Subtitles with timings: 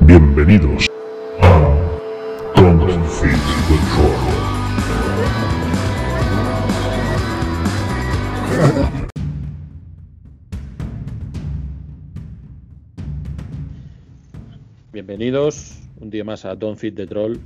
[0.00, 0.86] Bienvenidos
[1.42, 1.96] a
[2.54, 4.36] Confit Control.
[14.92, 17.38] Bienvenidos un día más a Don't Fit the Troll.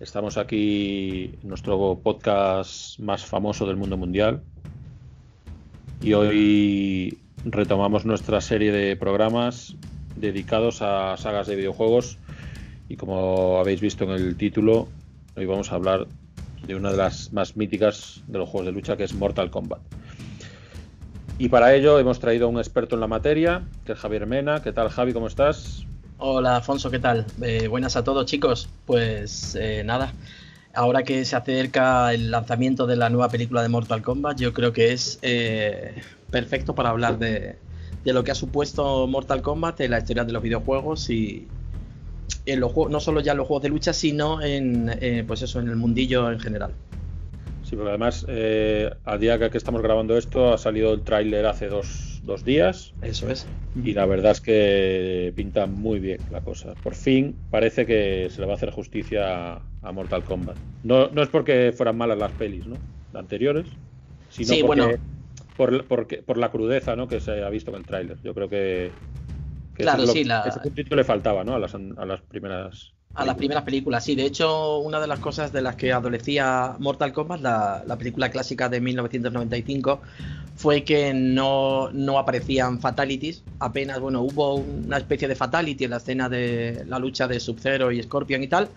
[0.00, 4.42] Estamos aquí en nuestro podcast más famoso del mundo mundial.
[6.00, 9.76] Y hoy retomamos nuestra serie de programas
[10.16, 12.18] dedicados a sagas de videojuegos.
[12.88, 14.88] Y como habéis visto en el título,
[15.36, 16.06] hoy vamos a hablar
[16.66, 19.80] de una de las más míticas de los juegos de lucha, que es Mortal Kombat.
[21.38, 24.62] Y para ello hemos traído a un experto en la materia, que es Javier Mena.
[24.62, 25.12] ¿Qué tal, Javi?
[25.12, 25.84] ¿Cómo estás?
[26.18, 27.26] Hola Alfonso, ¿qué tal?
[27.42, 28.68] Eh, buenas a todos chicos.
[28.86, 30.12] Pues eh, nada,
[30.72, 34.72] ahora que se acerca el lanzamiento de la nueva película de Mortal Kombat, yo creo
[34.72, 36.00] que es eh,
[36.30, 37.56] perfecto para hablar de,
[38.04, 41.46] de, lo que ha supuesto Mortal Kombat en la historia de los videojuegos y
[42.46, 45.42] en los juegos, no solo ya en los juegos de lucha, sino en, eh, pues
[45.42, 46.72] eso, en el mundillo en general.
[47.62, 51.68] Sí, porque además, eh, a día que estamos grabando esto, ha salido el tráiler hace
[51.68, 52.92] dos, dos, días.
[53.00, 53.46] Eso es.
[53.82, 56.74] Y la verdad es que pinta muy bien la cosa.
[56.82, 60.56] Por fin parece que se le va a hacer justicia a Mortal Kombat.
[60.82, 62.76] No, no es porque fueran malas las pelis, ¿no?
[63.14, 63.66] Las anteriores,
[64.28, 65.13] sino sí, porque, bueno.
[65.56, 67.08] Por, por, por, la crudeza ¿no?
[67.08, 68.18] que se ha visto en el tráiler.
[68.22, 68.90] Yo creo que,
[69.74, 70.42] que claro, sí, la...
[70.42, 71.54] ese puntito le faltaba ¿no?
[71.54, 74.16] a, las, a las primeras a las primeras películas, sí.
[74.16, 78.28] De hecho, una de las cosas de las que adolecía Mortal Kombat, la, la película
[78.28, 80.00] clásica de 1995,
[80.56, 83.44] fue que no, no, aparecían fatalities.
[83.60, 87.92] Apenas, bueno, hubo una especie de fatality en la escena de la lucha de Sub-Zero
[87.92, 88.68] y Scorpion y tal.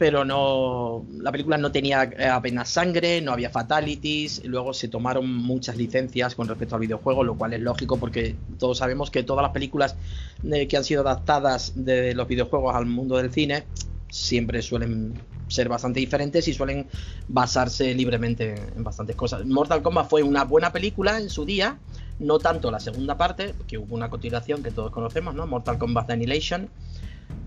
[0.00, 1.04] Pero no.
[1.18, 4.42] La película no tenía apenas sangre, no había fatalities.
[4.46, 8.78] Luego se tomaron muchas licencias con respecto al videojuego, lo cual es lógico porque todos
[8.78, 9.96] sabemos que todas las películas
[10.42, 13.64] que han sido adaptadas de los videojuegos al mundo del cine
[14.08, 16.86] siempre suelen ser bastante diferentes y suelen
[17.28, 19.44] basarse libremente en bastantes cosas.
[19.44, 21.78] Mortal Kombat fue una buena película en su día,
[22.20, 25.46] no tanto la segunda parte, que hubo una continuación que todos conocemos, ¿no?
[25.46, 26.70] Mortal Kombat Annihilation.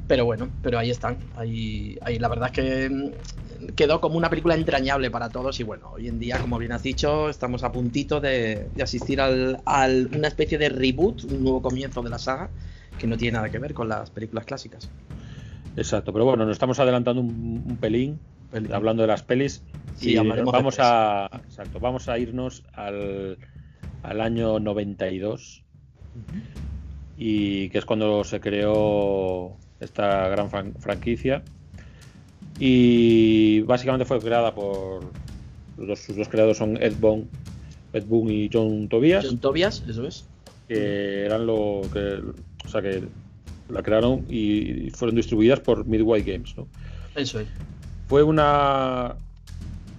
[0.07, 1.17] Pero bueno, pero ahí están.
[1.35, 3.13] Ahí, ahí la verdad es que
[3.75, 6.83] quedó como una película entrañable para todos y bueno, hoy en día, como bien has
[6.83, 11.61] dicho, estamos a puntito de, de asistir al, al, una especie de reboot, un nuevo
[11.61, 12.49] comienzo de la saga
[12.97, 14.89] que no tiene nada que ver con las películas clásicas.
[15.75, 18.19] Exacto, pero bueno, nos estamos adelantando un, un pelín,
[18.51, 19.63] pelín, hablando de las pelis.
[19.95, 23.38] Sí, y vamos a, exacto, vamos a irnos al,
[24.03, 25.63] al año 92
[26.15, 26.41] uh -huh.
[27.17, 31.44] y que es cuando se creó esta gran fran franquicia
[32.59, 35.03] y básicamente fue creada por
[35.77, 37.27] los, sus dos creadores son Ed Boon,
[37.94, 39.25] Ed Boon y John Tobias.
[39.25, 40.25] John Tobias, eso es.
[40.67, 42.21] Que eran lo que
[42.66, 43.03] o sea que
[43.69, 46.67] la crearon y fueron distribuidas por Midway Games, ¿no?
[47.15, 47.47] Eso es.
[48.07, 49.15] Fue una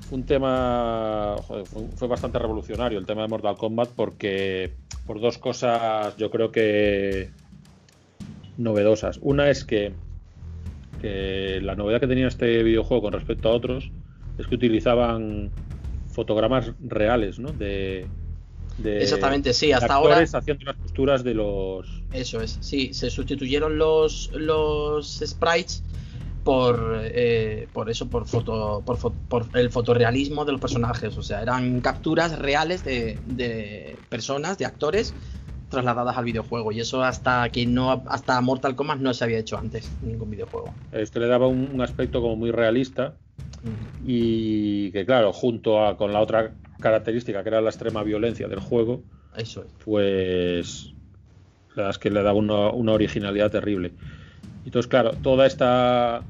[0.09, 4.73] fue un tema joder, fue, bastante revolucionario el tema de Mortal Kombat porque
[5.07, 7.31] por dos cosas yo creo que
[8.57, 9.19] novedosas.
[9.23, 9.93] Una es que,
[11.01, 13.91] que la novedad que tenía este videojuego con respecto a otros
[14.39, 15.51] es que utilizaban
[16.09, 17.53] fotogramas reales, ¿no?
[17.53, 18.07] De,
[18.79, 23.79] de, Exactamente, sí, hasta ahora haciendo las posturas de los Eso es, sí, se sustituyeron
[23.79, 25.83] los los sprites
[26.43, 31.43] por eh, por eso por foto por, por, el fotorrealismo de los personajes, o sea,
[31.43, 35.15] eran capturas reales de, de personas, de actores
[35.75, 39.59] trasladadas al videojuego y eso hasta que no hasta Mortal Kombat no se había hecho
[39.59, 40.73] antes en ningún videojuego.
[40.93, 43.15] Esto le daba un, un aspecto como muy realista
[43.63, 44.07] uh -huh.
[44.07, 48.61] y que claro, junto a con la otra característica que era la extrema violencia del
[48.61, 49.03] juego,
[49.37, 49.73] eso es.
[49.85, 50.95] pues
[51.71, 53.93] la verdad es que le daba una, una originalidad terrible.
[54.65, 56.23] Entonces, claro, toda esta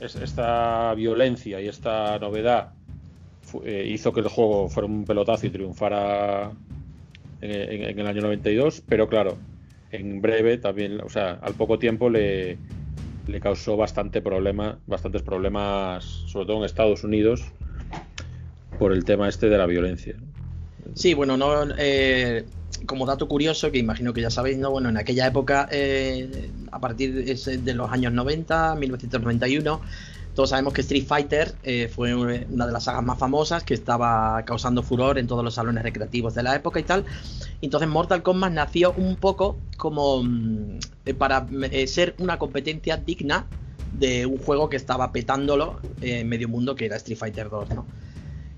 [0.00, 2.72] esta violencia y esta novedad
[3.64, 6.52] eh, hizo que el juego fuera un pelotazo y triunfara
[7.40, 9.38] en, el año 92, pero claro,
[9.90, 12.58] en breve también, o sea, al poco tiempo le,
[13.26, 17.44] le causó bastante problema, bastantes problemas, sobre todo en Estados Unidos,
[18.78, 20.16] por el tema este de la violencia.
[20.94, 22.44] Sí, bueno, no, eh,
[22.86, 24.70] como dato curioso, que imagino que ya sabéis, ¿no?
[24.70, 29.80] Bueno, en aquella época, eh, a partir de, los años 90, 1991,
[30.34, 34.42] todos sabemos que Street Fighter eh, fue una de las sagas más famosas que estaba
[34.44, 37.04] causando furor en todos los salones recreativos de la época y tal.
[37.60, 40.22] Entonces Mortal Kombat nació un poco como
[41.04, 43.46] eh, para eh, ser una competencia digna
[43.98, 47.86] de un juego que estaba petándolo en medio mundo, que era Street Fighter 2, ¿no?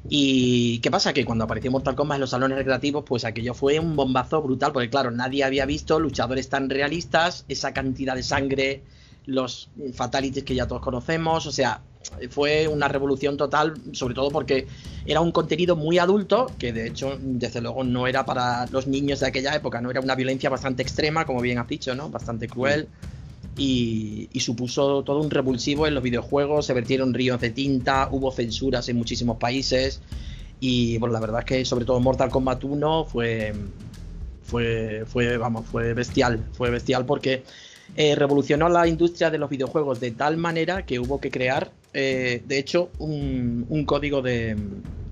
[0.08, 1.12] ¿Y qué pasa?
[1.12, 4.72] Que cuando apareció Mortal Kombat en los salones recreativos, pues aquello fue un bombazo brutal,
[4.72, 8.82] porque claro, nadie había visto luchadores tan realistas, esa cantidad de sangre,
[9.26, 11.82] los fatalities que ya todos conocemos, o sea,
[12.30, 14.66] fue una revolución total, sobre todo porque
[15.06, 19.20] era un contenido muy adulto, que de hecho, desde luego, no era para los niños
[19.20, 22.08] de aquella época, no era una violencia bastante extrema, como bien has dicho, ¿no?
[22.08, 22.88] Bastante cruel.
[23.56, 28.88] Y, supuso todo un revulsivo en los videojuegos, se vertieron ríos de tinta, hubo censuras
[28.88, 30.00] en muchísimos países.
[30.58, 33.52] Y bueno, la verdad es que sobre todo Mortal Kombat 1 fue,
[34.42, 37.44] fue, fue, vamos, fue bestial, fue bestial porque
[37.94, 42.42] eh, revolucionó la industria de los videojuegos de tal manera que hubo que crear, eh,
[42.46, 44.56] de hecho, un, código de,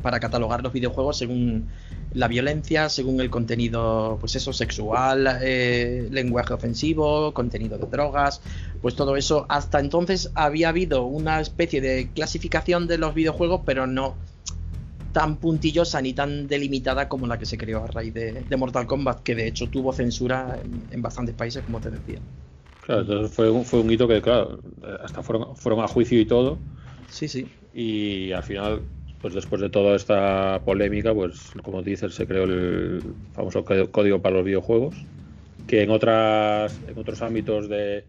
[0.01, 1.69] para catalogar los videojuegos según
[2.15, 8.41] la violencia, según el contenido, pues eso, sexual, eh, lenguaje ofensivo, contenido de drogas,
[8.81, 9.45] pues todo eso.
[9.51, 14.15] Hasta entonces había habido una especie de clasificación de los videojuegos, pero no
[15.13, 19.23] tan puntillosa ni tan delimitada como la que se creó a raíz de, Mortal Kombat,
[19.23, 20.59] que de hecho tuvo censura
[20.91, 22.21] en bastantes países, como te decía.
[22.91, 24.59] Claro, entonces fue un, fue un hito que, claro,
[25.05, 26.59] hasta fueron, fueron a juicio y todo.
[27.09, 27.47] Sí, sí.
[27.73, 28.83] Y al final,
[29.23, 33.01] pues después de toda esta polémica, pues como dices, se creó el
[33.33, 34.97] famoso código para los videojuegos,
[35.69, 38.03] que en otras, en otros ámbitos de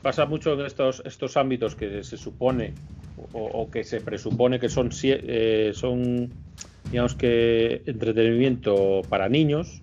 [0.00, 2.72] pasa mucho en estos, estos ámbitos que se supone
[3.32, 6.30] o, que se presupone que son, eh, son
[6.88, 9.82] digamos que entretenimiento para niños,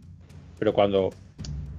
[0.57, 1.09] pero cuando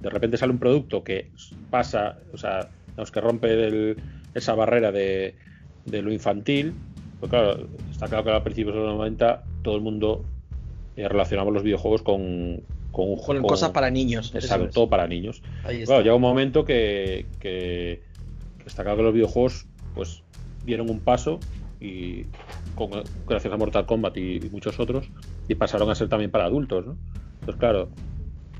[0.05, 1.31] de repente sale un producto que
[1.71, 2.69] pasa, o sea,
[3.11, 3.95] que rompe
[4.35, 5.33] esa barrera de,
[5.87, 6.75] lo infantil,
[7.19, 10.23] pues claro, está claro que a principios de los 90 todo el mundo
[10.95, 12.61] eh, relacionaba los videojuegos con,
[12.91, 14.31] con, con cosas para niños.
[14.35, 15.41] Exacto, todo para niños.
[15.85, 18.03] Claro, llega un momento que, que,
[18.63, 19.65] está claro que los videojuegos
[19.95, 20.21] pues
[20.67, 21.39] dieron un paso
[21.81, 22.25] y
[23.27, 25.09] gracias a Mortal Kombat y, y, muchos otros
[25.47, 26.95] y pasaron a ser también para adultos, ¿no?
[27.39, 27.89] Entonces, claro,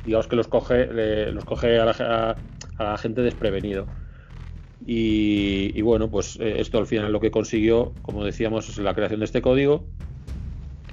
[0.05, 0.87] digamos que los coge,
[1.31, 2.35] los coge a
[2.77, 3.87] la, gente desprevenido.
[4.85, 9.19] Y, bueno, pues eh, esto al final lo que consiguió, como decíamos, es la creación
[9.19, 9.85] de este código.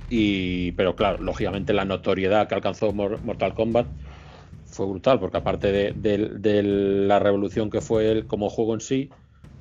[0.08, 3.86] Y, pero claro, lógicamente la notoriedad que alcanzó Mortal Kombat
[4.66, 9.10] fue brutal, porque aparte de, la revolución que fue él como juego en sí,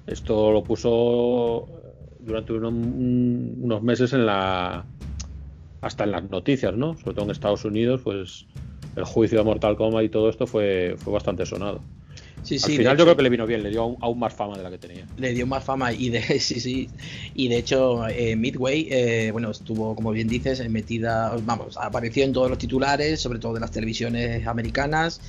[0.07, 1.67] esto lo puso
[2.19, 4.85] durante unos meses en la
[5.81, 6.95] hasta en las noticias, ¿no?
[6.97, 8.45] Sobre todo en Estados Unidos, pues
[8.95, 11.81] el juicio de Mortal Kombat y todo esto fue, fue bastante sonado.
[12.43, 14.57] Sí, sí, Al final yo creo que le vino bien, le dio aún, más fama
[14.57, 15.05] de la que tenía.
[15.17, 16.89] Le dio más fama y de sí, sí.
[17.35, 22.33] Y de hecho, eh, Midway, eh, bueno, estuvo, como bien dices, metida, vamos, apareció en
[22.33, 25.21] todos los titulares, sobre todo de las televisiones americanas.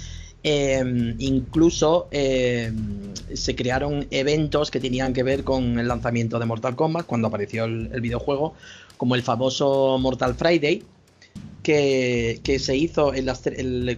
[0.45, 6.75] Em, incluso em, se crearon eventos que tenían que ver con el lanzamiento de Mortal
[6.75, 8.55] Kombat cuando apareció el videojuego,
[8.97, 10.83] como el famoso Mortal Friday,
[11.63, 13.13] que, se hizo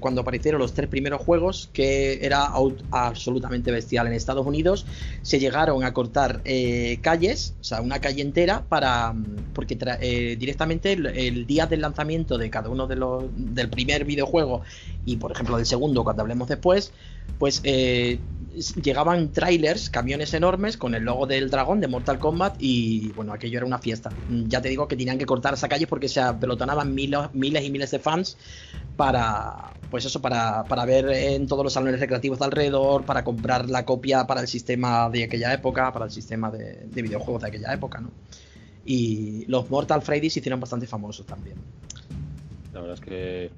[0.00, 2.50] cuando aparecieron los tres primeros juegos, que era
[2.90, 4.06] absolutamente bestial.
[4.06, 4.86] En Estados Unidos
[5.22, 9.14] se llegaron a cortar eh, calles, o sea, una calle entera, para
[9.54, 14.62] porque eh, directamente el, día del lanzamiento de cada uno de los del primer videojuego
[15.06, 16.92] y, por ejemplo, del segundo, cuando hablemos después,
[17.38, 18.18] pues eh,
[18.82, 23.58] llegaban trailers, camiones enormes con el logo del dragón de Mortal Kombat y bueno, aquello
[23.58, 24.10] era una fiesta.
[24.48, 27.70] Ya te digo que tenían que cortar esa calle porque se apelotonaban miles, miles y
[27.70, 28.36] miles de fans
[28.96, 33.68] para, pues eso, para, para ver en todos los salones recreativos de alrededor, para comprar
[33.68, 37.72] la copia para el sistema de aquella época, para el sistema de, videojuegos de aquella
[37.72, 38.10] época, ¿no?
[38.86, 41.56] Y los Mortal Friday se hicieron bastante famosos también.
[42.72, 43.50] La verdad es que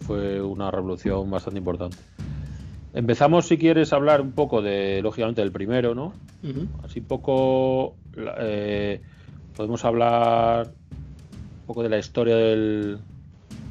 [0.00, 1.96] fue una revolución bastante importante.
[2.96, 6.14] Empezamos, si quieres, a hablar un poco de, lógicamente, del primero, ¿no?
[6.82, 7.94] Así poco
[8.40, 9.02] eh,
[9.54, 13.00] podemos hablar un poco de la historia del,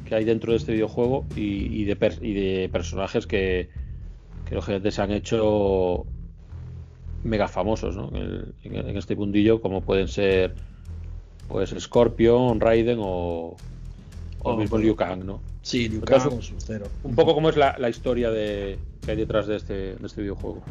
[0.04, 3.68] que hay dentro de este videojuego y, de, de, personajes que,
[4.48, 6.06] que, lógicamente, se han hecho
[7.24, 8.12] mega famosos, ¿no?
[8.14, 10.54] En, este mundillo, como pueden ser,
[11.48, 13.56] pues, Scorpion, Raiden o,
[14.38, 15.40] o el mismo Liu Kang, ¿no?
[15.66, 15.90] Sí,
[17.02, 20.62] Un poco como es la, historia de, que hay detrás de este, este videojuego.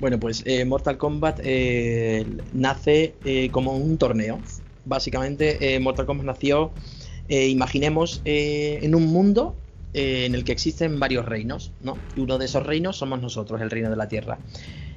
[0.00, 2.24] Bueno, pues eh, Mortal Kombat eh,
[2.54, 4.40] nace eh, como un torneo.
[4.86, 6.72] Básicamente, Mortal Kombat nació,
[7.28, 9.54] imaginemos, en un mundo
[9.92, 11.98] en el que existen varios reinos, ¿no?
[12.16, 14.38] Y uno de esos reinos somos nosotros, el reino de la Tierra.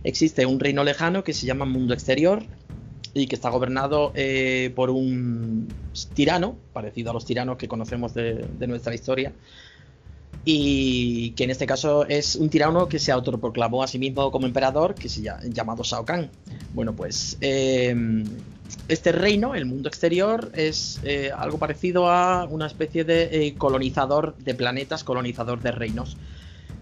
[0.06, 2.42] Existe un reino lejano que se llama Mundo Exterior,
[3.18, 5.68] y que está gobernado eh, por un
[6.14, 9.34] tirano, parecido a los tiranos que conocemos de, nuestra historia,
[10.46, 14.46] y que en este caso es un tirano que se autoproclamó a sí mismo como
[14.46, 16.30] emperador, que se llama llamado Shao Kahn.
[16.74, 18.24] Bueno, pues em,
[18.88, 24.54] este reino, el mundo exterior, es eh, algo parecido a una especie de colonizador de
[24.56, 26.18] planetas, colonizador de reinos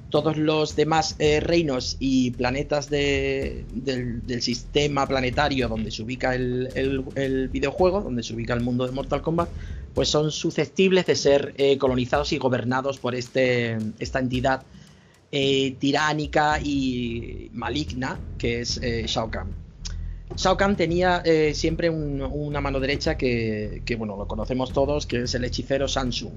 [0.10, 3.66] todos los demás eh, reinos y planetas del,
[4.40, 9.50] sistema planetario donde se ubica el, videojuego, donde se ubica el mundo de Mortal Kombat,
[9.94, 14.64] pues son susceptibles de ser eh, colonizados y gobernados por este, esta entidad
[15.32, 19.50] eh, tiránica y maligna que es Shao Kahn.
[20.36, 25.46] Shao Kahn tenía siempre una mano derecha que, bueno, lo conocemos todos, que es el
[25.46, 26.34] hechicero Samsung.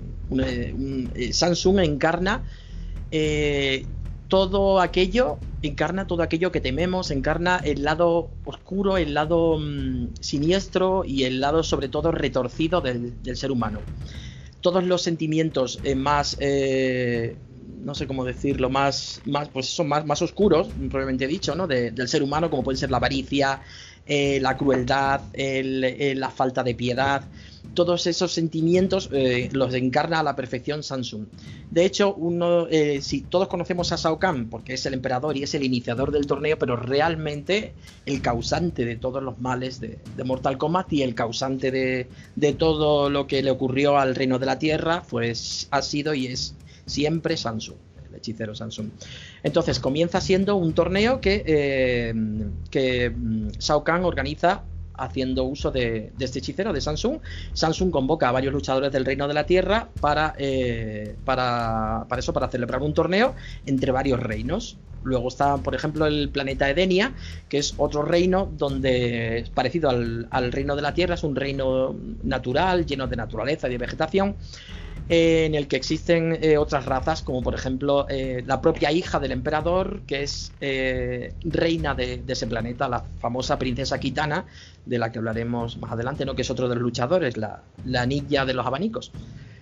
[1.32, 2.44] Samsung encarna
[3.10, 3.86] eh,
[4.28, 11.04] todo aquello encarna todo aquello que tememos, encarna el lado oscuro, el lado mm, siniestro
[11.04, 13.80] y el lado sobre todo retorcido del, ser humano.
[14.60, 17.36] Todos los sentimientos eh, más, eh,
[17.80, 21.66] no sé cómo decirlo, más, más, pues son más, más oscuros, probablemente dicho, ¿no?
[21.66, 23.60] del ser humano, como puede ser la avaricia,
[24.06, 27.22] la crueldad, la falta de piedad
[27.74, 31.26] todos esos sentimientos eh, los encarna a la perfección Samsung.
[31.70, 35.42] De hecho, uno, eh, si todos conocemos a Shao Kahn porque es el emperador y
[35.42, 37.74] es el iniciador del torneo, pero realmente
[38.06, 43.26] el causante de todos los males de, Mortal Kombat y el causante de, todo lo
[43.26, 46.54] que le ocurrió al reino de la tierra, pues ha sido y es
[46.86, 47.76] siempre Samsung
[48.08, 48.88] el hechicero Samsung.
[49.42, 52.14] Entonces comienza siendo un torneo que, eh,
[52.70, 54.64] que mm, Shao Kahn organiza
[54.98, 57.18] haciendo uso de, este hechicero de Samsung.
[57.52, 62.48] Samsung convoca a varios luchadores del Reino de la Tierra para, eh, para, eso, para
[62.48, 63.34] celebrar un torneo
[63.66, 64.76] entre varios reinos.
[65.04, 67.14] Luego está, por ejemplo, el planeta Edenia,
[67.48, 71.36] que es otro reino donde es parecido al, al reino de la Tierra, es un
[71.36, 74.36] reino natural, lleno de naturaleza y de vegetación
[75.08, 79.32] en el que existen eh, otras razas, como por ejemplo eh, la propia hija del
[79.32, 84.44] emperador, que es eh, reina de, ese planeta, la famosa princesa Kitana,
[84.84, 86.34] de la que hablaremos más adelante, ¿no?
[86.34, 89.10] que es otro de los luchadores, la, la ninja de los abanicos.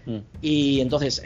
[0.05, 0.19] Mm.
[0.43, 1.23] Y entonces,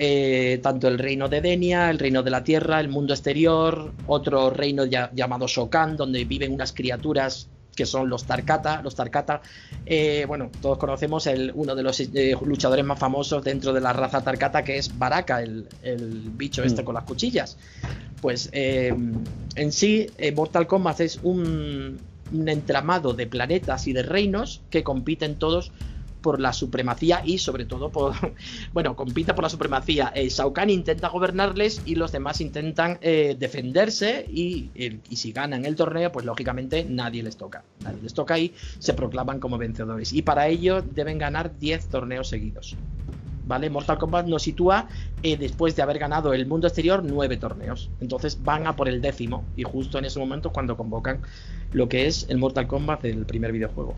[0.63, 4.85] tanto el reino de Denia, el reino de la tierra, el mundo exterior, otro reino
[4.85, 8.83] llamado Shokan, donde viven unas criaturas que son los Tarkata.
[8.83, 9.43] Los Tarkata,
[9.87, 13.93] eh, bueno, todos conocemos el, uno de los eh, luchadores más famosos dentro de la
[13.93, 15.67] raza Tarkata, que es Baraka, el,
[16.33, 16.85] bicho este mm.
[16.85, 17.57] con las cuchillas.
[18.21, 18.95] Pues eh,
[19.55, 21.99] en sí, Mortal Kombat es un,
[22.33, 25.73] un entramado de planetas y de reinos que compiten todos
[26.21, 28.15] por la supremacía y sobre todo por,
[28.73, 30.13] bueno, compita por la supremacía.
[30.15, 34.71] Eh, Shao Kahn intenta gobernarles y los demás intentan eh, defenderse y,
[35.11, 37.65] si ganan el torneo, pues lógicamente nadie les toca.
[37.83, 40.13] Nadie les toca y se proclaman como vencedores.
[40.13, 42.77] Y para ello deben ganar 10 torneos seguidos.
[43.47, 43.69] ¿Vale?
[43.69, 44.89] Mortal Kombat nos sitúa
[45.25, 47.91] eh, después de haber ganado el mundo exterior nueve torneos.
[48.01, 51.21] Entonces van a por el décimo y justo en ese momento cuando convocan
[51.73, 53.97] lo que es el Mortal Kombat del primer videojuego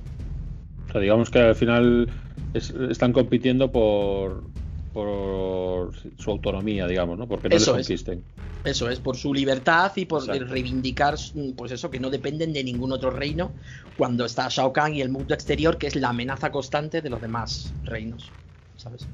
[1.01, 2.09] digamos que al final
[2.55, 4.45] están compitiendo por,
[4.93, 7.27] por su autonomía, digamos, ¿no?
[7.27, 8.19] Porque no eso les conquisten.
[8.19, 8.43] Es.
[8.65, 11.17] Eso es, por su libertad y por reivindicar,
[11.57, 13.51] pues eso, que no dependen de ningún otro reino
[13.97, 17.21] cuando está Shao Kahn y el mundo exterior, que es la amenaza constante de los
[17.21, 18.31] demás reinos,
[18.77, 19.09] ¿sabes?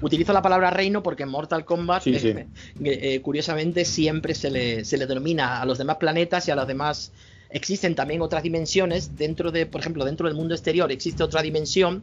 [0.00, 2.48] Utilizo la palabra reino porque en Mortal Kombat, eh,
[2.84, 6.66] eh, curiosamente, siempre se le, se le denomina a los demás planetas y a los
[6.66, 7.12] demás
[7.56, 12.02] existen también otras dimensiones dentro de, por ejemplo, dentro del mundo exterior existe otra dimensión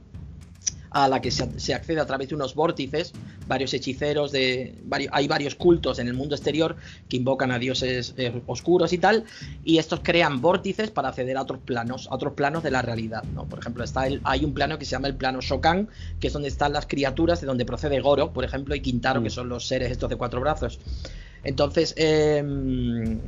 [0.90, 3.14] a la que se, accede a través de unos vórtices,
[3.48, 4.76] varios hechiceros, de,
[5.12, 6.76] hay varios cultos en el mundo exterior
[7.10, 9.26] que invocan a dioses eh, oscuros y tal,
[9.64, 13.24] y estos crean vórtices para acceder a otros planos, a otros planos de la realidad.
[13.34, 13.46] ¿no?
[13.46, 16.34] Por ejemplo, está el, hay un plano que se llama el plano Shokan, que es
[16.34, 19.32] donde están las criaturas, de donde procede Goro, por ejemplo, y Quintaro, que mm.
[19.32, 20.80] son los seres estos de cuatro brazos.
[21.44, 23.20] Entonces, eh,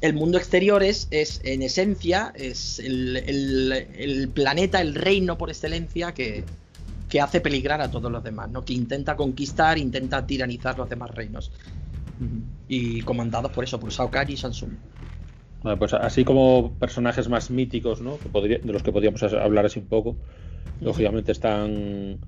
[0.00, 6.44] el mundo exterior es, en esencia, es el, planeta, el reino por excelencia que,
[7.20, 8.64] hace peligrar a todos los demás, ¿no?
[8.64, 11.50] Que intenta conquistar, intenta tiranizar los demás reinos.
[12.68, 14.70] Y comandados por eso, por Shao Kahn y Samsung.
[15.62, 18.18] Bueno, pues así como personajes más míticos, ¿no?
[18.32, 20.16] de los que podríamos hablar así un poco.
[20.80, 22.18] Lógicamente están.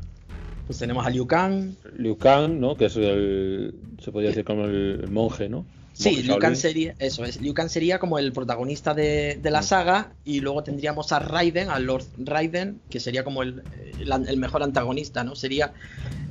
[0.66, 1.74] Pues tenemos a Liu Kang.
[1.96, 2.76] Liu Kang, ¿no?
[2.76, 3.74] Que es el.
[3.98, 5.64] Se podría decir como el monje, ¿no?
[6.02, 9.64] Sí, Liu Kang sería, eso es, Liu Kang sería como el protagonista de, la mm.
[9.64, 13.62] saga y luego tendríamos a Raiden, a Lord Raiden, que sería como el,
[14.36, 15.36] mejor antagonista, ¿no?
[15.36, 15.72] Sería,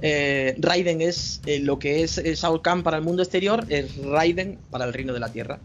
[0.01, 4.59] eh, Raiden es eh, lo que es Shao Kahn para el mundo exterior, es Raiden
[4.69, 5.59] para el reino de la Tierra.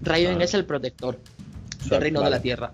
[0.00, 0.44] Raiden ah.
[0.44, 1.18] es el protector
[1.88, 2.72] del reino de la Tierra.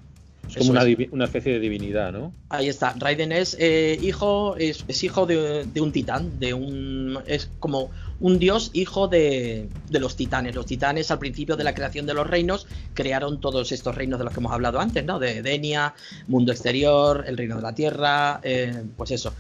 [0.55, 0.81] Es como
[1.13, 2.33] una, especie de divinidad, ¿no?
[2.49, 2.95] Ahí está.
[2.99, 8.71] Raiden es eh, hijo, es, hijo de, un titán, de un, es como un dios
[8.73, 10.55] hijo de, los titanes.
[10.55, 14.25] Los titanes al principio de la creación de los reinos crearon todos estos reinos de
[14.25, 15.19] los que hemos hablado antes, ¿no?
[15.19, 15.95] De Denia,
[16.27, 19.33] mundo exterior, el reino de la tierra, eh, pues eso.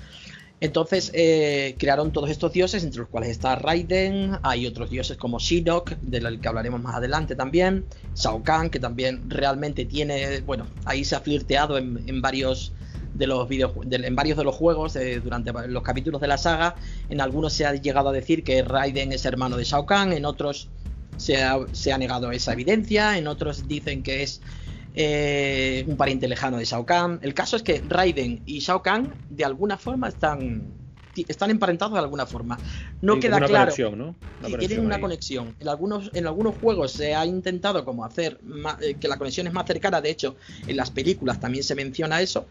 [0.60, 5.38] Entonces eh, crearon todos estos dioses, entre los cuales está Raiden, hay otros dioses como
[5.38, 11.04] Shinnok, del que hablaremos más adelante también, Shao Kahn, que también realmente tiene, bueno, ahí
[11.04, 12.72] se ha flirteado en, varios
[13.14, 16.76] de los en varios de los juegos eh, durante los capítulos de la saga.
[17.08, 20.26] En algunos se ha llegado a decir que Raiden es hermano de Shao Kahn, en
[20.26, 20.68] otros
[21.16, 24.40] se ha negado esa evidencia, en otros dicen que es
[24.94, 27.20] eh, un pariente lejano de Shao Kahn.
[27.22, 30.80] El caso es que Raiden y Shao Kahn de alguna forma están
[31.16, 32.58] están emparentados de alguna forma.
[33.02, 33.72] No queda claro.
[33.96, 34.14] ¿no?
[34.46, 35.54] si tienen una conexión.
[35.60, 38.38] En algunos, en algunos juegos se ha intentado como hacer
[38.80, 40.00] eh, que la conexión es más cercana.
[40.00, 42.46] De hecho, en las películas también se menciona eso.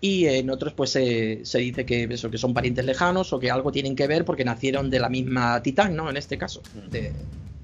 [0.00, 3.72] Y en otros, pues se dice que eso, que son parientes lejanos o que algo
[3.72, 6.08] tienen que ver porque nacieron de la misma titán, ¿no?
[6.08, 6.62] En este caso.
[6.88, 7.12] De,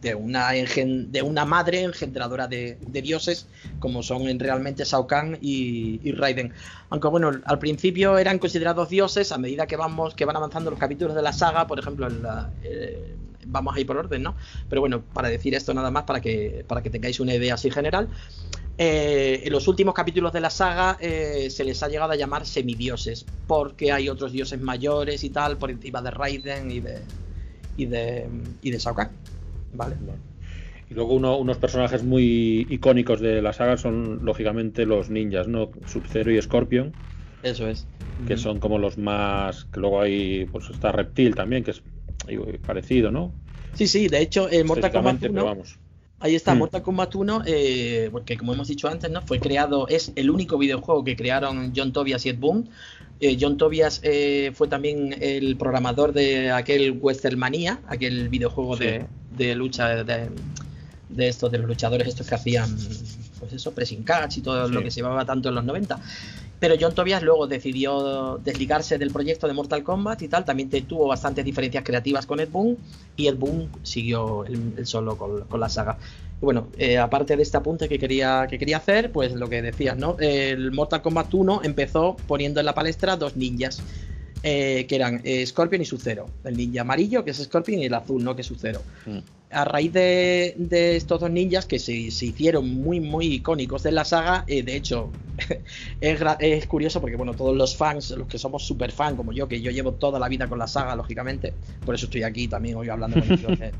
[0.04, 3.48] de una, de una madre engendradora de, dioses,
[3.80, 6.52] como son realmente Shao Kahn y, Raiden.
[6.90, 10.78] Aunque bueno, al principio eran considerados dioses, a medida que vamos, que van avanzando los
[10.78, 12.06] capítulos de la saga, por ejemplo,
[12.62, 14.36] eh, vamos a ir por orden, ¿no?
[14.68, 17.70] Pero bueno, para decir esto nada más, para que, para que tengáis una idea así
[17.70, 18.08] general.
[18.76, 22.44] Eh, en los últimos capítulos de la saga eh, se les ha llegado a llamar
[22.44, 26.98] semidioses, porque hay otros dioses mayores y tal, por encima de Raiden y de,
[27.78, 28.28] y de,
[28.60, 29.10] y de Shao Kahn.
[29.74, 29.96] Vale.
[30.90, 35.70] Y luego unos personajes muy icónicos de la saga son lógicamente los ninjas, ¿no?
[35.86, 36.92] Sub-Zero y Scorpion.
[37.42, 37.86] Eso es.
[38.26, 39.66] Que son como los más.
[39.66, 40.46] Que luego hay.
[40.46, 41.82] Pues está Reptil también, que es
[42.66, 43.32] parecido, ¿no?
[43.74, 45.62] Sí, sí, de hecho, el Mortal Kombat 1.
[46.20, 46.58] Ahí está, mm.
[46.58, 49.20] Mortal Kombat 1, eh, porque como hemos dicho antes, ¿no?
[49.20, 52.70] Fue creado, es el único videojuego que crearon John Tobias y Ed Boon.
[53.20, 59.06] Eh, John Tobias eh, fue también el programador de aquel Westermania, aquel videojuego de,
[59.54, 60.30] lucha de,
[61.08, 62.76] de, estos, de los luchadores estos que hacían,
[63.38, 66.00] pues eso, pressing catch y todo lo que se llevaba tanto en los 90.
[66.64, 70.46] Pero John Tobias luego decidió desligarse del proyecto de Mortal Kombat y tal.
[70.46, 72.78] También tuvo bastantes diferencias creativas con Ed Boon.
[73.16, 75.98] Y Ed Boon siguió él, solo con, la saga.
[76.40, 79.60] Y bueno, eh, aparte de este apunte que quería, que quería hacer, pues lo que
[79.60, 80.16] decías, ¿no?
[80.18, 83.82] El Mortal Kombat 1 empezó poniendo en la palestra dos ninjas.
[84.46, 86.26] Eh, que eran eh, Scorpion y Sub-Zero.
[86.44, 88.34] El ninja amarillo, que es Scorpion, y el azul, ¿no?
[88.36, 88.82] Que es Sub-Zero.
[89.06, 89.18] Mm
[89.54, 94.44] a raíz de, estos dos ninjas que se, hicieron muy, muy icónicos de la saga,
[94.48, 95.10] eh, de hecho,
[96.00, 99.60] es, curioso porque, bueno, todos los fans, los que somos super fan como yo, que
[99.60, 101.54] yo llevo toda la vida con la saga, lógicamente,
[101.86, 103.20] por eso estoy aquí también hoy hablando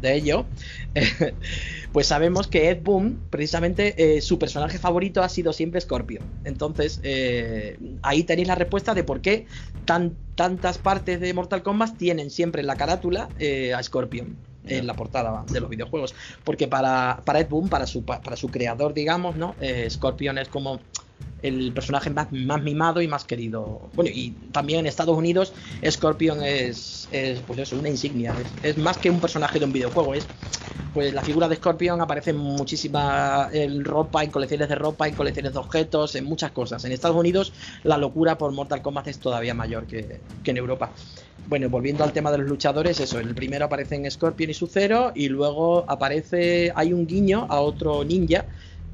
[0.00, 0.46] de, ello,
[1.92, 6.22] pues sabemos que Ed Boon, precisamente, eh, su personaje favorito ha sido siempre Scorpion.
[6.44, 9.46] Entonces, eh, ahí tenéis la respuesta de por qué
[9.84, 13.28] tan, tantas partes de Mortal Kombat tienen siempre en la carátula
[13.74, 16.14] a Scorpion en la portada de los videojuegos.
[16.44, 19.55] Porque para, para Ed Boon, para su, para su creador, digamos, ¿no?
[19.61, 20.81] Eh, Scorpion es como
[21.44, 23.82] el personaje más, mimado y más querido.
[23.94, 25.52] Bueno, y también en Estados Unidos,
[25.88, 28.34] Scorpion es, es pues eso, una insignia.
[28.62, 30.14] Es, más que un personaje de un videojuego.
[30.14, 30.26] Es,
[30.94, 35.14] pues la figura de Scorpion aparece en muchísima en ropa, en colecciones de ropa, en
[35.14, 36.82] colecciones de objetos, en muchas cosas.
[36.87, 40.92] En Estados Unidos, la locura por Mortal Kombat es todavía mayor que, que en Europa.
[41.46, 44.66] Bueno, volviendo al tema de los luchadores, eso, el primero aparece en Scorpion y su
[44.66, 48.46] cero y luego aparece, hay un guiño a otro ninja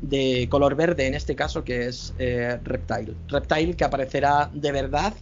[0.02, 3.14] de color verde, en este caso, que es eh, Reptile.
[3.28, 5.14] Reptile que aparecerá de verdad,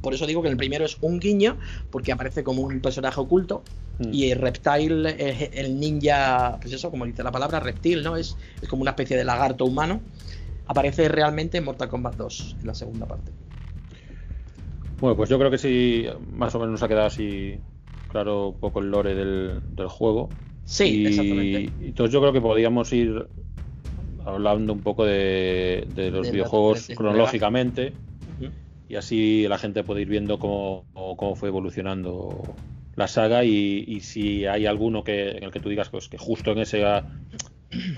[0.00, 1.56] por eso digo que el primero es un guiño,
[1.90, 3.62] porque aparece como un personaje oculto,
[3.98, 4.12] mm.
[4.12, 8.16] y el Reptile es el ninja, pues eso, como dice la palabra, reptil, ¿no?
[8.16, 10.00] Es, es como una especie de lagarto humano.
[10.66, 13.32] Aparece realmente en Mortal Kombat 2, en la segunda parte.
[15.00, 17.58] Bueno, pues yo creo que sí, más o menos nos ha quedado así
[18.10, 20.30] claro un poco el lore del, juego.
[20.64, 21.72] Sí, exactamente.
[21.80, 23.26] Entonces yo creo que podríamos ir
[24.24, 27.92] hablando un poco de, los videojuegos cronológicamente
[28.88, 32.42] y así la gente puede ir viendo cómo, cómo fue evolucionando
[32.96, 36.52] la saga y, si hay alguno que en el que tú digas pues, que justo
[36.52, 36.82] en ese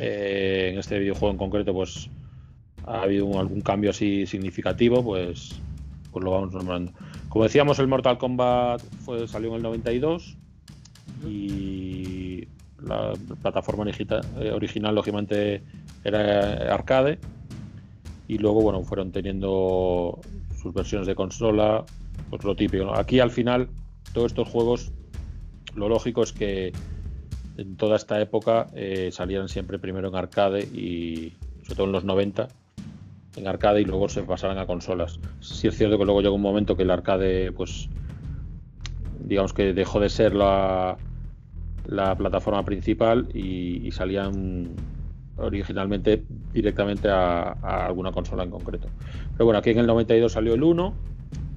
[0.00, 2.08] eh, en este videojuego en concreto pues
[2.86, 5.60] ha habido algún cambio así significativo pues
[6.16, 6.92] pues lo vamos nombrando.
[7.28, 10.34] Como decíamos, el Mortal Kombat fue, salió en el 92
[11.26, 12.48] y
[12.82, 13.12] la
[13.42, 15.62] plataforma eh, original, lógicamente,
[16.06, 17.18] era arcade.
[18.28, 20.20] Y luego, bueno, fueron teniendo
[20.60, 21.84] sus versiones de consola,
[22.30, 22.94] pues lo típico.
[22.94, 23.68] Aquí al final,
[24.12, 24.92] todos estos juegos,
[25.74, 26.72] lo lógico es que
[27.56, 29.10] en toda esta época eh,
[29.46, 32.48] siempre primero en arcade y sobre todo en los 90
[33.36, 35.20] en arcade y luego se pasaran a consolas.
[35.40, 37.88] Sí es cierto que luego llegó un momento que el arcade, pues,
[39.20, 40.96] digamos que dejó de ser la
[42.16, 44.70] plataforma principal y, salían
[45.36, 46.22] originalmente
[46.52, 47.52] directamente a,
[47.86, 48.88] alguna consola en concreto.
[49.32, 50.94] Pero bueno, aquí en el 92 salió el 1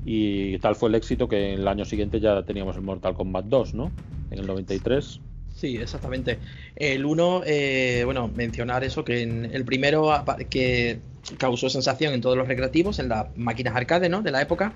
[0.06, 3.46] y tal fue el éxito que en el año siguiente ya teníamos el Mortal Kombat
[3.46, 3.92] 2, ¿no?
[4.32, 5.20] En el 93.
[5.56, 6.40] Sí, exactamente.
[6.76, 10.10] El 1, eh, bueno, mencionar eso, que en el primero
[10.50, 11.00] que
[11.38, 14.22] causó sensación en todos los recreativos, en las máquinas arcade, ¿no?
[14.22, 14.74] De la época.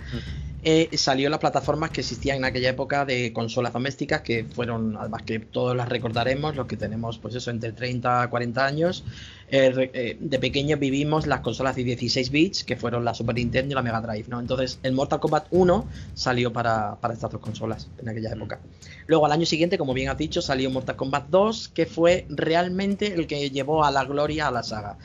[0.65, 4.95] Eh, salió en las plataformas que existían en aquella época de consolas domésticas, que fueron,
[4.95, 9.03] además que todos las recordaremos, los que tenemos, pues eso, entre 30 a 40 años.
[9.49, 13.73] Eh, eh, de pequeños vivimos las consolas de 16 bits, que fueron la Super Nintendo
[13.73, 14.39] y la Mega Drive, ¿no?
[14.39, 18.59] Entonces, el Mortal Kombat 1 salió para, para estas dos consolas en aquella época.
[19.07, 23.13] Luego, al año siguiente, como bien has dicho, salió Mortal Kombat 2, que fue realmente
[23.13, 24.97] el que llevó a la gloria a la saga.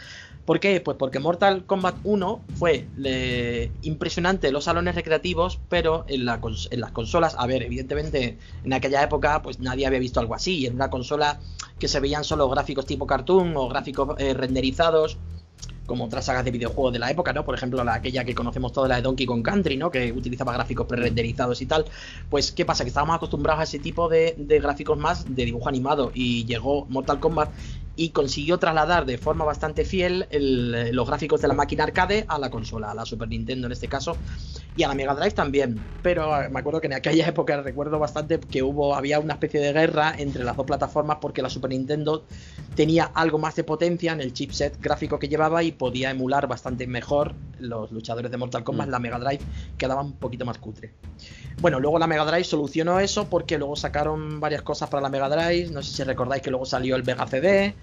[0.48, 0.80] ¿Por qué?
[0.80, 2.87] Pues porque Mortal Kombat 1 fue
[3.82, 6.38] impresionante en los salones recreativos, pero en, las
[6.92, 10.88] consolas, a ver, evidentemente en aquella época pues nadie había visto algo así, en una
[10.88, 11.38] consola
[11.78, 15.18] que se veían solo gráficos tipo cartoon o gráficos eh, renderizados
[15.84, 17.44] como otras sagas de videojuegos de la época, ¿no?
[17.44, 19.90] Por ejemplo, la, aquella que conocemos toda la de Donkey Kong Country, ¿no?
[19.90, 21.84] Que utilizaba gráficos pre-renderizados y tal.
[22.30, 22.84] Pues, ¿qué pasa?
[22.84, 26.84] Que estábamos acostumbrados a ese tipo de, de, gráficos más de dibujo animado y llegó
[26.87, 27.50] Mortal Kombat
[27.98, 32.48] y consiguió trasladar de forma bastante fiel los gráficos de la máquina arcade a la
[32.48, 34.16] consola, a la Super Nintendo en este caso,
[34.76, 35.80] y a la Mega Drive también.
[36.00, 39.58] Pero eh, me acuerdo que en aquella época recuerdo bastante que hubo, había una especie
[39.58, 42.24] de guerra entre las dos plataformas porque la Super Nintendo
[42.76, 46.87] tenía algo más de potencia en el chipset gráfico que llevaba y podía emular bastante
[46.87, 48.87] mejor los luchadores de Mortal Kombat.
[48.87, 48.90] Mm.
[48.92, 49.42] La Mega Drive
[49.76, 50.94] quedaba un poquito más cutre.
[51.61, 55.28] Bueno, luego la Mega Drive solucionó eso porque luego sacaron varias cosas para la Mega
[55.28, 55.72] Drive.
[55.72, 57.74] No sé si recordáis que luego salió el Vega CD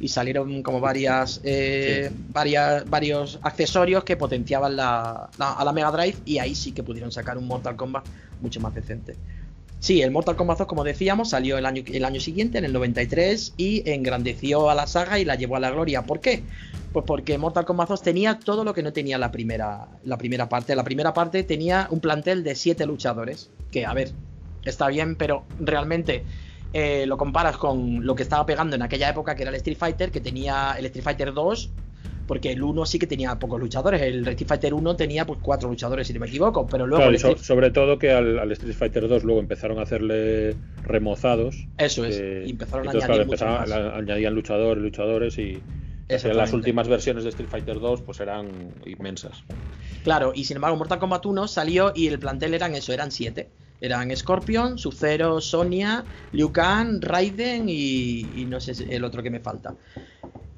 [0.00, 6.16] y salieron como varias, eh, varias varios accesorios que potenciaban la, a la Mega Drive
[6.24, 8.04] y ahí sí que pudieron sacar un Mortal Kombat
[8.40, 9.16] mucho más decente.
[9.82, 12.72] Sí, el Mortal Kombat 2, como decíamos, salió el año, el año siguiente, en el
[12.72, 16.02] 93, y engrandeció a la saga y la llevó a la gloria.
[16.02, 16.44] ¿Por qué?
[16.92, 20.48] Pues porque Mortal Kombat 2 tenía todo lo que no tenía la primera, la primera
[20.48, 20.76] parte.
[20.76, 24.12] La primera parte tenía un plantel de 7 luchadores, que a ver,
[24.64, 26.22] está bien, pero realmente
[26.72, 29.76] eh, lo comparas con lo que estaba pegando en aquella época, que era el Street
[29.76, 31.70] Fighter, que tenía el Street Fighter 2,
[32.26, 34.00] porque el 1 sí que tenía pocos luchadores.
[34.00, 37.36] El Street Fighter 1 tenía pues cuatro luchadores, si no me equivoco, pero luego.
[37.36, 41.66] sobre todo que al, Street Fighter 2 luego empezaron a hacerle remozados.
[41.76, 43.44] Eso es, y empezaron a añadir.
[43.44, 45.62] añadían luchadores, luchadores y.
[46.08, 49.44] Las últimas versiones de Street Fighter 2 pues eran inmensas.
[50.04, 53.48] Claro, y sin embargo Mortal Kombat 1 salió y el plantel eran eso, eran siete.
[53.82, 59.40] Eran Scorpion, Sub-Zero, Sonia, Liu Kang, Raiden y, y, no sé el otro que me
[59.40, 59.76] falta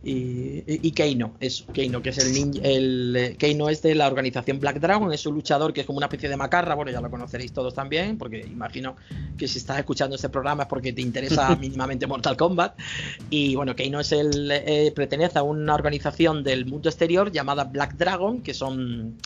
[0.06, 4.78] y, Keino, eso, Keino, que es el, el eh, Keino es de la organización Black
[4.78, 7.52] Dragon, es un luchador que es como una especie de macarra, bueno, ya lo conoceréis
[7.52, 8.96] todos también, porque imagino
[9.38, 12.78] que si estás escuchando este programa es porque te interesa mínimamente Mortal Kombat.
[13.30, 17.94] Y bueno, Keino es el, eh, pertenece a una organización del mundo exterior llamada Black
[17.96, 19.16] Dragon, que son,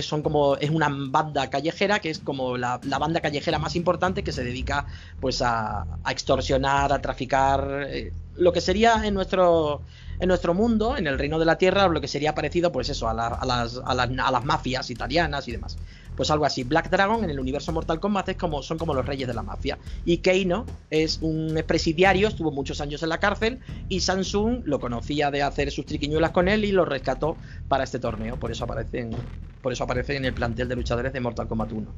[0.00, 4.32] son como, es una banda callejera, que es como la, banda callejera más importante que
[4.32, 4.86] se dedica
[5.20, 9.82] pues a, extorsionar, a traficar, eh, lo que sería en nuestro
[10.18, 13.08] en nuestro mundo, en el reino de la tierra, lo que sería parecido, pues eso,
[13.08, 15.76] a, las, a, las, mafias italianas y demás.
[16.16, 16.64] Pues algo así.
[16.64, 19.42] Black Dragon en el universo Mortal Kombat es como, son como los reyes de la
[19.42, 19.78] mafia.
[20.06, 23.58] Y Keino es un presidiario, estuvo muchos años en la cárcel
[23.90, 27.36] y Samsung lo conocía de hacer sus triquiñuelas con él y lo rescató
[27.68, 28.40] para este torneo.
[28.40, 29.10] Por eso aparece
[29.66, 31.88] por eso aparece en el plantel de luchadores de Mortal Kombat 1.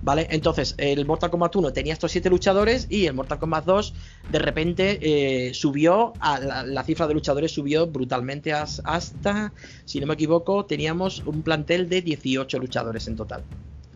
[0.00, 0.28] ¿Vale?
[0.30, 3.94] Entonces, el Mortal Kombat 1 tenía estos 7 luchadores y el Mortal Kombat 2
[4.30, 9.52] de repente eh, subió, a la, cifra de luchadores subió brutalmente hasta,
[9.84, 13.42] si no me equivoco, teníamos un plantel de 18 luchadores en total.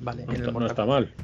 [0.03, 0.27] ¿Vale?
[0.27, 1.15] No, no está mal.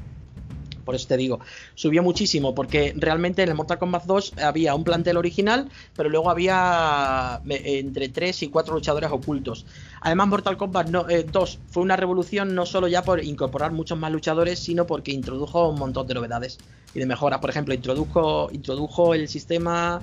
[0.83, 1.39] Por eso te digo,
[1.75, 6.29] subió muchísimo, porque realmente en el Mortal Kombat 2 había un plantel original, pero luego
[6.29, 9.65] había entre 3 y 4 luchadores ocultos.
[10.01, 14.11] Además, Mortal Kombat 2 eh, fue una revolución no solo ya por incorporar muchos más
[14.11, 16.57] luchadores, sino porque introdujo un montón de novedades
[16.93, 17.39] y de mejoras.
[17.39, 20.01] Por ejemplo, introdujo, introdujo el sistema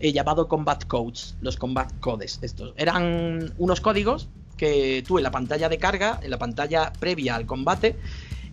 [0.00, 2.38] eh, llamado Combat Codes, los Combat Codes.
[2.42, 7.36] Estos eran unos códigos que tú en la pantalla de carga, en la pantalla previa
[7.36, 7.96] al combate,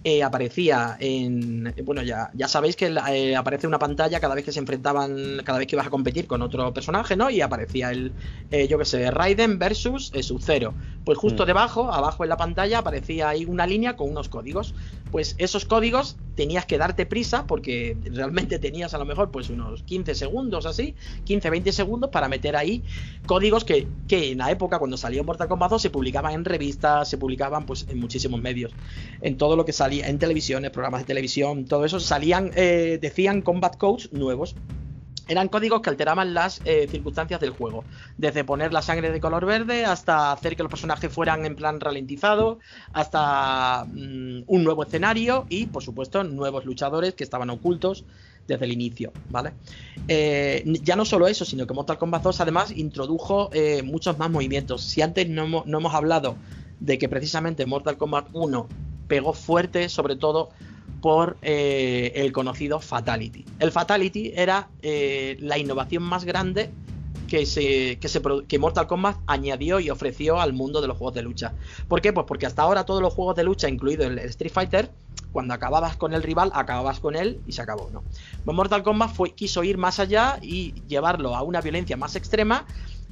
[0.08, 1.74] eh, aparecía en.
[1.84, 5.58] Bueno, ya, ya sabéis que eh, aparece una pantalla cada vez que se enfrentaban, cada
[5.58, 7.32] vez que ibas a competir con otro personaje, ¿no?
[7.32, 8.14] Y aparecía el,
[8.52, 10.76] eh, yo que sé, Raiden versus Sub-Zero.
[11.06, 11.48] Pues justo mm.
[11.48, 14.76] debajo, abajo en la pantalla, aparecía ahí una línea con unos códigos.
[15.12, 19.82] Pues esos códigos tenías que darte prisa porque realmente tenías a lo mejor pues unos
[19.84, 22.84] 15 segundos así, 15, 20 segundos para meter ahí
[23.26, 27.08] códigos que, que en la época cuando salió Mortal Kombat 2 se publicaban en revistas,
[27.08, 28.74] se publicaban pues en muchísimos medios.
[29.22, 33.42] En todo lo que salía en televisiones, programas de televisión, todo eso, salían, eh, decían
[33.42, 34.56] combat codes nuevos.
[35.28, 37.84] eran códigos que alteraban las eh, circunstancias del juego.
[38.16, 41.80] Desde poner la sangre de color verde hasta hacer que los personajes fueran en plan
[41.80, 42.60] ralentizado,
[42.94, 48.06] hasta mm, un nuevo escenario y, por supuesto, nuevos luchadores que estaban ocultos
[48.48, 49.54] desde el inicio, ¿vale?
[50.08, 53.50] Eh, ya no solo eso, sino que Mortal Kombat 2 además introdujo
[53.84, 54.84] muchos más movimientos.
[54.84, 56.36] Si antes no, no hemos hablado
[56.80, 58.68] de que precisamente Mortal Kombat 1
[59.08, 60.50] pegó fuerte, sobre todo
[61.02, 63.46] por eh, el conocido Fatality.
[63.60, 66.72] El Fatality era eh, la innovación más grande
[67.28, 71.16] que, se, que, se, que Mortal Kombat añadió y ofreció al mundo de los juegos
[71.16, 71.54] de lucha.
[71.88, 72.14] ¿Por qué?
[72.14, 74.90] Pues porque hasta ahora todos los juegos de lucha, incluido el Street Fighter,
[75.32, 78.04] cuando acababas con el rival, acababas con él y se acabó, ¿no?
[78.46, 82.66] Pues Mortal Kombat fue, quiso ir más allá y llevarlo a una violencia más extrema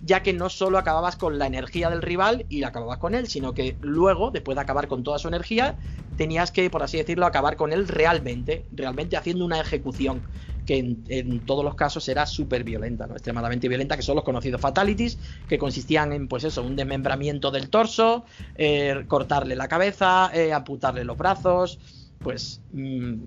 [0.05, 3.53] ya que no solo acababas con la energía del rival y acababas con él, sino
[3.53, 5.77] que luego, después de acabar con toda su energía,
[6.17, 10.21] tenías que, por así decirlo, acabar con él realmente, realmente haciendo una ejecución
[10.65, 13.13] que en, todos los casos era súper violenta, ¿no?
[13.13, 17.69] extremadamente violenta, que son los conocidos fatalities, que consistían en, pues eso, un desmembramiento del
[17.69, 21.79] torso, eh, cortarle la cabeza, eh, amputarle los brazos,
[22.21, 23.23] pues mm,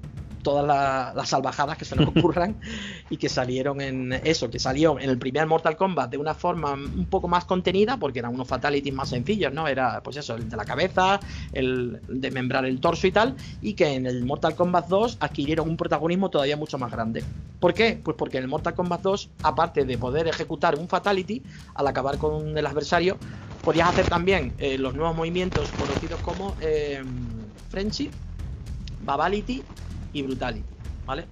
[0.46, 0.64] todas
[1.16, 2.54] las salvajadas que se nos ocurran
[3.10, 6.74] y que salieron en eso, que salió en el primer Mortal Kombat de una forma
[6.74, 9.66] un poco más contenida, porque eran unos fatalities más sencillos, ¿no?
[9.66, 11.18] Era pues eso, el de la cabeza,
[11.52, 15.68] el de membrar el torso y tal, y que en el Mortal Kombat 2 adquirieron
[15.68, 17.24] un protagonismo todavía mucho más grande.
[17.58, 18.00] ¿Por qué?
[18.00, 21.42] Pues porque en el Mortal Kombat 2, aparte de poder ejecutar un fatality
[21.74, 23.18] al acabar con el adversario,
[23.64, 27.02] podías hacer también eh, los nuevos movimientos conocidos como eh,
[27.68, 28.10] Friendship,
[29.04, 29.64] Babality
[30.18, 30.64] y Brutality,
[31.06, 31.26] ¿vale?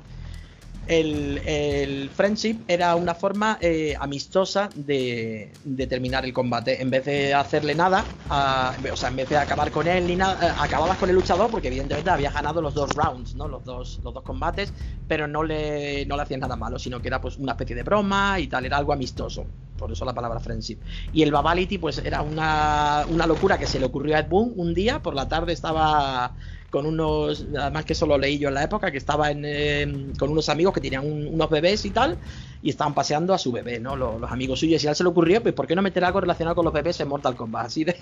[0.86, 5.50] El, Friendship era una forma eh, amistosa de,
[5.88, 6.80] terminar el combate.
[6.82, 10.48] En vez de hacerle nada, o sea, en vez de acabar con él ni nada,
[10.48, 13.48] eh, acababas con el luchador porque evidentemente había ganado los dos rounds, ¿no?
[13.48, 14.72] Los dos, los dos combates,
[15.08, 17.82] pero no le, no le hacías nada malo, sino que era pues una especie de
[17.82, 19.46] broma y tal, era algo amistoso.
[19.78, 20.78] Por eso la palabra friendship.
[21.12, 24.52] Y el Babality, pues era una, una locura que se le ocurrió a Ed Boon
[24.56, 26.34] un día, por la tarde estaba
[26.74, 30.30] con unos, además que eso lo leí yo en la época, que estaba en, con
[30.30, 32.18] unos amigos que tenían unos bebés y tal,
[32.60, 33.94] y estaban paseando a su bebé, ¿no?
[33.94, 36.20] Los, amigos suyos, y a él se le ocurrió, pues ¿por qué no meter algo
[36.20, 37.66] relacionado con los bebés en Mortal Kombat?
[37.66, 37.94] Así de,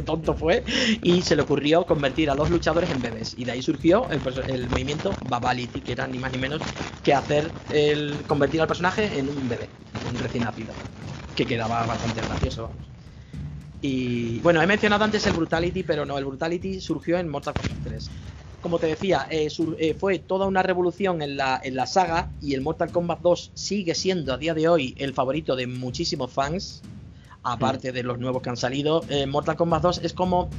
[0.04, 0.64] tonto fue,
[1.00, 4.68] y se le ocurrió convertir a los luchadores en bebés, y de ahí surgió el,
[4.68, 6.60] movimiento Babality, que era ni más ni menos
[7.04, 9.68] que hacer el convertir al personaje en un bebé,
[10.12, 10.72] un recién nacido,
[11.36, 12.97] que quedaba bastante gracioso, vamos.
[13.80, 17.84] Y bueno, he mencionado antes el Brutality, pero no, el Brutality surgió en Mortal Kombat
[17.84, 18.10] 3.
[18.60, 22.54] Como te decía, eh, eh, fue toda una revolución en la, en la saga y
[22.54, 26.82] el Mortal Kombat 2 sigue siendo a día de hoy el favorito de muchísimos fans,
[27.44, 29.04] aparte de los nuevos que han salido.
[29.08, 30.50] Eh, Mortal Kombat 2 es como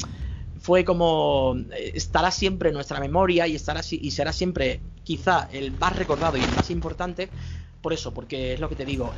[0.62, 1.56] fue como
[1.94, 6.42] estará siempre en nuestra memoria y estará y será siempre quizá el más recordado y
[6.42, 7.30] el más importante
[7.82, 9.14] por eso, porque es lo que te digo,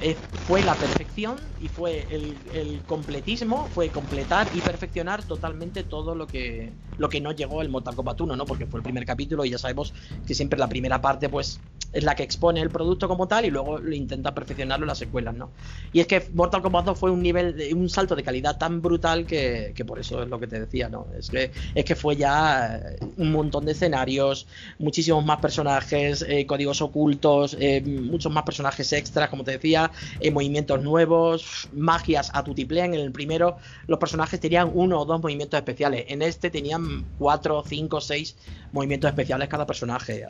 [0.45, 6.71] fue la perfección y fue el, completismo, fue completar y perfeccionar totalmente todo lo que,
[6.97, 8.45] lo que no llegó el Mortal Kombat 1, ¿no?
[8.45, 9.93] Porque fue el primer capítulo y ya sabemos
[10.25, 11.59] que siempre la primera parte, pues,
[11.93, 14.97] es la que expone el producto como tal y luego lo intenta perfeccionarlo en las
[14.97, 15.51] secuelas, ¿no?
[15.91, 18.81] Y es que Mortal Kombat 2 fue un nivel, de, un salto de calidad tan
[18.81, 21.07] brutal que, por eso es lo que te decía, ¿no?
[21.17, 22.81] Es que, es que fue ya
[23.17, 24.47] un montón de escenarios,
[24.79, 30.29] muchísimos más personajes, eh, códigos ocultos, eh, muchos más personajes extras, como te decía, eh,
[30.29, 32.93] movimientos nuevos, magias a tutiplén.
[32.93, 36.05] En el primero los personajes tenían uno o dos movimientos especiales.
[36.09, 38.35] En este tenían cuatro, cinco, seis
[38.73, 40.25] movimientos especiales cada personaje.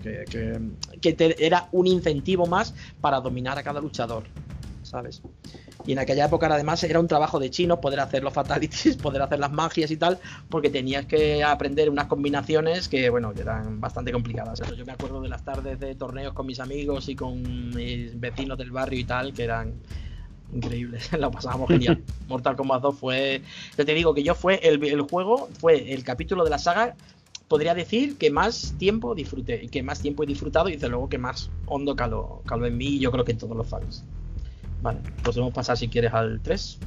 [0.00, 0.24] Eh,
[1.00, 4.22] que, era un incentivo más para dominar a cada luchador.
[4.88, 5.22] ¿Sabes?
[5.86, 9.22] Y en aquella época además era un trabajo de chino poder hacer los fatalities, poder
[9.22, 13.80] hacer las magias y tal, porque tenías que aprender unas combinaciones que, bueno, que eran
[13.80, 14.60] bastante complicadas.
[14.76, 17.42] Yo me acuerdo de las tardes de torneos con mis amigos y con
[17.74, 19.74] mis vecinos del barrio y tal, que eran
[20.52, 22.02] increíbles, lo pasábamos genial.
[22.28, 23.42] Mortal Kombat 2 fue,
[23.76, 26.94] yo te digo que yo fue el, el juego, fue el capítulo de la saga
[27.48, 31.18] podría decir que más tiempo disfruté que más tiempo he disfrutado y desde luego que
[31.18, 34.04] más hondo caló, caló en mí y yo creo que en todos los fans.
[34.82, 36.78] Vale, podemos pasar si quieres al 3.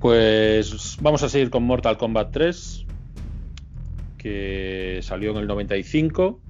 [0.00, 2.86] Pues vamos a seguir con Mortal Kombat 3,
[4.18, 6.40] que salió en el 95.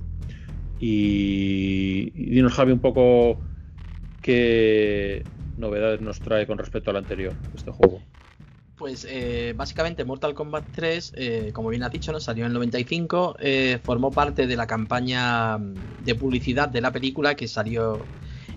[0.81, 3.39] Y, y dinos, Javi, un poco
[4.21, 5.23] qué
[5.59, 8.01] novedades nos trae con respecto al anterior, este juego.
[8.77, 12.19] Pues eh, básicamente Mortal Kombat 3, eh, como bien has dicho, ¿no?
[12.19, 15.59] salió en el 95, eh, formó parte de la campaña
[16.05, 18.01] de publicidad de la película que salió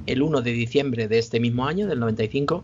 [0.05, 2.63] el 1 de diciembre de este mismo año, del 95.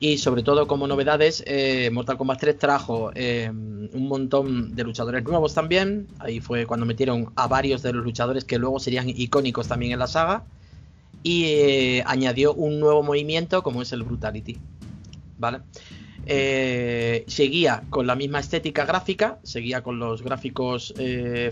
[0.00, 5.24] Y sobre todo como novedades, eh, Mortal Kombat 3 trajo eh, un montón de luchadores
[5.24, 6.06] nuevos también.
[6.20, 9.98] Ahí fue cuando metieron a varios de los luchadores que luego serían icónicos también en
[9.98, 10.44] la saga.
[11.24, 14.58] y eh, añadió un nuevo movimiento como es el Brutality.
[15.36, 15.60] ¿Vale?
[17.26, 20.94] Seguía con la misma estética gráfica, seguía con los gráficos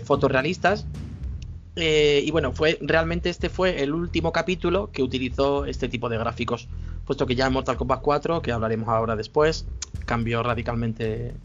[0.03, 0.85] fotorrealistas.
[1.79, 6.17] Eh, y bueno, fue realmente este fue el último capítulo que utilizó este tipo de
[6.17, 6.67] gráficos,
[7.05, 9.67] puesto que ya en Mortal Kombat 4, que hablaremos ahora después,
[10.07, 11.35] cambió radicalmente,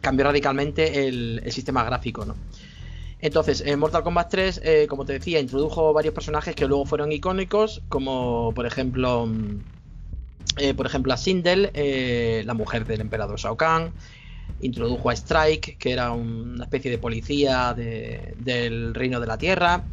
[0.00, 2.34] cambió radicalmente el, sistema gráfico, ¿no?
[3.20, 7.12] Entonces, en Mortal Kombat 3, eh, como te decía, introdujo varios personajes que luego fueron
[7.12, 9.60] icónicos, como por ejemplo, mm,
[10.56, 11.70] eh, por ejemplo a Sindel,
[12.46, 13.92] la mujer del emperador Shao Kahn.
[14.60, 19.84] Introdujo a Strike, que era una especie de policía de- del reino de la tierra.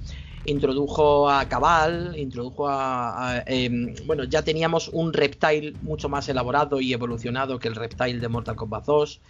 [0.45, 3.37] Introdujo a Cabal, introdujo a.
[3.37, 8.19] a, em, bueno, ya teníamos un reptile mucho más elaborado y evolucionado que el reptile
[8.19, 9.21] de Mortal Kombat 2.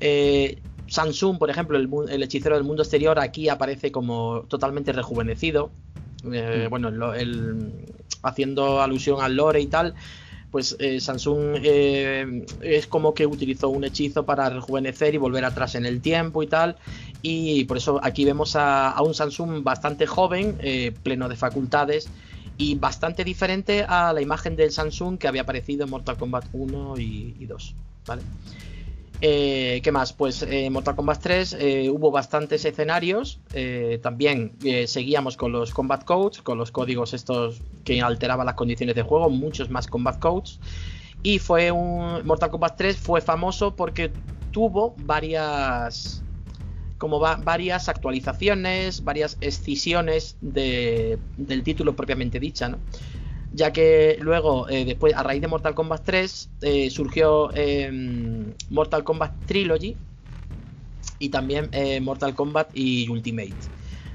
[0.00, 5.70] Eh, Samsung, por ejemplo, el, hechicero del mundo exterior, aquí aparece como totalmente rejuvenecido.
[6.32, 6.70] Eh, Mm.
[6.70, 7.84] Bueno, el-
[8.22, 9.94] haciendo alusión al lore y tal,
[10.50, 15.74] pues eh, Samsung eh, es como que utilizó un hechizo para rejuvenecer y volver atrás
[15.74, 16.76] en el tiempo y tal.
[17.20, 22.08] Y por eso aquí vemos a, a un Samsung bastante joven, eh, pleno de facultades
[22.56, 26.98] y bastante diferente a la imagen del Samsung que había aparecido en Mortal Kombat 1
[26.98, 27.74] y, y 2.
[28.06, 28.22] ¿vale?
[29.20, 30.12] Eh, ¿Qué más?
[30.12, 33.40] Pues eh, Mortal Kombat 3 eh, hubo bastantes escenarios.
[33.52, 34.52] eh, también
[34.86, 39.28] seguíamos con los Combat Codes, con los códigos estos que alteraban las condiciones de juego,
[39.28, 40.60] muchos más Combat Codes.
[41.22, 42.24] Y fue un.
[42.24, 44.12] Mortal Kombat 3 fue famoso porque
[44.52, 46.22] tuvo varias.
[46.96, 52.78] Como va- varias actualizaciones, varias escisiones de- del título propiamente dicha, ¿no?
[53.50, 59.04] Ya que luego, eh, después, a raíz de Mortal Kombat 3, eh, surgió em, Mortal
[59.04, 60.00] Kombat Trilogy
[61.18, 63.58] y también eh, Mortal Kombat y Ultimate.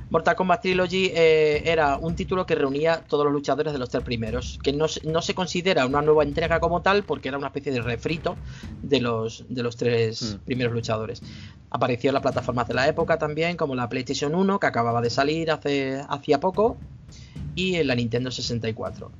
[0.09, 4.59] Mortal Kombat Trilogy era un título que reunía todos los luchadores de los tres primeros,
[4.61, 7.71] que no, se- no se considera una nueva entrega como tal porque era una especie
[7.71, 8.39] de refrito
[8.81, 10.43] de los, de los tres Mm.
[10.45, 11.23] primeros luchadores.
[11.71, 15.09] Apareció en las plataformas de la época también, como la PlayStation 1, que acababa de
[15.09, 16.83] salir hace hacía poco,
[17.55, 19.11] y en la Nintendo 64.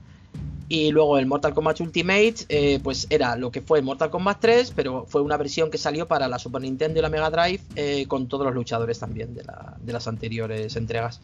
[0.70, 4.74] Y luego el Mortal Kombat Ultimate, eh, pues era lo que fue Mortal Kombat 3,
[4.76, 8.06] pero fue una versión que salió para la Super Nintendo y la Mega Drive eh,
[8.08, 11.20] con todos los luchadores también de, la- de las anteriores entregas.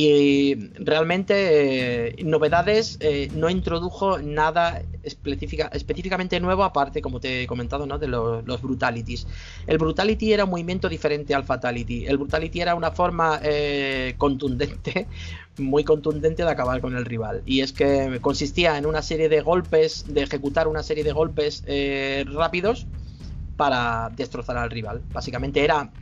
[0.00, 7.46] Y realmente, eh, novedades, eh, no introdujo nada específica- específicamente nuevo, aparte, como te he
[7.48, 7.98] comentado, ¿no?
[7.98, 9.26] de los Brutalities.
[9.66, 12.06] El Brutality era un movimiento diferente al Fatality.
[12.06, 15.08] El Brutality era una forma eh, contundente,
[15.56, 17.42] muy contundente de acabar con el rival.
[17.44, 21.64] Y es que consistía en una serie de golpes, de ejecutar una serie de golpes
[21.66, 22.86] eh, rápidos
[23.56, 25.04] para destrozar al rival.
[25.12, 25.92] Básicamente era,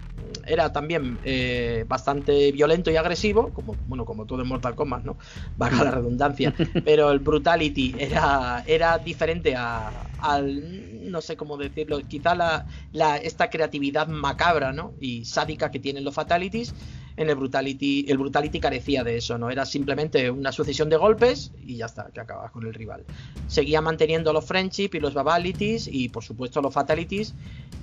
[0.46, 5.18] era también eh, bastante violento y agresivo, como, bueno, como todo en Mortal Kombat, ¿no?
[5.56, 6.54] Vaga la redundancia.
[6.84, 13.16] Pero el Brutality era, era diferente a, al, no sé cómo decirlo, quizá la, la,
[13.16, 14.94] esta creatividad macabra, ¿no?
[15.00, 16.74] Y sádica que tienen los Fatalities.
[17.16, 19.50] En el Brutality, el Brutality carecía de eso, ¿no?
[19.50, 23.04] Era simplemente una sucesión de golpes y ya está, que acabas con el rival.
[23.46, 27.34] Seguía manteniendo los Friendship y los Babalities y por supuesto los Fatalities,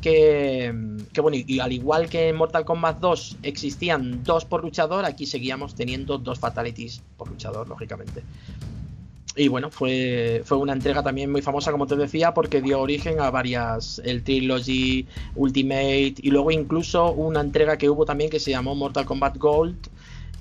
[0.02, 0.74] que,
[1.12, 5.06] que bueno, y, y al igual que en Mortal Kombat 2 existían dos por luchador,
[5.06, 8.24] aquí seguíamos teniendo dos Fatalities por luchador, lógicamente.
[9.36, 13.20] Y bueno, fue, fue una entrega también muy famosa, como te decía, porque dio origen
[13.20, 18.52] a varias, el Trilogy, Ultimate, y luego incluso una entrega que hubo también que se
[18.52, 19.88] llamó Mortal Kombat Gold,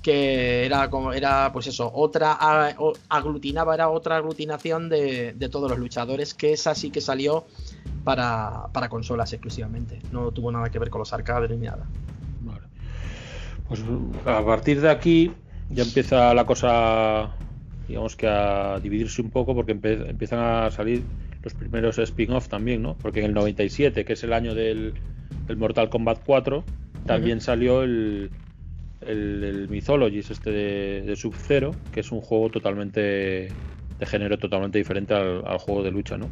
[0.03, 2.37] que era como, era pues eso, otra,
[3.09, 7.45] aglutinaba, era otra aglutinación de, de todos los luchadores, que esa sí que salió
[8.03, 11.87] para, para consolas exclusivamente, no tuvo nada que ver con los arcades ni nada.
[12.41, 12.67] Vale.
[13.67, 13.81] Pues
[14.25, 15.31] a partir de aquí
[15.69, 17.31] ya empieza la cosa,
[17.87, 21.03] digamos que a dividirse un poco porque empiezan a salir
[21.43, 22.95] los primeros spin-off también, ¿no?
[22.97, 24.93] Porque en el 97, que es el año del,
[25.47, 26.63] del Mortal Kombat 4,
[27.05, 28.31] también salió el,
[29.01, 32.99] el, el Mythologies este de, de Sub-Zero, que es un juego totalmente
[33.99, 36.29] de género totalmente diferente al, al juego de lucha, ¿no?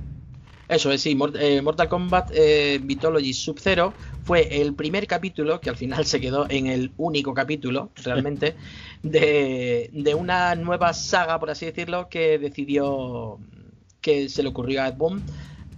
[0.72, 5.76] Eso es, sí, eh, Mortal Kombat eh, Mythology Sub-Zero fue el primer capítulo, que al
[5.76, 8.56] final se quedó en el único capítulo, realmente,
[9.04, 13.38] de, de una nueva saga, por así decirlo, que decidió,
[14.00, 15.26] que se le ocurrió a Ed Boon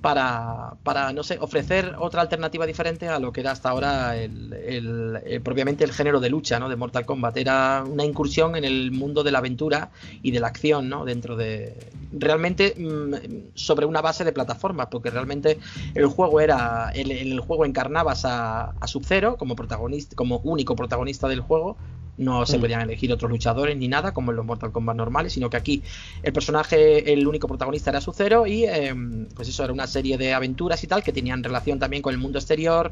[0.04, 4.52] para, para, no sé, ofrecer otra alternativa diferente a lo que era hasta ahora el,
[4.54, 6.68] el- propiamente el género de lucha, ¿no?
[6.68, 7.38] De Mortal Kombat.
[7.38, 9.92] Era una incursión en el mundo de la aventura
[10.22, 11.06] y de la acción, ¿no?
[11.06, 11.74] Dentro de...
[12.12, 15.60] Realmente mm, sobre una base de plataformas, porque realmente
[15.96, 16.90] el juego era...
[16.94, 21.78] El juego encarnabas a, a Sub-Zero como protagonista, como único protagonista del juego,
[22.16, 22.62] No se Mm.
[22.62, 25.84] podían elegir otros luchadores ni nada, como en los Mortal Kombat normales, sino que aquí
[26.22, 28.94] el personaje, el único protagonista era Sub-Zero y eh,
[29.36, 32.20] pues eso era una serie de aventuras y tal que tenían relación también con el
[32.20, 32.92] mundo exterior,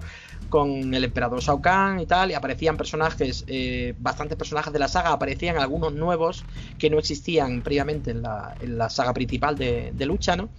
[0.50, 4.88] con el emperador Shao Kahn y tal, y aparecían personajes, eh, bastantes personajes de la
[4.88, 6.48] saga, aparecían algunos nuevos
[6.78, 10.50] que no existían previamente en la, en la saga principal de, de lucha, ¿no?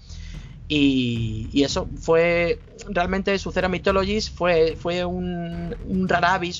[0.74, 2.58] Y, eso fue
[2.88, 6.08] realmente su Zero Mythologies fue, fue un, un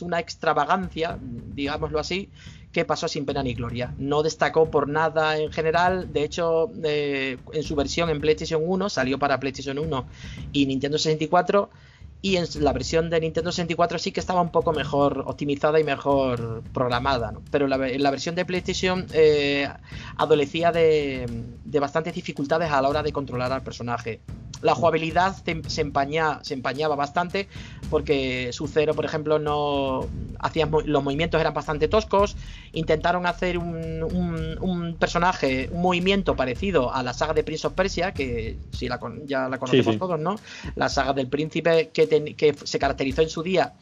[0.03, 2.29] una extravagancia, digámoslo así,
[2.73, 3.95] que pasó sin pena ni gloria.
[3.97, 6.13] No destacó por nada en general.
[6.13, 10.07] De hecho, eh, en su versión en PlayStation 1 salió para PlayStation 1
[10.53, 11.71] y Nintendo 64.
[12.25, 15.85] Y en la versión de Nintendo 64 sí que estaba un poco mejor optimizada y
[15.85, 17.33] mejor programada.
[17.33, 17.43] ¿no?
[17.51, 19.69] Pero la, la versión de PlayStation eh,
[20.17, 21.27] adolecía de
[21.81, 24.21] bastantes dificultades a la hora de controlar al personaje.
[24.63, 27.49] La jugabilidad se, se, empaña, se empañaba bastante
[27.91, 30.07] porque su cero, por ejemplo, no
[30.39, 32.37] hacían los movimientos eran bastante toscos.
[32.73, 37.75] Intentaron hacer un, un, un, personaje, un movimiento parecido a la saga de Prince of
[37.75, 39.99] Persia, que si la, ya la conocemos sí, sí.
[39.99, 40.37] todos, ¿no?
[40.75, 43.75] La saga del príncipe que, ten, que se caracterizó en su día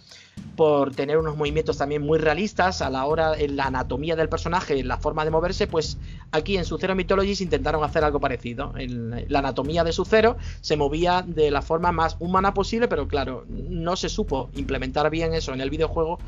[0.61, 4.79] por tener unos movimientos también muy realistas a la hora en la anatomía del personaje,
[4.79, 5.97] en la forma de moverse, pues
[6.33, 8.75] aquí en Sucero Mythologies intentaron hacer algo parecido.
[8.77, 13.47] En la anatomía de Sucero se movía de la forma más humana posible, pero claro,
[13.49, 16.19] no se supo implementar bien eso en el videojuego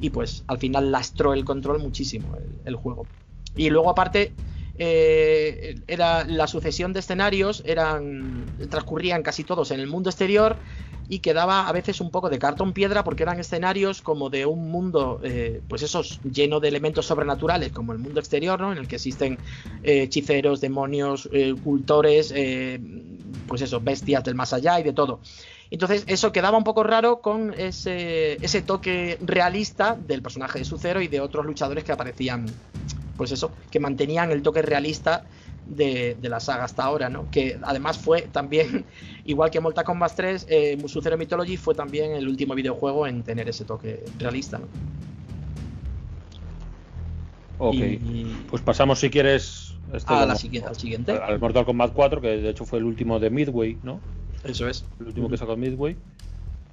[0.00, 3.06] y pues al final lastró el control muchísimo el, juego.
[3.56, 4.32] Y luego aparte
[4.78, 10.56] eh, era la sucesión de escenarios eran transcurrían casi todos en el mundo exterior
[11.08, 14.70] y quedaba a veces un poco de cartón piedra porque eran escenarios como de un
[14.70, 18.72] mundo, eh, pues esos lleno de elementos sobrenaturales como el mundo exterior, ¿no?
[18.72, 19.38] En el que existen
[19.82, 22.34] eh, hechiceros, demonios, eh, cultores,
[23.46, 25.20] pues eso, bestias del más allá y de todo.
[25.70, 31.00] Entonces eso quedaba un poco raro con ese, ese toque realista del personaje de Sucero
[31.00, 32.46] y de otros luchadores que aparecían,
[33.16, 35.24] pues eso, que mantenían el toque realista
[35.68, 37.30] de, de, la saga hasta ahora, ¿no?
[37.30, 38.84] Que además fue también,
[39.24, 43.48] igual que Mortal Kombat 3, eh, Sucero Mythology fue también el último videojuego en tener
[43.48, 44.66] ese toque realista, ¿no?
[47.60, 48.36] Ok, y...
[48.48, 51.12] pues pasamos si quieres este a la siguiente, al siguiente.
[51.12, 54.00] Al Mortal Kombat 4, que de hecho fue el último de Midway, ¿no?
[54.44, 54.84] Eso es.
[55.00, 55.96] El último que sacó Midway.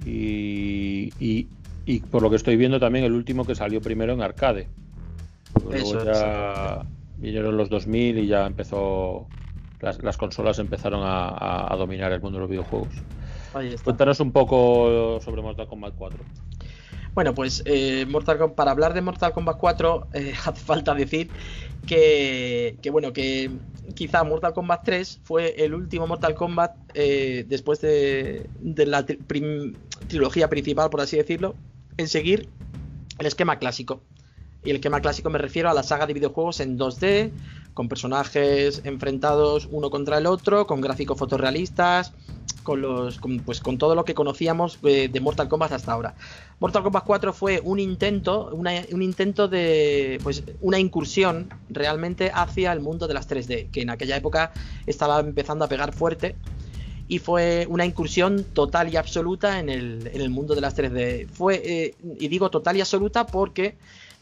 [0.06, 1.48] Y, y,
[1.86, 4.68] y, por lo que estoy viendo también el último que salió primero en arcade.
[5.72, 6.86] Eso ya
[7.18, 9.28] vinieron los 2000 y ya empezó
[9.82, 12.89] las, las consolas empezaron a, a, a, dominar el mundo de los videojuegos.
[13.84, 16.20] Cuéntanos un poco sobre Mortal Kombat 4.
[17.13, 21.30] Bueno, pues eh, Mortal Kombat, para hablar de Mortal Kombat 4 eh, hace falta decir
[21.88, 23.49] que, que, bueno, que
[23.95, 29.16] quizá Mortal Kombat 3 fue el último Mortal Kombat eh, después de, de la tri
[29.16, 29.74] prim
[30.09, 31.55] trilogía principal, por así decirlo,
[31.97, 32.49] en seguir
[33.18, 34.01] el esquema clásico.
[34.66, 37.32] Y el esquema clásico me refiero a la saga de videojuegos en 2D,
[37.76, 42.13] con personajes enfrentados uno contra el otro, con gráficos fotorrealistas,
[42.63, 46.16] con los con, pues con todo lo que conocíamos de, de, Mortal Kombat hasta ahora.
[46.59, 52.74] Mortal Kombat 4 fue un intento, una, un intento de pues una incursión realmente hacia
[52.74, 54.51] el mundo de las 3D, que en aquella época
[54.88, 56.36] estaba empezando a pegar fuerte
[57.07, 61.28] y fue una incursión total y absoluta en el, en el mundo de las 3D.
[61.28, 63.78] Fue eh, y digo total y absoluta porque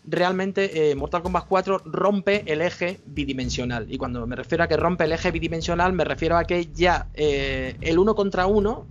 [0.06, 3.88] realmente eh, Mortal Kombat 4 rompe el eje bidimensional.
[3.90, 7.08] Y cuando me refiero a que rompe el eje bidimensional, me refiero a que ya
[7.14, 8.86] eh, el uno contra uno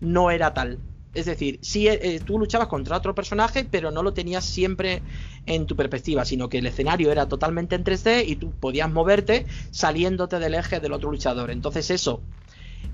[0.00, 0.78] no era tal.
[1.14, 5.02] Es decir, sí, eh, tú luchabas contra otro personaje, pero no lo tenías siempre
[5.44, 9.44] en tu perspectiva, sino que el escenario era totalmente en 3D y tú podías moverte
[9.72, 11.50] saliéndote del eje del otro luchador.
[11.50, 12.22] Entonces eso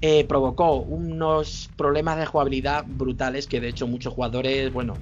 [0.00, 4.94] eh, provocó unos problemas de jugabilidad brutales que de hecho muchos jugadores, bueno,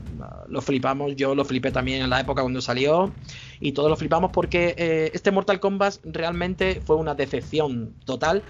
[0.48, 3.12] lo flipamos, yo lo flipé también en la época cuando salió
[3.60, 8.42] y todos lo flipamos porque eh, este Mortal Kombat realmente fue una decepción total.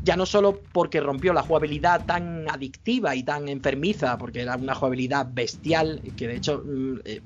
[0.00, 4.74] Ya no solo porque rompió la jugabilidad tan adictiva y tan enfermiza, porque era una
[4.74, 6.62] jugabilidad bestial, que de hecho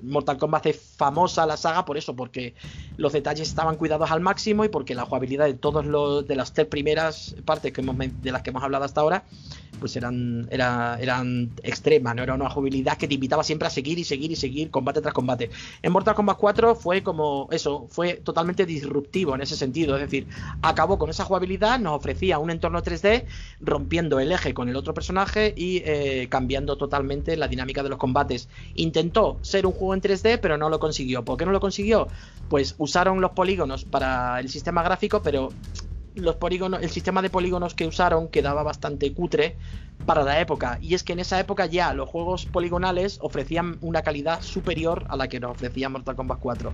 [0.02, 2.54] Mortal Kombat hace famosa la saga por eso, porque
[2.96, 6.52] los detalles estaban cuidados al máximo y porque la jugabilidad de todos los de las
[6.52, 9.24] tres primeras partes que hemos, de las que hemos hablado hasta ahora,
[9.78, 13.98] pues eran, era, eran extremas, no era una jugabilidad que te invitaba siempre a seguir
[13.98, 15.50] y seguir y seguir combate tras combate.
[15.82, 20.28] En Mortal Kombat 4 fue como eso, fue totalmente disruptivo en ese sentido, es decir,
[20.62, 23.24] acabó con esa jugabilidad, nos ofrecía un entorno 3D,
[23.60, 27.98] rompiendo el eje con el otro personaje y eh, cambiando totalmente la dinámica de los
[27.98, 28.48] combates.
[28.76, 31.24] Intentó ser un juego en 3D, pero no lo consiguió.
[31.24, 32.06] ¿Por qué no lo consiguió?
[32.48, 35.48] Pues usaron los polígonos para el sistema gráfico, pero
[36.14, 39.56] los polígonos, el sistema de polígonos que usaron quedaba bastante cutre
[40.06, 40.78] para la época.
[40.80, 45.16] Y es que en esa época ya los juegos poligonales ofrecían una calidad superior a
[45.16, 46.72] la que nos ofrecía Mortal Kombat 4.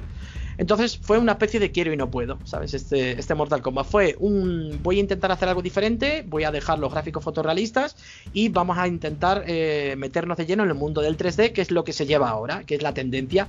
[0.57, 2.74] Entonces fue una especie de quiero y no puedo, ¿sabes?
[2.74, 6.78] Este, este Mortal Kombat fue un voy a intentar hacer algo diferente, voy a dejar
[6.78, 7.97] los gráficos fotorrealistas
[8.32, 11.70] y vamos a intentar eh, meternos de lleno en el mundo del 3D, que es
[11.70, 13.49] lo que se lleva ahora, que es la tendencia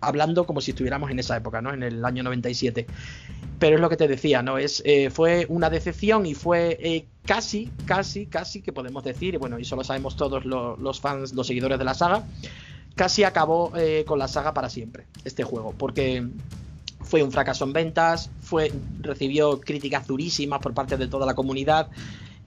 [0.00, 1.72] hablando como si estuviéramos en esa época, ¿no?
[1.72, 2.86] En el año 97.
[3.58, 4.58] Pero es lo que te decía, ¿no?
[4.58, 9.36] Es, eh, fue una decepción y fue eh, casi, casi, casi que podemos decir, y
[9.36, 12.24] bueno, y solo sabemos todos los fans, los seguidores de la saga,
[12.94, 16.26] casi acabó eh, con la saga para siempre, este juego, porque
[17.02, 21.88] fue un fracaso en ventas, fue, recibió críticas durísimas por parte de toda la comunidad,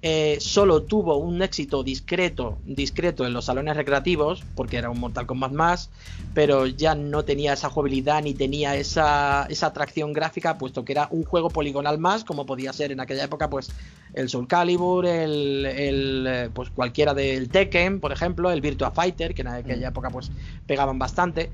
[0.05, 5.25] eh, solo tuvo un éxito discreto, discreto en los salones recreativos, porque era un Mortal
[5.25, 5.89] Kombat más,
[6.33, 11.07] pero ya no tenía esa jugabilidad ni tenía esa, esa atracción gráfica, puesto que era
[11.09, 13.71] un juego poligonal más, como podía ser en aquella época, pues
[14.13, 19.33] el Soul Calibur, el, el eh, pues cualquiera del Tekken, por ejemplo, el Virtua Fighter,
[19.33, 19.91] que en aquella mm.
[19.91, 20.31] época pues
[20.67, 21.49] pegaban bastante.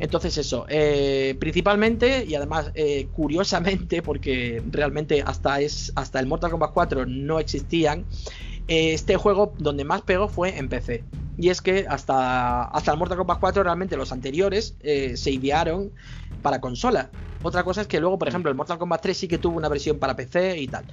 [0.00, 6.50] Entonces eso, eh, principalmente y además eh, curiosamente, porque realmente hasta, es, hasta el Mortal
[6.50, 8.04] Kombat 4 no existían,
[8.66, 11.04] eh, este juego donde más pegó fue en PC.
[11.36, 15.90] Y es que hasta, hasta el Mortal Kombat 4 realmente los anteriores se idearon
[16.42, 17.10] para consola.
[17.42, 19.68] Otra cosa es que luego, por ejemplo, el Mortal Kombat 3 sí que tuvo una
[19.68, 20.84] versión para PC y tal.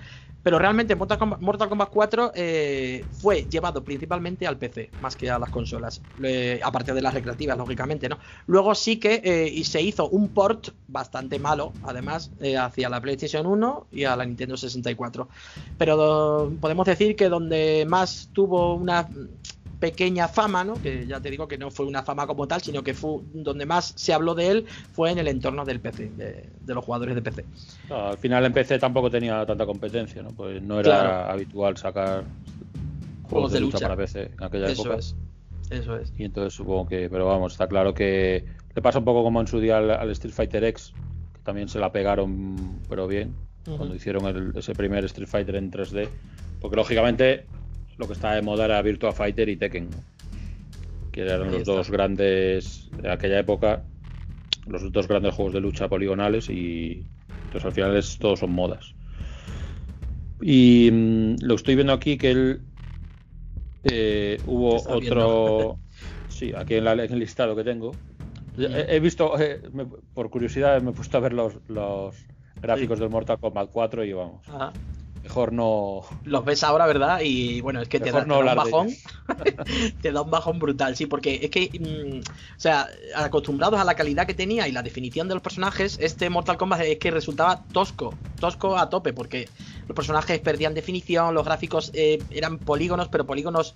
[0.44, 5.30] Pero realmente Mortal Kombat, Mortal Kombat 4 eh, fue llevado principalmente al PC, más que
[5.30, 6.02] a las consolas.
[6.64, 8.18] aparte de las recreativas, lógicamente, ¿no?
[8.48, 13.02] Luego sí que eh, y se hizo un port bastante malo, además, eh, hacia la
[13.02, 15.28] PlayStation 1 y a la Nintendo 64.
[15.78, 19.08] Pero podemos decir que donde más tuvo una
[19.82, 20.76] pequeña fama, ¿no?
[20.76, 23.66] Que ya te digo que no fue una fama como tal, sino que fue donde
[23.66, 27.22] más se habló de él fue en el entorno del PC, de, los jugadores de
[27.24, 27.46] PC.
[27.90, 30.30] al final en PC tampoco tenía tanta competencia, ¿no?
[30.30, 32.24] Pues no era habitual sacar
[33.24, 35.00] juegos, de, lucha, para PC en aquella Eso época.
[35.00, 35.16] Es.
[35.72, 36.14] Eso es.
[36.16, 39.48] Y entonces supongo que, pero vamos, está claro que le pasa un poco como en
[39.48, 40.94] su día al, Street Fighter X,
[41.34, 43.34] que también se la pegaron, pero bien,
[43.66, 46.08] cuando hicieron ese primer Street Fighter en 3D,
[46.60, 47.48] porque lógicamente
[48.02, 49.88] lo que estaba de moda era Virtua Fighter y Tekken,
[51.12, 53.84] que eran los dos grandes de aquella época,
[54.66, 57.06] los dos grandes juegos de lucha poligonales y
[57.46, 58.96] entonces al final todos son modas.
[60.42, 62.62] Y mm, lo estoy viendo aquí que él
[63.84, 65.78] eh, hubo otro,
[66.28, 67.92] sí, aquí en, el listado que tengo.
[68.58, 69.62] He, visto, eh,
[70.16, 71.54] por curiosidad, me he puesto a ver los,
[72.60, 74.42] gráficos del Mortal Kombat 4 y vamos.
[75.32, 76.02] Mejor no.
[76.26, 77.22] Los ves ahora, ¿verdad?
[77.24, 78.90] Y bueno, es que te da, un bajón.
[80.02, 83.96] te da un bajón brutal, sí, porque es que, mm, o sea, acostumbrados a la
[83.96, 87.64] calidad que tenía y la definición de los personajes, este Mortal Kombat es que resultaba
[87.72, 89.48] tosco, tosco a tope, porque
[89.88, 93.76] los personajes perdían definición, los gráficos eh, eran polígonos, pero polígonos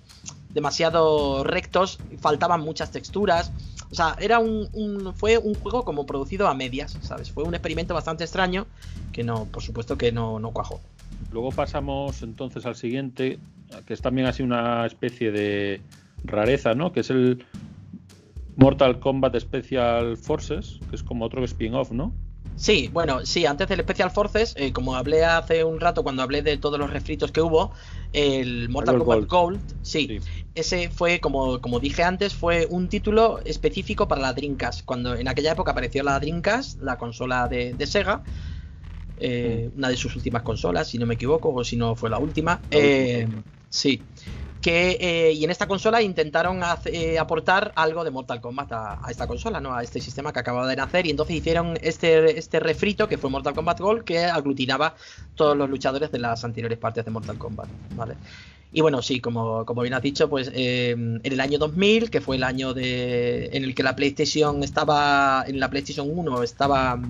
[0.50, 3.50] demasiado rectos, faltaban muchas texturas.
[3.90, 7.30] O sea, era un, fue un juego como producido a medias, ¿sabes?
[7.30, 8.66] Fue un experimento bastante extraño
[9.10, 10.82] que no, por supuesto que no, no cuajó.
[11.32, 13.38] Luego pasamos entonces al siguiente,
[13.86, 15.80] que es también así una especie de
[16.24, 16.92] rareza, ¿no?
[16.92, 17.44] Que es el
[18.56, 22.12] Mortal Kombat Special Forces, que es como otro spin-off, ¿no?
[22.56, 26.40] Sí, bueno, sí, antes del Special Forces, eh, como hablé hace un rato cuando hablé
[26.40, 27.72] de todos los refritos que hubo,
[28.14, 30.20] el Mortal Kombat Gold, sí,
[30.54, 34.86] ese fue, como, como dije antes, fue un título específico para la Dreamcast.
[34.86, 38.22] Cuando en aquella época apareció la Dreamcast, la consola de, de Sega,
[39.18, 42.18] eh, una de sus últimas consolas, si no me equivoco, o si no fue la
[42.18, 42.60] última.
[42.70, 43.26] Eh,
[43.68, 44.02] sí.
[44.60, 46.60] Que, eh, y en esta consola intentaron
[47.20, 49.74] aportar algo de Mortal Kombat a, esta consola, ¿no?
[49.74, 51.06] A este sistema que acababa de nacer.
[51.06, 54.96] Y entonces hicieron este, este refrito que fue Mortal Kombat Gold, que aglutinaba
[55.36, 57.68] todos los luchadores de las anteriores partes de Mortal Kombat.
[57.94, 58.16] ¿Vale?
[58.72, 62.36] Y bueno, sí, como, como bien has dicho, pues en el año 2000, que fue
[62.36, 67.00] el año de, en el que la PlayStation estaba, en la PlayStation 1 estaba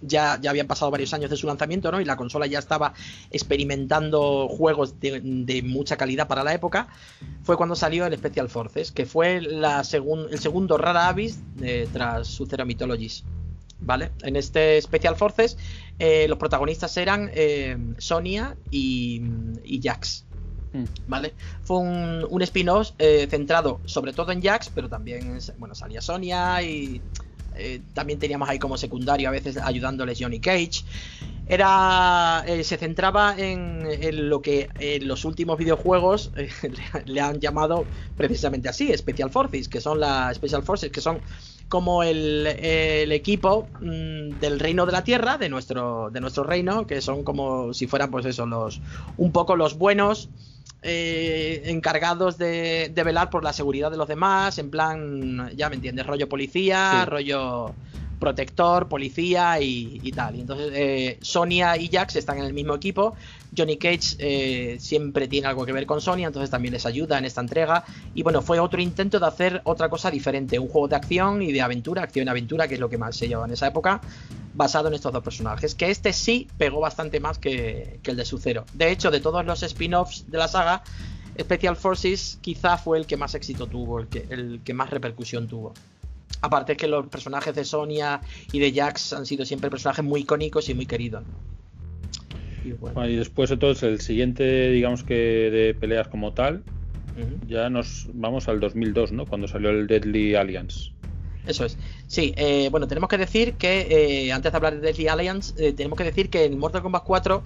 [0.00, 2.00] ya, ya habían pasado varios años de su lanzamiento, ¿no?
[2.00, 2.92] Y la consola ya estaba
[3.30, 6.88] experimentando juegos de, mucha calidad para la época.
[7.42, 11.40] Fue cuando salió el Special Forces, que fue la el segundo Rara Avis
[11.92, 13.24] tras su Zero Mythologies.
[13.78, 14.10] ¿Vale?
[14.22, 15.58] En este Special Forces,
[15.98, 19.22] eh, los protagonistas eran eh, Sonia y,
[19.64, 20.25] y Jax.
[20.76, 20.84] Mm.
[21.08, 21.34] ¿Vale?
[21.64, 26.62] Fue un, un spin-off eh, centrado sobre todo en Jax, pero también bueno, salía Sonia
[26.62, 27.00] y
[27.58, 30.84] eh, también teníamos ahí como secundario a veces ayudándoles Johnny Cage.
[31.48, 36.32] Era, eh, se centraba en, lo que en los últimos videojuegos
[37.06, 37.84] le, han llamado
[38.16, 41.20] precisamente así, Special Forces, que son las Special Forces, que son
[41.68, 46.86] como el, el equipo mm, del reino de la tierra, de nuestro, de nuestro reino,
[46.86, 48.80] que son como si fueran, pues eso, los
[49.16, 50.28] un poco los buenos.
[50.86, 55.74] Eh, encargados de, de velar por la seguridad de los demás, en plan, ya me
[55.76, 57.10] entiendes, rollo policía, Sí.
[57.10, 57.74] rollo
[58.18, 60.36] protector, policía y, y tal.
[60.36, 63.14] Y entonces eh, Sonia y Jax están en el mismo equipo.
[63.56, 67.24] Johnny Cage eh, siempre tiene algo que ver con Sonia, entonces también les ayuda en
[67.24, 67.84] esta entrega.
[68.14, 71.52] Y bueno, fue otro intento de hacer otra cosa diferente, un juego de acción y
[71.52, 74.00] de aventura, acción-aventura, que es lo que más se llevaba en esa época,
[74.54, 75.74] basado en estos dos personajes.
[75.74, 78.64] Que este sí pegó bastante más que, que el de Sucero.
[78.74, 80.82] De hecho, de todos los spin-offs de la saga,
[81.38, 85.48] Special Forces quizá fue el que más éxito tuvo, el que, el que más repercusión
[85.48, 85.74] tuvo.
[86.42, 88.20] Aparte es que los personajes de Sonia
[88.52, 91.22] y de Jax han sido siempre personajes muy icónicos y muy queridos.
[91.22, 91.55] ¿no?
[92.66, 96.62] Y bueno, Bueno, y después entonces el siguiente, digamos que de peleas como tal,
[97.46, 99.24] ya nos vamos al 2002, ¿no?
[99.24, 100.90] Cuando salió el Deadly Alliance.
[101.46, 101.78] Eso es.
[102.08, 105.72] Sí, eh, bueno, tenemos que decir que eh, antes de hablar de Deadly Alliance, eh,
[105.72, 107.42] tenemos que decir que en Mortal Kombat 4,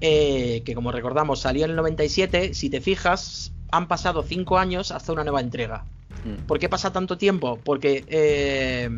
[0.00, 4.90] eh, que como recordamos salió en el 97, si te fijas, han pasado 5 años
[4.90, 5.84] hasta una nueva entrega.
[6.24, 6.46] Mm.
[6.46, 7.58] ¿Por qué pasa tanto tiempo?
[7.62, 8.88] Porque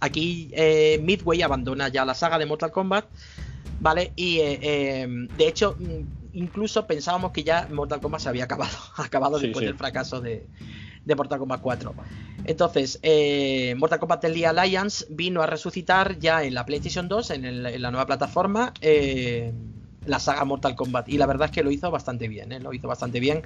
[0.00, 0.52] aquí
[1.02, 3.06] Midway abandona ya la saga de Mortal Kombat,
[3.80, 4.12] ¿vale?
[4.16, 6.02] Y eh, eh, de hecho, mm,
[6.32, 9.66] incluso pensábamos que ya Mortal Kombat se había acabado, acabado Sí, después sí.
[9.66, 10.50] del fracaso de,
[11.04, 11.96] de Mortal Kombat 4.
[12.44, 17.44] Entonces, eh, Mortal Kombat Deadly Alliance vino a resucitar ya en la PlayStation 2, en,
[17.44, 19.52] el- en la nueva plataforma, eh,
[20.06, 21.08] la saga Mortal Kombat.
[21.08, 22.60] Y la verdad es que lo hizo bastante bien, ¿eh?
[22.60, 23.42] lo hizo bastante bien,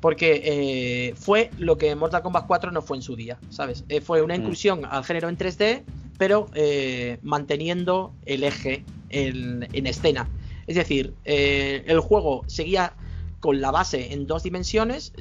[0.00, 3.84] porque eh, fue lo que Mortal Kombat 4 no fue en su día, ¿sabes?
[3.88, 4.40] Eh, fue una Mm.
[4.40, 5.82] inclusión al género en 3D,
[6.18, 10.28] pero eh, manteniendo el eje en, en escena.
[10.66, 12.94] Es decir, el juego seguía
[13.40, 15.12] con la base en dos dimensiones,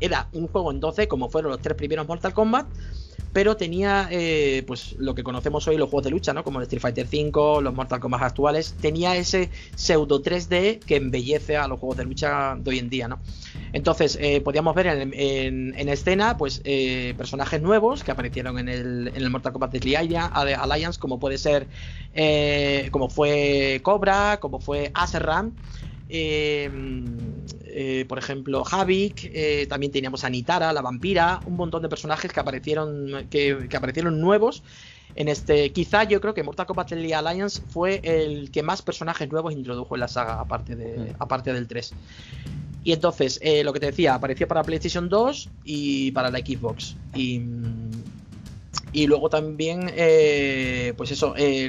[0.00, 2.66] era un juego en 12 como fueron los tres primeros Mortal Kombat,
[3.32, 6.44] pero tenía eh, pues lo que conocemos hoy los juegos de lucha, ¿no?
[6.44, 11.56] Como el Street Fighter V, los Mortal Kombat actuales, tenía ese pseudo 3D que embellece
[11.56, 13.20] a los juegos de lucha de hoy en día, ¿no?
[13.72, 18.68] Entonces, eh, podíamos ver en, en- en escena, pues, eh, personajes nuevos que aparecieron en
[18.68, 21.68] el, Mortal Kombat Deadly Allia- Alliance, como puede ser,
[22.12, 25.56] eh, como fue Cobra, como fue Aserram,
[26.08, 26.70] eh,
[27.64, 32.32] eh, por ejemplo, Havik, eh, también teníamos a Nitara, la vampira, un montón de personajes
[32.32, 34.62] que aparecieron, que, que aparecieron nuevos.
[35.14, 39.30] En este, quizá yo creo que Mortal Kombat Deadly Alliance fue el que más personajes
[39.30, 41.16] nuevos introdujo en la saga, aparte, de, Mm.
[41.18, 41.92] aparte del 3.
[42.84, 46.96] Y entonces, eh, lo que te decía, apareció para PlayStation 2 y para la Xbox.
[47.14, 47.40] Y,
[48.92, 51.68] y luego también, eh, pues eso, eh,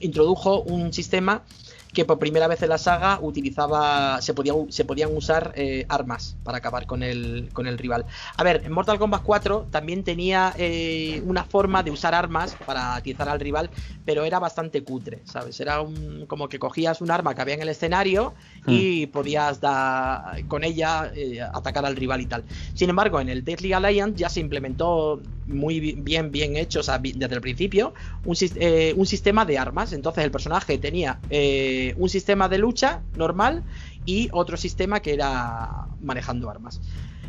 [0.00, 1.44] introdujo un sistema
[1.92, 6.36] que por primera vez en la saga utilizaba, se, podía, se podían usar eh, armas
[6.44, 8.06] para acabar con el, con el rival.
[8.36, 12.94] A ver, en Mortal Kombat 4 también tenía eh, una forma de usar armas para
[12.94, 13.70] atizar al rival,
[14.04, 15.60] pero era bastante cutre, ¿sabes?
[15.60, 18.34] Era un, como que cogías un arma que había en el escenario
[18.66, 22.44] y podías dar con ella eh, atacar al rival y tal.
[22.74, 26.82] Sin embargo, en el Deadly Alliance ya se implementó muy bi- bien, bien hecho, o
[26.82, 27.94] sea, desde el principio,
[28.24, 29.92] un, eh, un sistema de armas.
[29.92, 33.64] Entonces el personaje tenía eh, un sistema de lucha normal
[34.04, 36.80] y otro sistema que era manejando armas.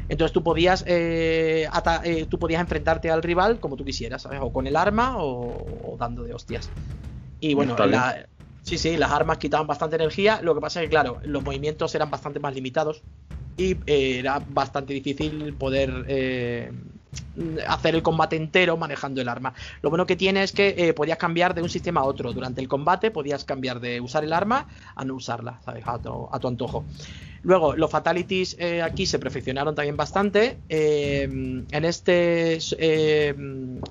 [0.07, 1.67] Entonces tú podías, eh,
[2.29, 4.39] tú podías enfrentarte al rival como tú quisieras, ¿sabes?
[4.41, 6.73] O con el arma o, o dando de hostias.
[7.39, 8.29] Y bueno, la-
[8.61, 10.41] sí, sí, las armas quitaban bastante energía.
[10.41, 13.05] Lo que pasa es que, claro, los movimientos eran bastante más limitados
[13.57, 16.71] y eh, era bastante difícil poder eh,
[17.67, 19.53] hacer el combate entero manejando el arma.
[19.81, 22.33] Lo bueno que tiene es que eh, podías cambiar de un sistema a otro.
[22.33, 25.83] Durante el combate podías cambiar de usar el arma a no usarla, ¿sabes?
[25.87, 26.85] A tu, antojo.
[27.41, 30.57] Luego, los fatalities eh, aquí se perfeccionaron también bastante.
[30.67, 32.59] Eh, en este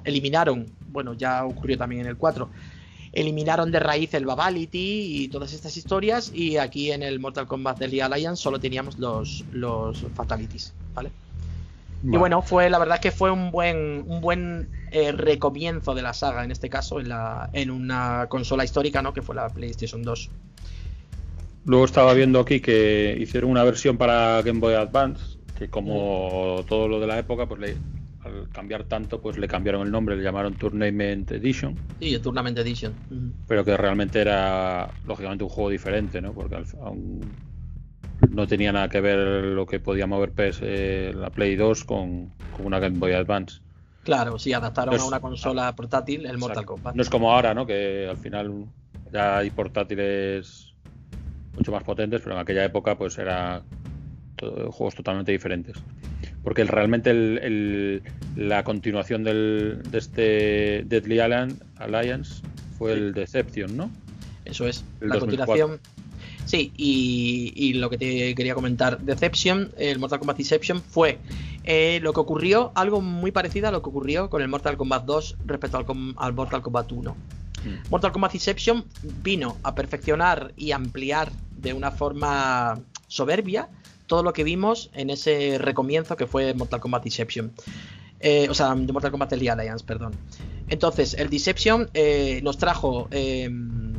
[0.04, 2.48] eliminaron, bueno, ya ocurrió también en el 4,
[3.12, 6.30] eliminaron de raíz el Babality y todas estas historias.
[6.34, 11.10] Y aquí en el Mortal Kombat Deadly Alliance solo teníamos los, los fatalities, ¿vale?
[12.02, 16.02] Y bueno, fue la verdad es que fue un buen, un buen eh, recomienzo de
[16.02, 19.12] la saga, en este caso, en, la, en una consola histórica, ¿no?
[19.12, 20.30] Que fue la PlayStation 2.
[21.64, 26.88] Luego estaba viendo aquí que hicieron una versión para Game Boy Advance, que como todo
[26.88, 27.76] lo de la época, pues le-
[28.20, 32.92] al cambiar tanto, pues le cambiaron el nombre, le llamaron Tournament Edition, Sí, Tournament Edition.
[33.46, 36.32] Pero que realmente era lógicamente un juego diferente, ¿no?
[36.32, 37.34] Porque al- aún
[38.30, 42.30] no tenía nada que ver lo que podía mover PS, eh, la Play 2 con,
[42.56, 43.60] con una Game Boy Advance.
[44.04, 46.72] Claro, sí, adaptaron Pues- a una consola portátil el Mortal Exacto.
[46.74, 46.94] Kombat.
[46.94, 47.66] No es como ahora, ¿no?
[47.66, 48.64] Que al final
[49.12, 50.72] ya hay portátiles
[51.54, 53.62] mucho más potentes, pero en aquella época pues era
[54.36, 55.76] todo- juegos totalmente diferentes.
[56.42, 58.02] porque realmente el,
[58.36, 62.42] la continuación del, de este Deadly Alliance
[62.78, 63.90] fue el Deception, ¿no?
[64.44, 65.78] Eso es, la continuación.
[66.48, 71.18] Sí, y, lo que te quería comentar, Deception, el Mortal Kombat Deception fue
[71.64, 75.04] eh, lo que ocurrió, algo muy parecido a lo que ocurrió con el Mortal Kombat
[75.04, 75.84] 2 respecto al,
[76.16, 77.10] al Mortal Kombat 1.
[77.10, 77.90] Mm.
[77.90, 78.86] Mortal Kombat Deception
[79.22, 83.68] vino a perfeccionar y ampliar de una forma soberbia
[84.06, 87.52] todo lo que vimos en ese recomienzo que fue Mortal Kombat Deception.
[88.20, 90.14] Eh, o sea, de Mortal Kombat The Alliance, perdón.
[90.70, 93.97] Entonces, el Deception eh, nos trajo em,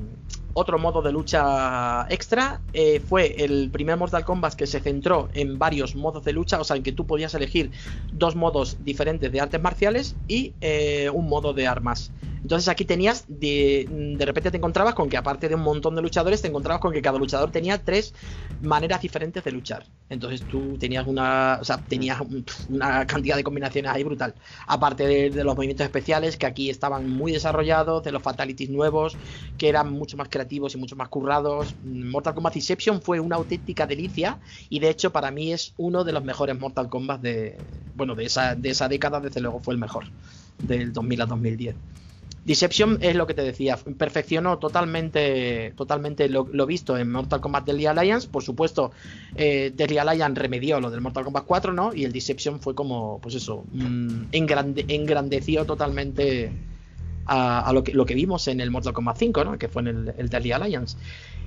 [0.60, 2.62] otro modo de lucha extra.
[2.74, 6.64] Eh, fue el primer Mortal Kombat que se centró en varios modos de lucha, o
[6.64, 7.72] sea, en que tú podías elegir
[8.14, 10.54] dos modos diferentes de artes marciales y
[11.14, 12.12] un modo de armas.
[12.42, 16.02] Entonces aquí tenías, de, de, repente te encontrabas con que aparte de un montón de
[16.02, 18.14] luchadores, te encontrabas con que cada luchador tenía tres
[18.62, 19.86] maneras diferentes de luchar.
[20.10, 22.20] Entonces tú tenías una, o sea, tenías
[22.70, 24.34] una cantidad de combinaciones ahí brutal.
[24.68, 29.18] Aparte de, los movimientos especiales que aquí estaban muy desarrollados, de los fatalities nuevos
[29.58, 31.76] que eran mucho más creativos y mucho más currados.
[31.84, 34.40] Mortal Kombat Inception fue una auténtica delicia
[34.70, 37.58] y de hecho para mí es uno de los mejores Mortal Kombat de,
[37.96, 40.06] bueno, de esa, de esa década, desde luego fue el mejor
[40.60, 41.76] del 2000 a 2010.
[42.46, 47.86] Deception es lo que te decía, perfeccionó totalmente, totalmente lo, visto en Mortal Kombat Deadly
[47.86, 48.28] Alliance.
[48.28, 48.92] Por supuesto,
[49.36, 51.94] eh, Deadly Alliance remedió lo del Mortal Kombat 4, ¿no?
[51.94, 56.52] Y el Deception fue como, pues eso, mm, engrandeció totalmente
[57.30, 59.58] a, lo, que, lo que vimos en el Mortal Kombat 5, ¿no?
[59.58, 60.98] Que fue en el, Deadly Alliance.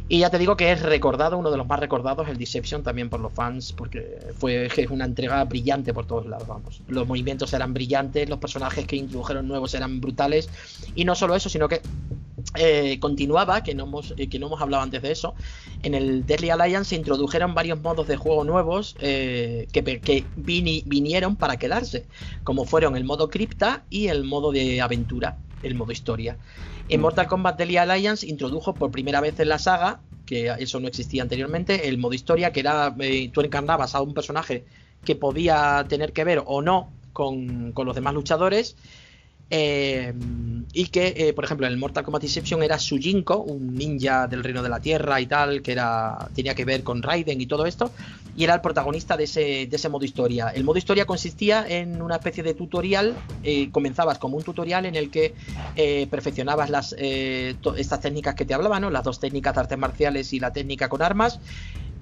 [0.09, 3.09] Y ya te digo que es recordado, uno de los más recordados, el Deception también
[3.09, 6.83] por los fans, porque fue una entrega brillante por todos lados, vamos.
[6.89, 10.51] Los movimientos eran brillantes, los personajes que introdujeron nuevos eran brutales.
[10.95, 11.81] Y no solo eso, sino que
[12.57, 15.35] eh, continuaba, que no, hemos, eh, que no hemos hablado antes de eso,
[15.83, 21.57] en el Deadly Alliance se introdujeron varios modos de juego nuevos eh, que vinieron para
[21.57, 22.05] quedarse,
[22.45, 26.37] como fueron el modo cripta y el modo de aventura, el modo historia.
[26.89, 27.03] En mm.
[27.03, 31.23] Mortal Kombat Deadly Alliance introdujo por primera vez en la saga, que eso no existía
[31.23, 34.65] anteriormente, el modo historia, que era eh, tú encarnabas a un personaje
[35.05, 38.77] que podía tener que ver o no con, con los demás luchadores
[39.55, 40.15] eh,
[40.73, 44.43] y que, eh, por ejemplo, en el Mortal Kombat Inception era Sujinko, un ninja del
[44.43, 47.67] Reino de la Tierra y tal, que era tenía que ver con Raiden y todo
[47.67, 47.93] esto,
[48.35, 50.49] y era el protagonista de ese, de ese modo historia.
[50.49, 54.97] El modo historia consistía en una especie de tutorial, eh, comenzabas como un tutorial en
[54.97, 55.35] el que
[56.09, 58.89] perfeccionabas las, estas técnicas que te hablaba, ¿no?
[58.89, 61.41] las dos técnicas de artes marciales y la técnica con armas,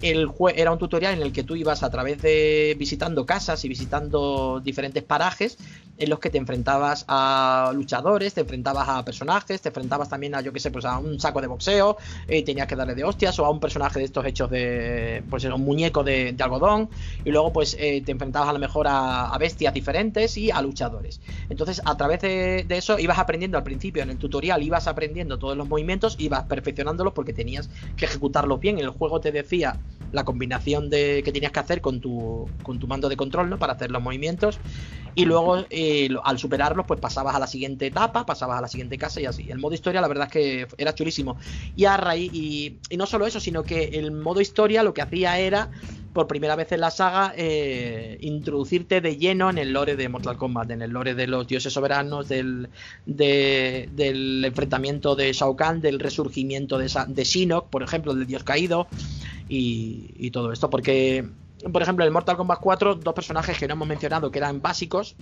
[0.02, 3.68] el era un tutorial en el que tú ibas a través de visitando casas y
[3.68, 5.58] visitando diferentes parajes
[6.00, 10.40] en los que te enfrentabas a luchadores, te enfrentabas a personajes, te enfrentabas también a,
[10.40, 13.04] yo qué sé, pues a un saco de boxeo, y eh, tenías que darle de
[13.04, 16.88] hostias, o a un personaje de estos hechos de, pues un muñeco de, algodón,
[17.22, 21.20] y luego pues eh, te enfrentabas a lo mejor a, bestias diferentes y a luchadores.
[21.50, 25.56] Entonces, a través de, eso ibas aprendiendo al principio, en el tutorial ibas aprendiendo todos
[25.56, 28.78] los movimientos, ibas perfeccionándolos porque tenías que ejecutarlos bien.
[28.78, 29.78] El juego te decía
[30.12, 33.58] la combinación de que tenías que hacer con tu, con tu mando de control, ¿no?
[33.58, 34.60] Para hacer los movimientos.
[35.14, 38.96] Y luego, eh, al superarlos, pues pasabas a la siguiente etapa, pasabas a la siguiente
[38.96, 39.50] casa y así.
[39.50, 41.36] El modo historia, la verdad es que era chulísimo.
[41.74, 45.38] Y a raíz, y, no solo eso, sino que el modo historia lo que hacía
[45.38, 45.70] era,
[46.12, 50.36] por primera vez en la saga, eh, introducirte de lleno en el lore de Mortal
[50.36, 52.68] Kombat, en el lore de los dioses soberanos, del,
[53.06, 58.88] del enfrentamiento de Shao Kahn, del resurgimiento de, Shinnok, por ejemplo, del dios caído,
[59.48, 61.24] y, y todo esto, porque
[61.72, 65.14] por ejemplo, en Mortal Kombat 4, dos personajes que no hemos mencionado que eran básicos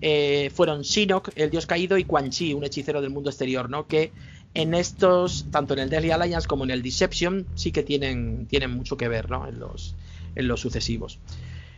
[0.00, 3.86] eh, fueron Shinnok, el dios caído, y Quan Chi, un hechicero del mundo exterior, ¿no?
[3.86, 4.12] Que
[4.54, 8.70] en estos, tanto en el Deadly Alliance como en el Deception, sí que tienen, tienen
[8.70, 9.46] mucho que ver, ¿no?
[9.46, 9.94] En los,
[10.36, 11.18] en los sucesivos.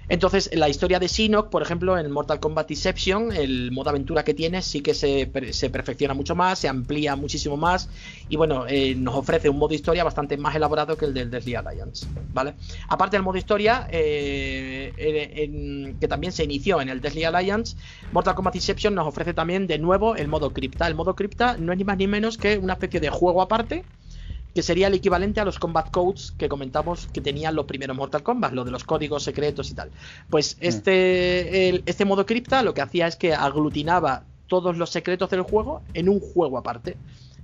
[0.08, 4.34] Entonces, la historia de Shinnok, por ejemplo, en Mortal Kombat Deception, el modo aventura que
[4.34, 7.88] tiene sí que se, perfecciona mucho más, se amplía muchísimo más
[8.28, 11.56] y bueno, eh, nos ofrece un modo historia bastante más elaborado que el del Deadly
[11.56, 12.54] Alliance, ¿vale?
[12.88, 14.92] Aparte del modo historia, eh,
[15.98, 17.76] que también se inició en el Deadly Alliance,
[18.12, 20.86] Mortal Kombat Deception nos ofrece también de nuevo el modo cripta.
[20.86, 23.84] El modo cripta no es ni más ni menos que una especie de juego aparte
[24.56, 28.22] que sería el equivalente a los combat codes que comentamos que tenían los primeros Mortal
[28.22, 29.90] Kombat, lo de los códigos secretos y tal.
[30.30, 35.42] Pues este, este modo cripta lo que hacía es que aglutinaba todos los secretos del
[35.42, 36.96] juego en un juego aparte.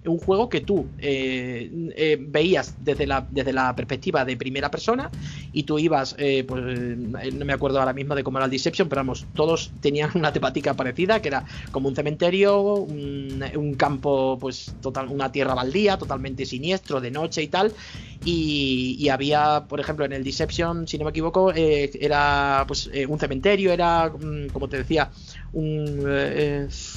[0.05, 5.11] Un juego que tú eh, eh, veías desde la, desde la perspectiva de primera persona
[5.53, 8.88] y tú ibas, eh, pues no me acuerdo ahora mismo de cómo era el Deception,
[8.88, 14.74] pero vamos, todos tenían una temática parecida, que era como un cementerio, un, campo, pues
[14.80, 17.72] total, una tierra baldía, totalmente siniestro, de noche y tal.
[18.24, 23.72] Y, había, por ejemplo, en el Deception, si no me equivoco, era pues un cementerio,
[23.72, 25.11] era, mm, como te decía,
[25.53, 26.07] un,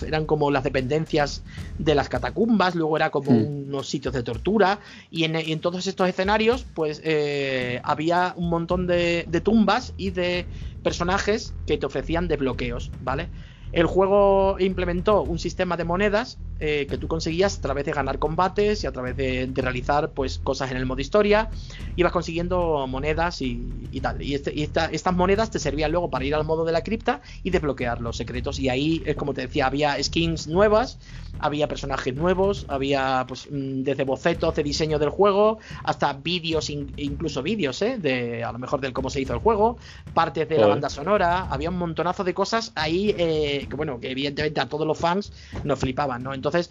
[0.06, 1.42] eran como las dependencias
[1.80, 3.68] de las catacumbas, luego era como hmm.
[3.68, 4.80] unos sitios de tortura,
[5.10, 10.48] y en, todos estos escenarios, pues eh, había un montón de, de tumbas y de
[10.84, 13.30] personajes que te ofrecían desbloqueos, ¿vale?
[13.72, 18.18] El juego implementó un sistema de monedas eh, que tú conseguías a través de ganar
[18.18, 21.50] combates y a través de, realizar pues cosas en el modo historia.
[21.98, 23.60] Ibas consiguiendo monedas y,
[24.02, 24.22] tal.
[24.22, 27.50] Y, este, estas monedas te servían luego para ir al modo de la cripta y
[27.50, 28.60] desbloquear los secretos.
[28.60, 30.98] Y ahí, es como te decía, había skins nuevas,
[31.40, 37.44] había personajes nuevos, había pues mm, desde bocetos de diseño del juego hasta vídeos, incluso
[37.44, 37.98] vídeos, ¿eh?
[37.98, 39.78] De a lo mejor del cómo se hizo el juego,
[40.14, 44.12] partes de la banda sonora, había un montonazo de cosas ahí eh, que bueno, que
[44.12, 45.32] evidentemente a todos los fans
[45.64, 46.34] nos flipaban, ¿no?
[46.34, 46.70] Entonces,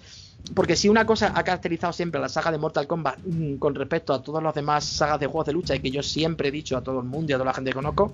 [0.54, 3.74] porque si una cosa ha caracterizado siempre a la saga de Mortal Kombat mm, con
[3.74, 6.52] respecto a todas las demás sagas de juegos de lucha y que yo siempre he
[6.52, 8.12] dicho a todo el mundo y a toda la gente que conozco,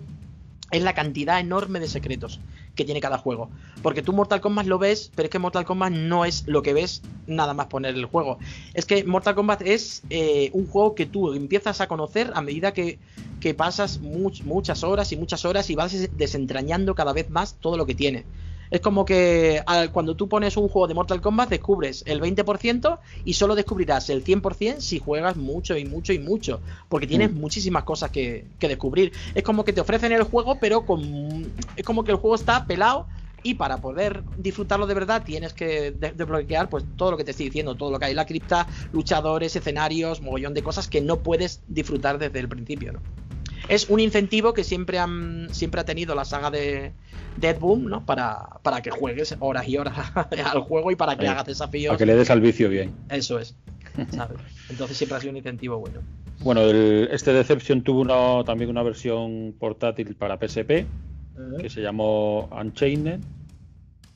[0.71, 2.41] es la cantidad enorme de secretos
[2.75, 3.51] que tiene cada juego.
[3.83, 6.73] Porque tú Mortal Kombat lo ves, pero es que Mortal Kombat no es lo que
[6.73, 8.39] ves nada más poner el juego.
[8.75, 12.73] Es que Mortal Kombat es eh, un juego que tú empiezas a conocer a medida
[12.73, 12.99] que,
[13.41, 17.87] que pasas muchas horas y muchas horas y vas desentrañando cada vez más todo lo
[17.87, 18.25] que tiene.
[18.71, 19.63] Es como que
[19.93, 24.25] cuando tú pones un juego de Mortal Kombat descubres el 20% y solo descubrirás el
[24.25, 27.39] 100% si juegas mucho y mucho y mucho, porque tienes mm.
[27.39, 29.13] muchísimas cosas que, descubrir.
[29.35, 32.67] Es como que te ofrecen el juego, pero con, es como que el juego está
[32.67, 33.07] pelado
[33.43, 37.47] y para poder disfrutarlo de verdad tienes que desbloquear pues todo lo que te estoy
[37.47, 41.21] diciendo, todo lo que hay en la cripta, luchadores, escenarios, mogollón de cosas que no
[41.21, 43.01] puedes disfrutar desde el principio, ¿no?
[43.69, 46.93] Es un incentivo que siempre han siempre ha tenido la saga de,
[47.37, 48.05] Dead Boom, ¿no?
[48.05, 49.95] Para, para que juegues horas y horas
[50.45, 51.91] al juego y para que hagas desafíos.
[51.91, 52.93] Para que le des al vicio bien.
[53.09, 53.55] Eso es.
[54.69, 56.01] Entonces siempre ha sido un incentivo bueno.
[56.41, 60.87] Bueno, este Deception tuvo también una versión portátil para PSP
[61.61, 63.21] que se llamó Unchained,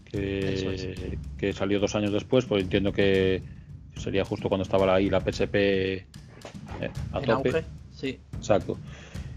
[0.04, 3.42] que, que, salió dos años después, pues entiendo que
[3.96, 6.04] sería justo cuando estaba ahí la PSP eh,
[7.12, 7.64] a tope.
[7.92, 8.18] sí.
[8.36, 8.76] Exacto.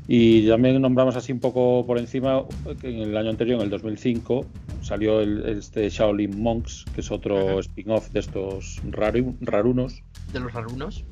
[0.07, 2.45] Y también nombramos así un poco por encima
[2.79, 4.45] que en el año anterior, en el 2005,
[4.81, 10.01] salió el, este Shaolin Monks, que es otro spin-off de estos rarunos.
[10.31, 11.03] De los rarunos.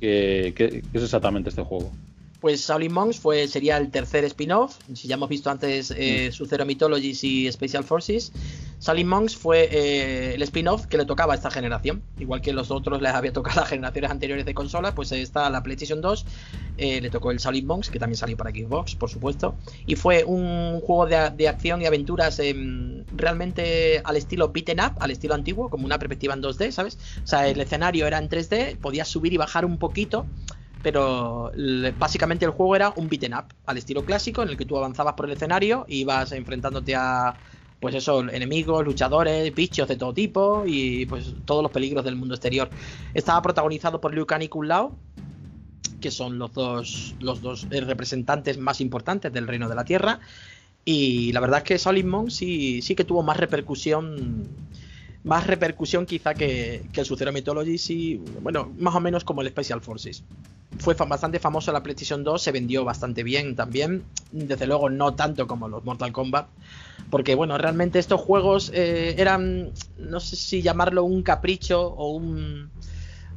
[0.00, 1.90] que, es exactamente este juego.
[2.40, 4.76] Pues Shaolin Monks fue, sería el tercer spin-off.
[4.94, 8.32] Si ya hemos visto antes eh, su Zero Mythologies y Special Forces,
[8.80, 12.02] Shaolin Monks fue eh, el spin-off que le tocaba a esta generación.
[12.18, 15.62] Igual que los otros les había tocado a generaciones anteriores de consolas, pues está la
[15.62, 16.26] PlayStation 2,
[16.76, 19.54] eh, le tocó el Shaolin Monks, que también salió para Xbox, por supuesto.
[19.86, 25.10] Y fue un juego de, acción y aventuras em, realmente al estilo beaten up, al
[25.10, 26.98] estilo antiguo, como una perspectiva en 2D, ¿sabes?
[27.24, 30.26] O sea, el escenario era en 3D, podías subir y bajar un poquito
[30.86, 31.50] pero
[31.98, 35.14] básicamente el juego era un beaten up al estilo clásico en el que tú avanzabas
[35.14, 37.34] por el escenario y ibas enfrentándote a
[37.80, 42.34] pues eso, enemigos, luchadores, bichos de todo tipo y pues todos los peligros del mundo
[42.36, 42.70] exterior.
[43.14, 44.92] Estaba protagonizado por Liu Kang y Kung Lao,
[46.00, 50.20] que son los dos los dos representantes más importantes del Reino de la Tierra
[50.84, 54.46] y la verdad es que Solid Monk sí sí que tuvo más repercusión
[55.26, 59.48] más repercusión quizá que, que el Sucero Mythology, sí, bueno, más o menos como el
[59.48, 60.22] Special Forces.
[60.78, 65.48] Fue bastante famoso la PlayStation 2, se vendió bastante bien también, desde luego no tanto
[65.48, 66.46] como los Mortal Kombat,
[67.10, 72.70] porque bueno, realmente estos juegos eh, eran, no sé si llamarlo un capricho o un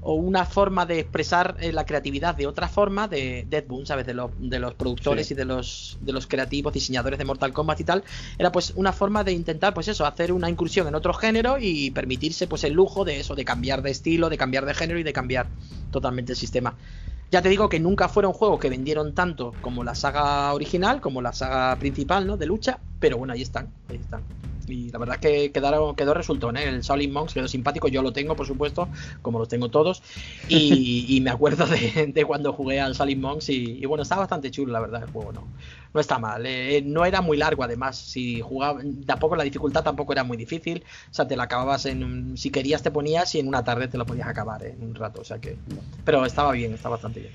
[0.01, 4.05] o una forma de expresar eh, la creatividad de otra forma de Dead Boom, ¿sabes?
[4.05, 7.83] De, de los productores y de los, de los creativos, diseñadores de Mortal Kombat y
[7.83, 8.03] tal.
[8.37, 11.91] Era pues una forma de intentar, pues eso, hacer una incursión en otro género y
[11.91, 15.03] permitirse pues el lujo de eso, de cambiar de estilo, de cambiar de género y
[15.03, 15.47] de cambiar
[15.91, 16.75] totalmente el sistema.
[17.31, 21.21] Ya te digo que nunca fueron juegos que vendieron tanto como la saga original, como
[21.21, 22.37] la saga principal, ¿no?
[22.37, 24.21] De lucha, pero bueno, ahí están, ahí están.
[24.67, 26.63] Y la verdad es que quedaron, quedó resultón, ¿eh?
[26.63, 28.87] El Shaolin Monks quedó simpático, yo lo tengo, por supuesto,
[29.21, 30.01] como los tengo todos.
[30.47, 34.79] Y, me acuerdo de, cuando jugué al Shaolin Monks y, bueno, está bastante chulo, la
[34.79, 35.47] verdad, el juego, ¿no?
[35.93, 36.45] No está mal.
[36.45, 37.97] Eh, no era muy largo, además.
[37.97, 40.83] Si jugaba, tampoco la dificultad tampoco era muy difícil.
[41.09, 42.37] O sea, te la acababas en.
[42.37, 45.21] Si querías, te ponías y en una tarde te lo podías acabar en un rato.
[45.21, 45.57] O sea que.
[46.05, 47.33] Pero estaba bien, está bastante bien.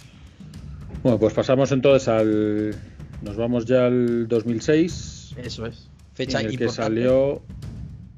[1.03, 2.77] Bueno, pues pasamos entonces al.
[3.23, 5.35] Nos vamos ya al 2006.
[5.37, 7.43] Eso es fecha en el que salió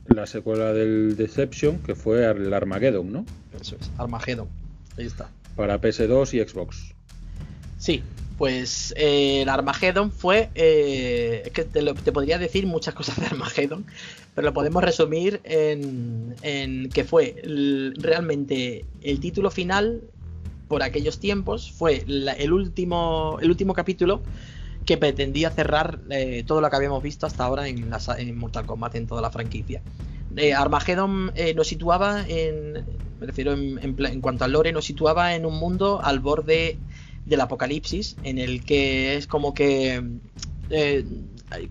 [0.08, 3.24] la secuela del Deception, que fue el Armageddon, ¿no?
[3.60, 4.48] Eso es, Armageddon.
[4.96, 5.30] Ahí está.
[5.56, 6.94] Para PS2 y Xbox.
[7.78, 8.02] Sí,
[8.36, 10.50] pues eh, el Armageddon fue.
[10.54, 13.84] Eh, es que te, lo- te podría decir muchas cosas de Armageddon,
[14.34, 17.36] pero lo podemos resumir en, en que fue
[17.98, 20.02] realmente el título final
[20.68, 21.70] por aquellos tiempos.
[21.70, 24.22] Fue el, último, el último capítulo
[24.84, 27.88] que pretendía cerrar eh, todo lo que habíamos visto hasta ahora en,
[28.36, 29.82] Mortal Kombat, en toda la franquicia.
[30.56, 32.72] Armageddon nos situaba en.
[33.18, 36.76] Me refiero en, en en cuanto al lore, nos situaba en un mundo al borde
[37.26, 40.02] del apocalipsis, en el que es como que
[40.70, 41.04] eh,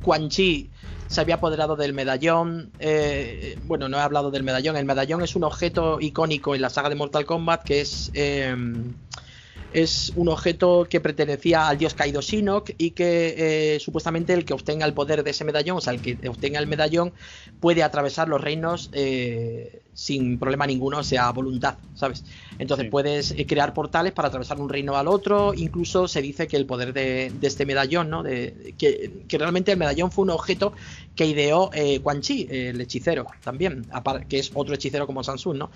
[0.01, 0.69] Quan Chi
[1.07, 2.71] se había apoderado del medallón.
[2.79, 4.75] eh, bueno, no he hablado del medallón.
[4.75, 8.11] El medallón es un objeto icónico en la saga de Mortal Kombat que es.
[8.13, 8.55] eh,
[9.83, 14.53] es un objeto que pertenecía al dios Kaido Shinnok y que eh, supuestamente el que
[14.53, 17.13] obtenga el poder de ese medallón, o sea, el que obtenga el medallón,
[17.59, 22.25] puede atravesar los reinos eh, sin problema ninguno, o sea, voluntad, ¿sabes?
[22.57, 22.89] Entonces Sí.
[22.89, 26.65] puedes eh, crear portales para atravesar un reino al otro, incluso se dice que el
[26.65, 28.23] poder de, de este medallón, ¿no?
[28.23, 30.73] De, que, que realmente el medallón fue un objeto
[31.15, 33.87] que ideó eh, Quan Chi, el hechicero, también,
[34.27, 35.71] que es otro hechicero como Samsung, ¿no?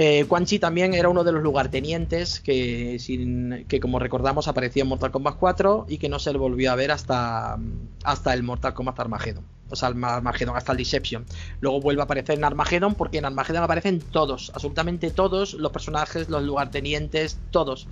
[0.00, 3.00] Eh, Quan Chi también era uno de los lugartenientes que,
[3.82, 6.92] como recordamos, apareció en Mortal Kombat 4 y que no se le volvió a ver
[6.92, 7.58] hasta,
[8.04, 9.42] hasta el Mortal Kombat Armageddon.
[9.70, 11.24] O sea, Armageddon, hasta el Deception.
[11.60, 16.28] Luego vuelve a aparecer en Armageddon porque en Armageddon aparecen todos, absolutamente todos los personajes,
[16.28, 17.88] los lugartenientes, todos.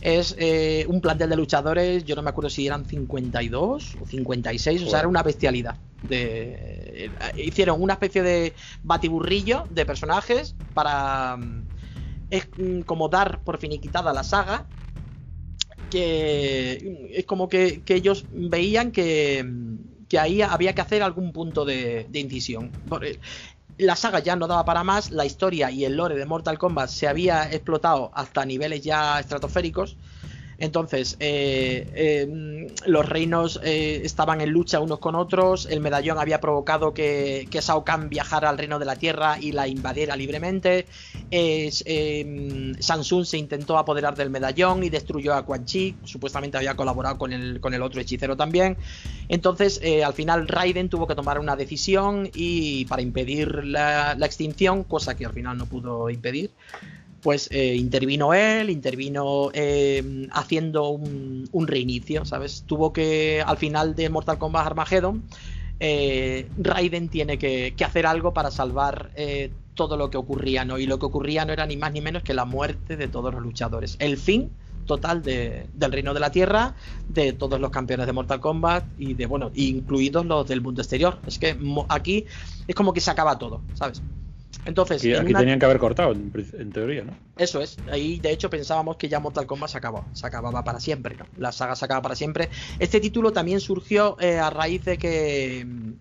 [0.00, 4.82] Es eh, un plantel de luchadores, yo no me acuerdo si eran 52 o 56,
[4.82, 5.76] o sea, era una bestialidad.
[6.08, 8.54] Eh, hicieron una especie de
[8.84, 11.68] batiburrillo de personajes para mm,
[12.30, 14.68] es mm, como dar por finiquitada la saga
[15.90, 19.76] que es como que, ellos veían que, mm,
[20.08, 22.72] que ahí había que hacer algún punto de, incisión.
[22.88, 23.20] Porque
[23.76, 26.88] la saga ya no daba para más la historia y el lore de Mortal Kombat
[26.88, 29.96] se había explotado hasta niveles ya estratosféricos
[30.58, 35.66] entonces, eh, eh, los reinos eh, estaban en lucha unos con otros.
[35.66, 39.52] El medallón había provocado que, que Shao Kahn viajara al reino de la tierra y
[39.52, 40.86] la invadiera libremente.
[42.80, 45.94] Samsung se intentó apoderar del medallón y destruyó a Quan Chi.
[46.02, 48.76] Supuestamente había colaborado con el, con el otro hechicero también.
[49.28, 55.16] Entonces, al final, Raiden tuvo que tomar una decisión y para impedir la extinción, cosa
[55.16, 56.50] que al final no pudo impedir
[57.22, 62.64] pues eh, intervino él, intervino eh, haciendo un, reinicio, ¿sabes?
[62.66, 65.22] Tuvo que, al final de Mortal Kombat Armageddon,
[65.80, 70.78] eh, Raiden tiene que, hacer algo para salvar eh, todo lo que ocurría, ¿no?
[70.78, 73.32] Y lo que ocurría no era ni más ni menos que la muerte de todos
[73.32, 73.96] los luchadores.
[73.98, 74.50] El fin
[74.86, 76.74] total de, del reino de la tierra,
[77.08, 81.18] de todos los campeones de Mortal Kombat y de, bueno, incluidos los del mundo exterior.
[81.26, 81.56] Es que
[81.88, 82.24] aquí
[82.66, 84.02] es como que se acaba todo, ¿sabes?
[84.68, 85.38] Entonces, aquí, aquí una...
[85.38, 87.16] tenían que haber cortado, en, en, teoría, ¿no?
[87.38, 87.78] Eso es.
[87.90, 90.04] Ahí, de hecho, pensábamos que ya Mortal Kombat se acabó.
[90.12, 91.24] Se acababa para siempre, ¿no?
[91.38, 92.50] La saga se acaba para siempre.
[92.78, 95.94] Este título también surgió eh, a raíz de que um,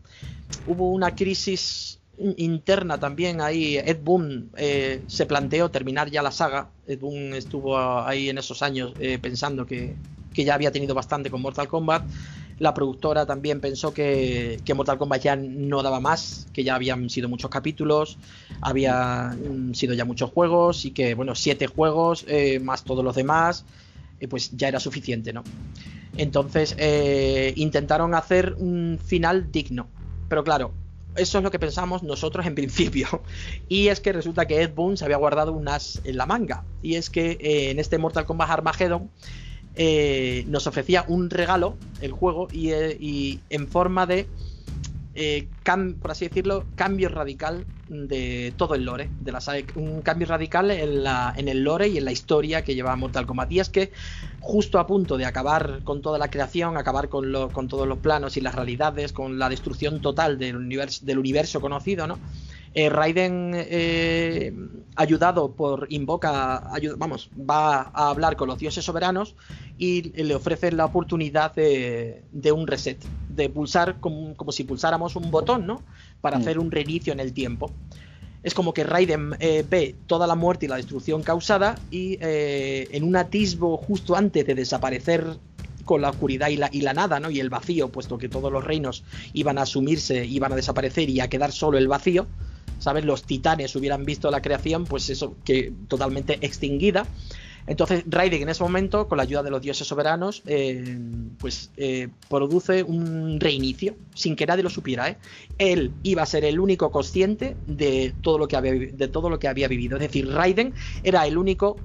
[0.67, 2.01] hubo una crisis
[2.35, 3.77] interna también ahí.
[3.77, 6.67] Ed Boon eh, se planteó terminar ya la saga.
[6.87, 9.95] Ed Boon estuvo ahí en esos años eh, pensando que,
[10.33, 12.03] que ya había tenido bastante con Mortal Kombat.
[12.59, 17.09] La productora también pensó que, que, Mortal Kombat ya no daba más, que ya habían
[17.09, 18.17] sido muchos capítulos,
[18.61, 23.65] habían sido ya muchos juegos y que, bueno, siete juegos eh, más todos los demás,
[24.19, 25.43] eh, pues ya era suficiente, ¿no?
[26.17, 29.87] Entonces eh, intentaron hacer un final digno,
[30.27, 30.73] pero claro,
[31.15, 33.07] eso es lo que pensamos nosotros en principio.
[33.69, 36.63] Y es que resulta que Ed Boon se había guardado unas en la manga.
[36.81, 39.09] Y es que en este Mortal Kombat Armageddon
[39.79, 44.27] eh, nos ofrecía un regalo, el juego, y, eh, y en forma de,
[45.13, 45.47] eh,
[46.01, 50.71] por así decirlo, cambio radical de todo el lore, de la saga, un cambio radical
[50.71, 53.51] en, la, en, el lore y en la historia que lleva Mortal Kombat.
[53.51, 53.91] Y es que
[54.39, 57.99] justo a punto de acabar con toda la creación, acabar con, lo, con todos los
[57.99, 62.17] planos y las realidades, con la destrucción total del universo, del universo conocido, ¿no?
[62.73, 64.53] Eh, Raiden, eh,
[64.95, 69.35] ayudado por Invoca, vamos, va a hablar con los dioses soberanos
[69.77, 72.99] y le ofrece la oportunidad de, de un reset,
[73.29, 75.81] de pulsar como, como, si pulsáramos un botón, ¿no?
[76.21, 76.41] Para mm.
[76.41, 77.71] hacer un reinicio en el tiempo.
[78.43, 83.03] Es como que Raiden eh, ve toda la muerte y la destrucción causada y en
[83.03, 85.37] un atisbo justo antes de desaparecer
[85.87, 87.31] con la oscuridad y la, y la, nada, ¿no?
[87.31, 89.03] Y el vacío, puesto que todos los reinos
[89.33, 92.27] iban a asumirse, iban a desaparecer y a quedar solo el vacío,
[92.79, 93.05] ¿sabes?
[93.05, 97.05] Los titanes hubieran visto la creación, pues eso, que totalmente extinguida.
[97.67, 100.97] Entonces Raiden en ese momento, con la ayuda de los dioses soberanos, eh,
[101.37, 105.09] pues eh, produce un reinicio sin que nadie lo supiera.
[105.09, 105.17] ¿eh?
[105.57, 109.37] Él iba a ser el único consciente de todo lo que había, de todo lo
[109.37, 109.97] que había vivido.
[109.97, 110.73] Es decir, Raiden
[111.03, 111.75] era el único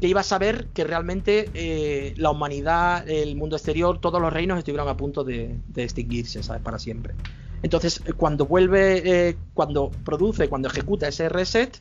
[0.00, 4.86] que iba a saber que realmente la humanidad, el mundo exterior, todos los reinos estuvieron
[4.86, 6.62] a punto de, de extinguirse, ¿sabes?
[6.62, 7.14] Para siempre.
[7.62, 11.80] Entonces, cuando vuelve, cuando produce, cuando ejecuta ese reset,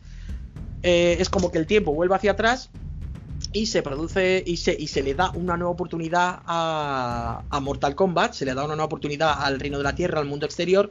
[0.82, 2.70] es como que el tiempo vuelve hacia atrás
[3.54, 8.34] y se produce y se, y se le da una nueva oportunidad a, Mortal Kombat,
[8.34, 10.90] se le da una nueva oportunidad al Reino de la Tierra, al mundo exterior,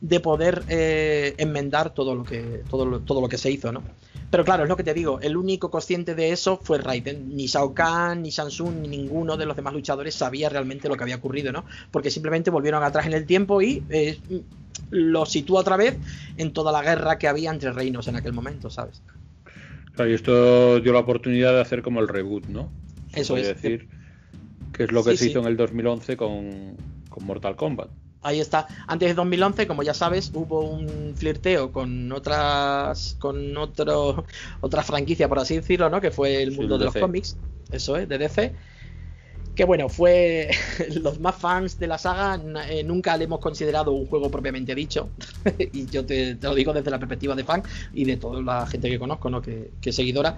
[0.00, 3.82] de poder eh, enmendar todo lo que todo lo, todo lo que se hizo, ¿no?
[4.30, 7.36] Pero claro, es lo que te digo, el único consciente de eso fue Raiden.
[7.36, 11.04] Ni Shao Kahn, ni Samsung, ni ninguno de los demás luchadores sabía realmente lo que
[11.04, 11.64] había ocurrido, ¿no?
[11.90, 14.18] Porque simplemente volvieron atrás en el tiempo y eh,
[14.90, 15.96] lo sitúa otra vez
[16.36, 19.02] en toda la guerra que había entre reinos en aquel momento, ¿sabes?
[19.98, 22.70] y esto dio la oportunidad de hacer como el reboot, ¿no?
[23.14, 23.48] Eso es.
[23.48, 23.88] decir,
[24.72, 26.76] que es lo que se hizo en el 2011 con,
[27.20, 27.88] Mortal Kombat.
[28.26, 28.66] Ahí está.
[28.88, 34.24] Antes de 2011, como ya sabes, hubo un flirteo con otras, con otro,
[34.60, 36.00] otra franquicia, por así decirlo, ¿no?
[36.00, 37.36] Que fue el mundo de los cómics.
[37.70, 38.52] Eso es, de DC
[39.56, 40.50] que bueno, fue
[41.02, 45.08] los más fans de la saga, eh, nunca le hemos considerado un juego propiamente dicho,
[45.72, 47.62] y yo te, lo digo desde la perspectiva de fan
[47.94, 49.40] y de toda la gente que conozco, ¿no?
[49.40, 50.36] que, que seguidora,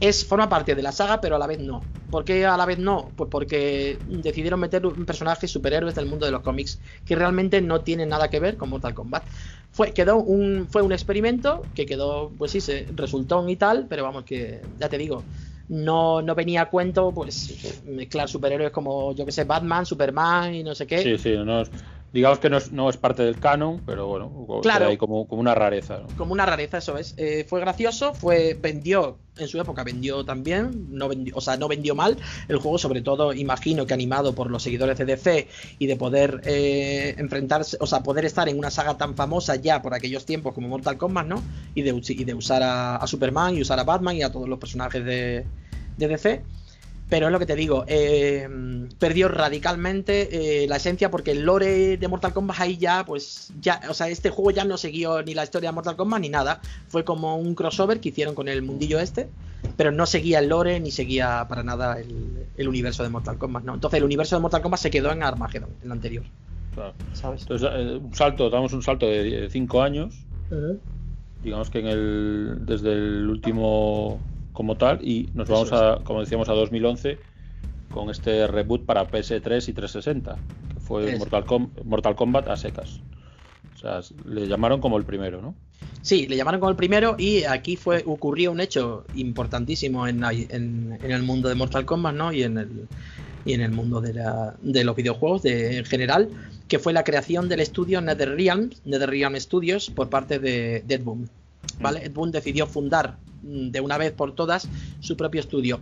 [0.00, 1.82] es forma parte de la saga, pero a la vez no.
[2.10, 3.10] ¿Por qué a la vez no?
[3.16, 7.80] Pues porque decidieron meter un personaje superhéroes del mundo de los cómics que realmente no
[7.80, 9.24] tiene nada que ver con Mortal Kombat.
[9.72, 14.04] Fue, quedó un, fue un experimento que quedó, pues sí, se resultó y tal, pero
[14.04, 15.24] vamos que, ya te digo,
[15.68, 20.62] no, no venía a cuento pues mezclar superhéroes como yo que sé Batman, Superman y
[20.62, 20.98] no sé qué.
[20.98, 21.62] Sí, sí, no
[22.12, 25.54] digamos que no es, no es, parte del canon, pero bueno, claro, como, como una
[25.54, 26.00] rareza.
[26.16, 27.14] Como una rareza, eso es.
[27.16, 31.68] Eh, fue gracioso, fue vendió, en su época vendió también, no vendió, o sea, no
[31.68, 32.16] vendió mal
[32.48, 35.48] el juego, sobre todo imagino que animado por los seguidores de DC
[35.78, 39.82] y de poder eh, enfrentarse, o sea, poder estar en una saga tan famosa ya
[39.82, 41.42] por aquellos tiempos como Mortal Kombat, ¿no?
[41.74, 44.58] Y de, y de usar a, Superman y usar a Batman y a todos los
[44.58, 45.44] personajes de,
[45.96, 46.42] de DC
[47.08, 48.48] pero es lo que te digo, eh,
[48.98, 53.80] perdió radicalmente eh, la esencia porque el lore de Mortal Kombat ahí ya, pues ya,
[53.88, 56.60] o sea, este juego ya no siguió ni la historia de Mortal Kombat ni nada.
[56.88, 59.28] Fue como un crossover que hicieron con el mundillo este,
[59.76, 63.74] pero no seguía el lore ni seguía para nada el, universo de Mortal Kombat, ¿no?
[63.74, 66.24] Entonces el universo de Mortal Kombat se quedó en Armageddon, en el anterior.
[66.74, 66.92] Claro.
[67.14, 67.42] ¿Sabes?
[67.42, 70.14] Entonces, eh, un salto, damos un salto de 5 años.
[71.42, 74.20] Digamos que en el desde el último
[74.58, 77.16] como tal y nos vamos a, como decíamos, a 2011
[77.92, 80.36] con este reboot para PS3 y 360,
[80.74, 81.44] que fue Mortal,
[81.84, 82.98] Mortal, Kombat a secas.
[83.76, 85.54] O sea, le llamaron como el primero, ¿no?
[86.02, 90.98] Sí, le llamaron como el primero y aquí fue ocurrió un hecho importantísimo en, en,
[91.02, 92.32] el mundo de Mortal Kombat, ¿no?
[92.32, 92.88] Y en el,
[93.44, 96.30] y en el mundo de, la, de los videojuegos de, en general,
[96.66, 101.28] que fue la creación del estudio NetherRealm, NetherRealm Studios, por parte de Dead Boom.
[101.80, 102.04] ¿Vale?
[102.04, 104.68] Ed Boon decidió fundar Mm, de una vez por todas
[105.00, 105.80] su propio estudio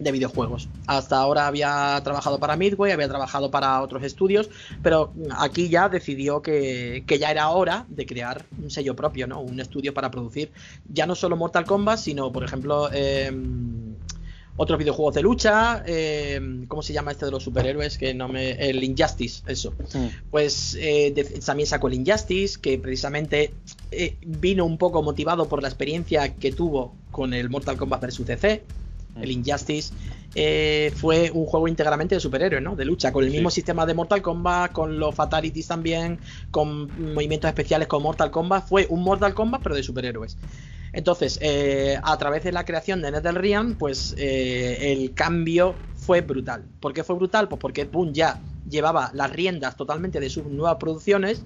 [0.00, 0.68] de videojuegos.
[0.86, 4.48] Hasta ahora había trabajado para Midway, había trabajado para otros estudios,
[4.82, 9.40] pero aquí ya decidió que, ya era hora de crear un sello propio, ¿no?
[9.40, 10.50] Un estudio para producir
[10.88, 13.94] ya no solo Mortal Kombat, sino, por ejemplo, em,
[14.62, 17.96] otros videojuegos de lucha, em, ¿cómo se llama este de los superhéroes?
[17.96, 18.50] Que no me.
[18.50, 19.72] El Injustice, eso.
[20.30, 23.54] Pues eh, también sacó el Injustice, que precisamente
[23.90, 28.22] eh, vino un poco motivado por la experiencia que tuvo con el Mortal Kombat vs.
[28.26, 28.62] CC.
[29.22, 29.94] El Injustice
[30.34, 32.76] eh, fue un juego íntegramente de superhéroes, ¿no?
[32.76, 36.20] De lucha, con el mismo sistema de Mortal Kombat, con los Fatalities también,
[36.50, 38.68] con movimientos especiales con Mortal Kombat.
[38.68, 40.36] Fue un Mortal Kombat, pero de superhéroes.
[40.92, 46.64] Entonces, eh, a través de la creación de NetherRealm, pues eh, el cambio fue brutal.
[46.80, 47.48] ¿Por qué fue brutal?
[47.48, 51.44] Pues porque Boom ya llevaba las riendas totalmente de sus nuevas producciones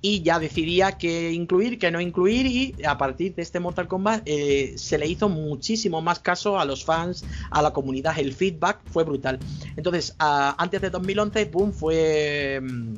[0.00, 4.22] y ya decidía qué incluir, qué no incluir y a partir de este Mortal Kombat
[4.26, 8.78] eh, se le hizo muchísimo más caso a los fans, a la comunidad, el feedback
[8.86, 9.38] fue brutal.
[9.76, 12.60] Entonces, antes de 2011, Boom fue...
[12.62, 12.94] Mm,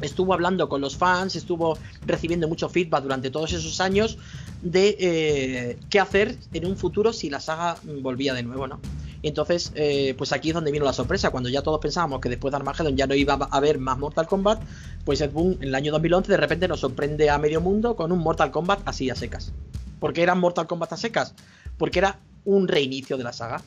[0.00, 4.18] estuvo hablando con los fans, estuvo recibiendo mucho feedback durante todos esos años
[4.60, 8.80] de eh, qué hacer en un futuro si la saga volvía de nuevo, ¿no?
[9.22, 11.30] Y entonces, eh, pues aquí es donde vino la sorpresa.
[11.30, 14.26] Cuando ya todos pensábamos que después de Armageddon ya no iba a haber más Mortal
[14.26, 14.60] Kombat,
[15.04, 18.10] pues Ed Boon en el año 2011 de repente nos sorprende a medio mundo con
[18.10, 19.52] un Mortal Kombat así a secas.
[20.00, 21.34] ¿Por qué era Mortal Kombat a secas?
[21.78, 23.62] Porque era un reinicio de la saga.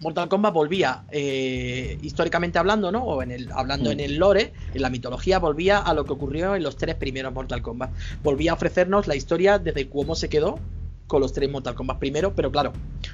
[0.00, 3.02] Mortal Kombat volvía, eh, históricamente hablando, ¿no?
[3.02, 4.00] O en el, hablando en mm.
[4.00, 7.62] el lore, en la mitología, volvía a lo que ocurrió en los tres primeros Mortal
[7.62, 7.90] Kombat.
[8.22, 10.58] Volvía a ofrecernos la historia desde cómo se quedó
[11.06, 12.72] con los tres Mortal Kombat primero, pero claro,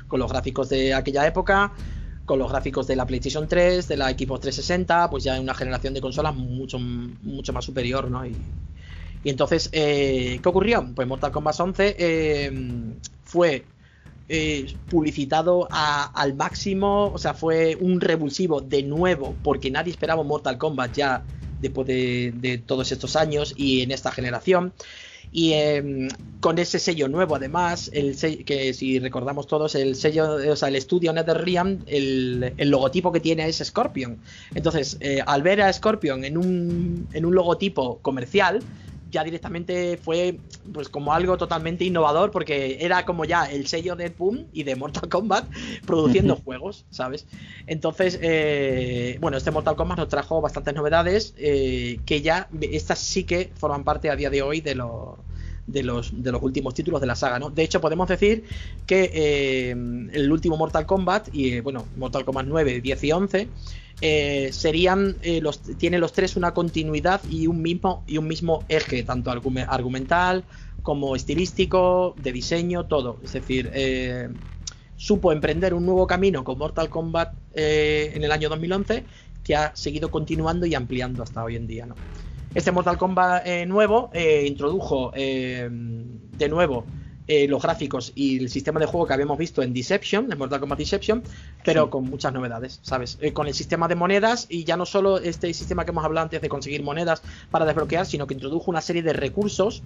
[0.08, 1.72] con los gráficos de aquella época,
[2.24, 5.54] con los gráficos de la PlayStation 3, de la Xbox 360, pues ya en una
[5.54, 8.24] generación de consolas mucho, mucho más superior, ¿no?
[8.26, 8.36] Y,
[9.24, 10.88] entonces, eh, ¿qué ocurrió?
[10.96, 12.52] Pues Mortal Kombat 11 eh,
[13.24, 13.64] fue
[14.28, 20.58] eh, publicitado al máximo, o sea, fue un revulsivo de nuevo, porque nadie esperaba Mortal
[20.58, 21.22] Kombat ya
[21.60, 24.72] después de, todos estos años y en esta generación.
[25.32, 26.08] Y em,
[26.40, 30.76] con ese sello nuevo, además, el que si recordamos todos, el sello, o sea, el
[30.76, 34.18] estudio NetherRealm, el, el logotipo que tiene es Scorpion.
[34.54, 38.62] Entonces, eh, al ver a Scorpion en un, en un logotipo comercial,
[39.12, 40.38] ya directamente fue
[40.72, 44.74] pues como algo totalmente innovador porque era como ya el sello de Boom y de
[44.74, 45.44] Mortal Kombat
[45.86, 47.26] produciendo juegos, ¿sabes?
[47.66, 53.24] Entonces, eh, bueno, este Mortal Kombat nos trajo bastantes novedades eh, que ya estas sí
[53.24, 55.18] que forman parte a día de hoy de los
[55.66, 57.48] de los, de los últimos títulos de la saga, ¿no?
[57.48, 58.44] De hecho, podemos decir
[58.84, 63.48] que eh, el último Mortal Kombat, y bueno, Mortal Kombat 9, 10 y 11,
[64.04, 68.64] eh, serían eh, los tiene los tres una continuidad y un mismo y un mismo
[68.68, 70.42] eje tanto argumental
[70.82, 74.28] como estilístico de diseño todo es decir eh,
[74.96, 79.04] supo emprender un nuevo camino con Mortal Kombat en el año 2011
[79.44, 81.94] que ha seguido continuando y ampliando hasta hoy en día ¿no?
[82.56, 84.10] este Mortal Kombat nuevo
[84.44, 86.84] introdujo de nuevo
[87.28, 90.60] eh, los gráficos y el sistema de juego que habíamos visto en Deception, en Mortal
[90.60, 91.22] Kombat Deception,
[91.64, 93.18] pero con muchas novedades, ¿sabes?
[93.20, 96.24] Eh, con el sistema de monedas y ya no solo este sistema que hemos hablado
[96.24, 99.82] antes de conseguir monedas para desbloquear, sino que introdujo una serie de recursos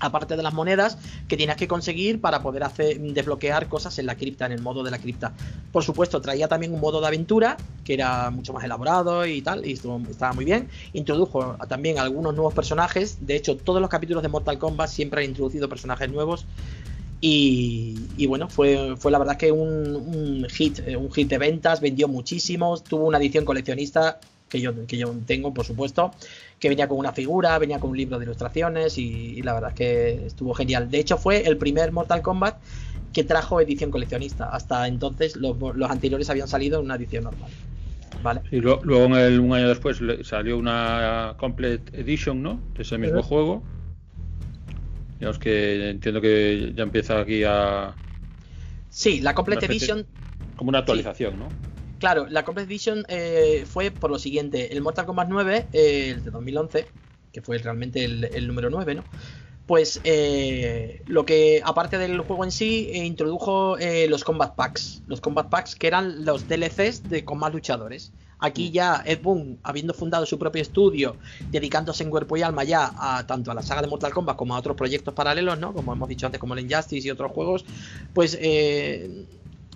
[0.00, 0.98] aparte de las monedas
[1.28, 4.82] que tienes que conseguir para poder hacer desbloquear cosas en la cripta, en el modo
[4.82, 5.32] de la cripta.
[5.72, 9.64] Por supuesto, traía también un modo de aventura que era mucho más elaborado y tal,
[9.64, 10.68] y estaba muy bien.
[10.92, 13.18] Introdujo también algunos nuevos personajes.
[13.20, 16.46] De hecho, todos los capítulos de Mortal Kombat siempre han introducido personajes nuevos.
[17.20, 21.80] Y, bueno, fue, fue la verdad que un, un hit, eh, un hit de ventas,
[21.80, 26.12] vendió muchísimos, tuvo una edición coleccionista que yo, que yo tengo, por supuesto,
[26.58, 29.76] que venía con una figura, venía con un libro de ilustraciones y, la verdad es
[29.76, 30.90] que estuvo genial.
[30.90, 32.56] De hecho, fue el primer Mortal Kombat
[33.12, 34.50] que trajo edición coleccionista.
[34.50, 35.56] Hasta entonces los,
[35.90, 37.50] anteriores habían salido en una edición normal.
[38.22, 38.40] ¿Vale?
[38.50, 42.60] Y luego, en el, un año después salió una Complete Edition, ¿no?
[42.74, 43.62] De ese mismo juego.
[45.18, 47.94] Digamos que entiendo que ya empieza aquí a...
[48.90, 50.06] Sí, la Complete Edition...
[50.56, 51.48] Como una actualización, ¿no?
[52.06, 56.22] Claro, la Complete Edition eh, fue por lo siguiente: el Mortal Kombat 9, eh, el
[56.22, 56.86] de 2011,
[57.32, 59.04] que fue realmente el, número 9, ¿no?
[59.66, 63.76] Pues eh, lo que, aparte del juego en sí, introdujo
[64.08, 65.02] los Combat Packs.
[65.08, 68.12] Los Combat Packs que eran los DLCs de con más luchadores.
[68.38, 68.72] Aquí mm.
[68.72, 71.16] ya Ed Boon, habiendo fundado su propio estudio,
[71.50, 74.54] dedicándose en cuerpo y alma ya a tanto a la saga de Mortal Kombat como
[74.54, 75.74] a otros proyectos paralelos, ¿no?
[75.74, 77.64] Como hemos dicho antes, como el Injustice y otros juegos,
[78.14, 78.38] pues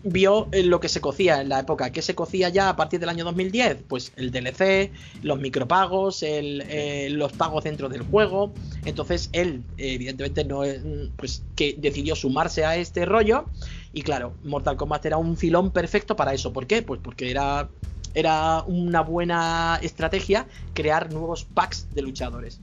[0.03, 1.91] vio eh, lo que se cocía en la época.
[1.91, 3.83] ¿Qué se cocía ya a partir del año 2010?
[3.89, 4.91] Pues el DLC,
[5.23, 8.53] los micropagos, el, eh, los pagos dentro del juego.
[8.85, 10.63] Entonces él, evidentemente, no
[11.17, 13.45] pues que decidió sumarse a este rollo.
[13.93, 16.53] Y claro, Mortal Kombat era un filón perfecto para eso.
[16.53, 16.83] ¿Por qué?
[16.83, 17.69] Pues porque era,
[18.15, 22.61] era una buena estrategia crear nuevos packs de luchadores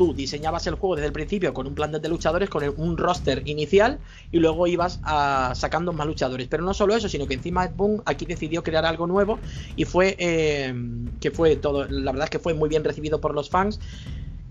[0.00, 3.42] tú diseñabas el juego desde el principio con un plan de luchadores, con un roster
[3.44, 3.98] inicial
[4.32, 6.48] y luego ibas a, sacando más luchadores.
[6.48, 9.38] Pero no solo eso, sino que encima Boom aquí decidió crear algo nuevo
[9.76, 10.74] y fue eh,
[11.20, 13.78] que fue todo, la verdad es que fue muy bien recibido por los fans.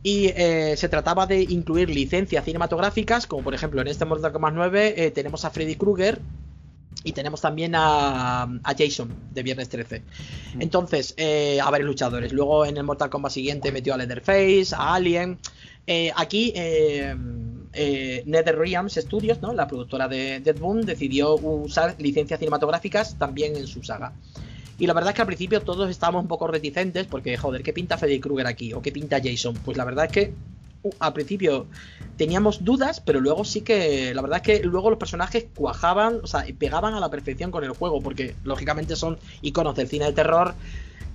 [0.03, 4.53] Y eh, se trataba de incluir licencias cinematográficas, como por ejemplo en este Mortal Kombat
[4.53, 6.21] 9 eh, tenemos a Freddy Krueger,
[7.03, 8.47] y tenemos también a,
[8.77, 9.99] Jason de Viernes 13.
[10.55, 10.61] Mm.
[10.61, 12.33] Entonces, eh, a varios luchadores.
[12.33, 15.37] Luego en el Mortal Kombat siguiente metió a Leatherface, a Alien.
[15.87, 17.15] Eh, aquí, eh,
[17.73, 19.53] eh, NetherRealms Studios, ¿no?
[19.53, 24.13] la productora de Dead Moon, decidió usar licencias cinematográficas también en su saga.
[24.77, 27.73] Y la verdad es que al principio todos estábamos un poco reticentes porque, joder, ¿qué
[27.73, 28.73] pinta Freddy Krueger aquí?
[28.73, 29.55] ¿O qué pinta Jason?
[29.65, 30.33] Pues la verdad es que
[30.99, 31.68] al principio
[32.18, 36.27] teníamos dudas, pero luego sí que, la verdad es que luego los personajes cuajaban, o
[36.27, 40.14] sea, pegaban a la perfección con el juego, porque lógicamente son iconos del cine de
[40.14, 40.56] terror.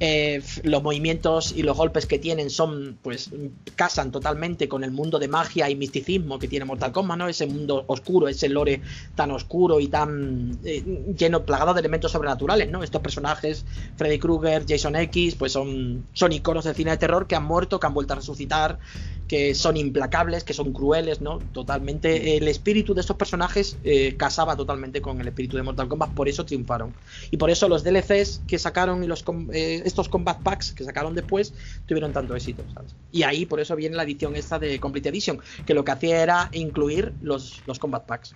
[0.00, 3.30] Eh, los movimientos y los golpes que tienen son, pues,
[3.76, 7.28] casan totalmente con el mundo de magia y misticismo que tiene Mortal Kombat, ¿no?
[7.28, 8.82] Ese mundo oscuro, ese lore
[9.14, 10.82] tan oscuro y tan eh,
[11.16, 12.82] lleno, plagado de elementos sobrenaturales, ¿no?
[12.82, 13.64] Estos personajes,
[13.96, 17.78] Freddy Krueger, Jason X, pues son, son iconos del cine de terror que han muerto,
[17.78, 18.80] que han vuelto a resucitar,
[19.28, 21.38] que son implacables, que son crueles, ¿no?
[21.52, 22.36] Totalmente.
[22.36, 26.28] El espíritu de estos personajes eh, casaba totalmente con el espíritu de Mortal Kombat, por
[26.28, 26.94] eso triunfaron.
[27.30, 31.14] Y por eso los DLCs que sacaron y los eh, estos Combat Packs que sacaron
[31.14, 31.54] después
[31.86, 32.94] tuvieron tanto éxito, ¿sabes?
[33.12, 36.22] Y ahí por eso viene la edición esta de Complete Edition, que lo que hacía
[36.22, 38.34] era incluir los, los Combat Packs.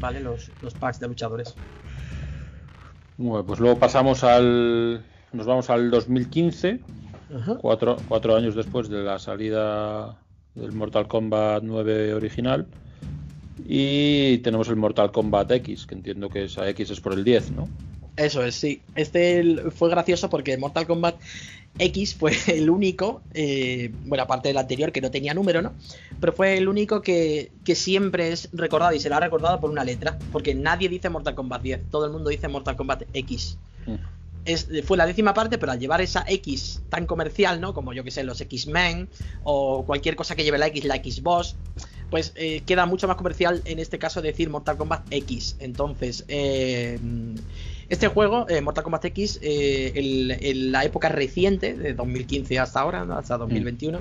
[0.00, 0.20] ¿vale?
[0.20, 1.54] Los, los packs de luchadores.
[3.16, 5.04] Bueno, pues luego pasamos al.
[5.32, 6.80] Nos vamos al 2015,
[7.60, 10.18] cuatro, cuatro años después de la salida
[10.54, 12.66] del Mortal Kombat 9 original.
[13.66, 17.52] Y tenemos el Mortal Kombat X, que entiendo que esa X es por el 10,
[17.52, 17.68] ¿no?
[18.16, 18.80] Eso es, sí.
[18.94, 21.16] Este fue gracioso porque Mortal Kombat
[21.78, 25.72] X fue el único, eh, bueno, aparte del anterior que no tenía número, ¿no?
[26.20, 29.84] Pero fue el único que, siempre es recordado y se lo ha recordado por una
[29.84, 33.58] letra, porque nadie dice Mortal Kombat 10, todo el mundo dice Mortal Kombat X.
[33.86, 33.94] Mm.
[34.44, 37.72] Es, fue la décima parte, pero al llevar esa X tan comercial, ¿no?
[37.72, 39.08] Como yo que sé, los X-Men
[39.42, 41.56] o cualquier cosa que lleve la X, la X-Boss,
[42.10, 45.56] pues eh, queda mucho más comercial en este caso decir Mortal Kombat X.
[45.58, 46.98] Entonces, eh,
[47.88, 53.36] este juego, eh, Mortal Kombat X, en la época reciente, de 2015 hasta ahora, hasta
[53.38, 53.98] 2021,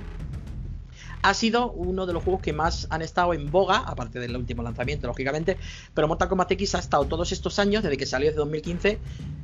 [1.23, 4.61] ha sido uno de los juegos que más han estado en boga, aparte del último
[4.61, 5.57] lanzamiento, lógicamente,
[5.93, 8.99] pero Mortal Kombat X ha estado todos estos años, desde que salió desde 2015,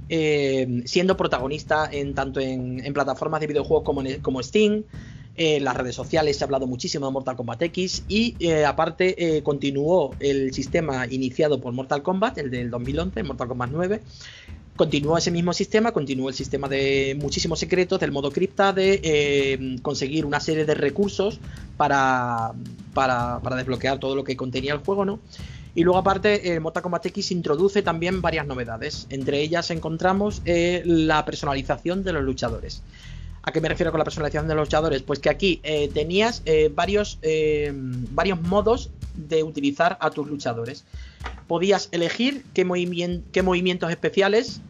[0.10, 4.84] eh, siendo protagonista en tanto en, plataformas de videojuegos como, como Steam,
[5.36, 9.38] en las redes sociales se ha hablado muchísimo de Mortal Kombat X y eh, aparte
[9.38, 14.02] eh, continuó el sistema iniciado por Mortal Kombat, el del 2011, Mortal Kombat 9.
[14.80, 19.76] Continuó ese mismo sistema, continuó el sistema de muchísimos secretos, del modo cripta, de eh,
[19.82, 21.42] conseguir una serie de recursos
[21.76, 22.54] para,
[22.94, 25.20] para, desbloquear todo lo que contenía el juego, ¿no?
[25.76, 29.06] Y luego aparte, Mortal Kombat X introduce también varias novedades.
[29.10, 32.82] Entre ellas encontramos la personalización de los luchadores.
[33.42, 35.02] ¿A qué me refiero con la personalización de los luchadores?
[35.02, 40.86] Pues que aquí eh, tenías eh, varios, eh, varios modos de utilizar a tus luchadores.
[41.48, 42.64] Podías elegir qué,
[43.32, 44.62] qué movimientos especiales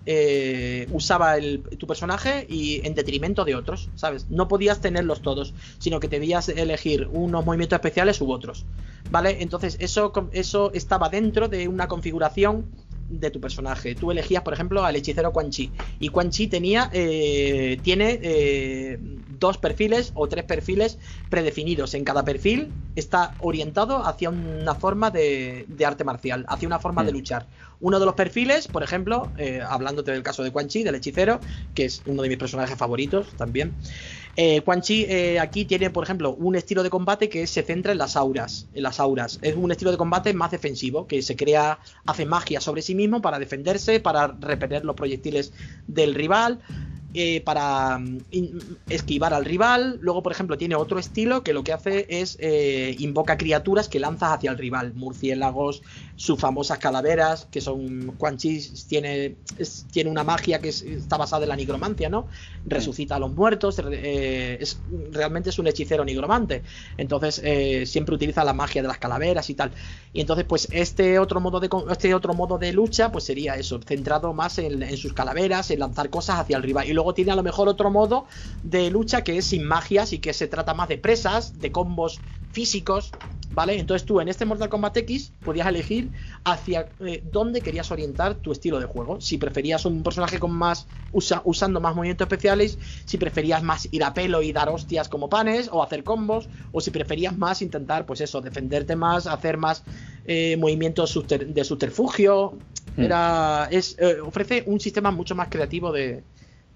[0.92, 1.36] usaba
[1.78, 4.28] tu personaje y en detrimento de otros, ¿sabes?
[4.30, 8.66] No podías tenerlos todos, sino que debías elegir unos movimientos especiales u otros,
[9.12, 9.38] ¿vale?
[9.42, 12.66] Entonces eso, eso estaba dentro de una configuración
[13.10, 13.96] de tu personaje.
[13.96, 15.72] Tú elegías, por ejemplo, al hechicero Quan Chi.
[16.00, 19.00] Y Quan Chi tenía, eh, tiene eh,
[19.40, 20.98] dos perfiles o tres perfiles
[21.30, 21.94] predefinidos.
[21.94, 27.12] En cada perfil está orientado hacia una forma de, arte marcial, hacia una forma de
[27.12, 27.16] mm.
[27.16, 27.48] luchar.
[27.82, 31.40] Uno de los perfiles, por ejemplo, eh, hablándote del caso de Quan Chi, del hechicero,
[31.74, 33.74] que es uno de mis personajes favoritos también.
[34.36, 37.92] Eh, Quan Chi eh, aquí tiene, por ejemplo, un estilo de combate que se centra
[37.92, 38.68] en las auras.
[38.74, 39.40] En las auras.
[39.42, 43.22] Es un estilo de combate más defensivo, que se crea, hace magia sobre sí mismo
[43.22, 45.54] para defenderse, para repeler los proyectiles
[45.88, 46.60] del rival.
[47.12, 48.20] Eh, para mm,
[48.88, 49.98] esquivar al rival.
[50.00, 54.00] Luego, por ejemplo, tiene otro estilo que lo que hace es eh, invoca criaturas que
[54.00, 54.94] lanzas hacia el rival.
[54.94, 55.82] Murciélagos,
[56.20, 58.16] sus famosas calaveras, que son.
[58.18, 58.60] Quan Chi
[58.90, 59.38] tiene,
[59.90, 62.28] tiene una magia que está basada en la nigromancia, ¿no?
[62.66, 63.82] Resucita a los muertos.
[63.90, 64.82] Eh, es,
[65.14, 66.62] realmente es un hechicero nigromante.
[66.98, 67.42] Entonces,
[67.90, 69.72] siempre utiliza la magia de las calaveras y tal.
[70.12, 73.80] Y entonces, pues, este otro modo de, este otro modo de lucha, pues sería eso,
[73.80, 76.86] centrado más en, en sus calaveras, en lanzar cosas hacia el rival.
[76.90, 78.26] Y luego tiene a lo mejor otro modo
[78.62, 82.20] de lucha que es sin magias y que se trata más de presas, de combos
[82.52, 83.12] físicos,
[83.52, 83.80] ¿vale?
[83.80, 86.12] Entonces tú en este Mortal Kombat X podías elegir
[86.44, 89.20] hacia eh, dónde querías orientar tu estilo de juego.
[89.22, 94.14] Si preferías un personaje con más usando más movimientos especiales, si preferías más ir a
[94.14, 98.22] pelo y dar hostias como panes o hacer combos, o si preferías más intentar, pues
[98.22, 99.84] eso, defenderte más, hacer más
[100.26, 102.54] eh, movimientos de subterfugio.
[102.96, 103.04] Hmm.
[103.04, 106.24] Era, es, eh, ofrece un sistema mucho más creativo de,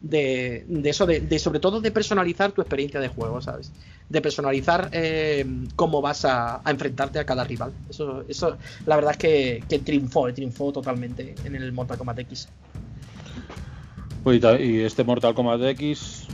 [0.03, 3.71] de, eso, de, sobre todo de personalizar tu experiencia de juego, ¿sabes?
[4.09, 7.71] De personalizar eh, cómo vas a, enfrentarte a cada rival.
[7.89, 12.49] Eso, eso la verdad es que, que triunfó, triunfó totalmente en el Mortal Kombat X.
[14.25, 16.27] y este Mortal Kombat X,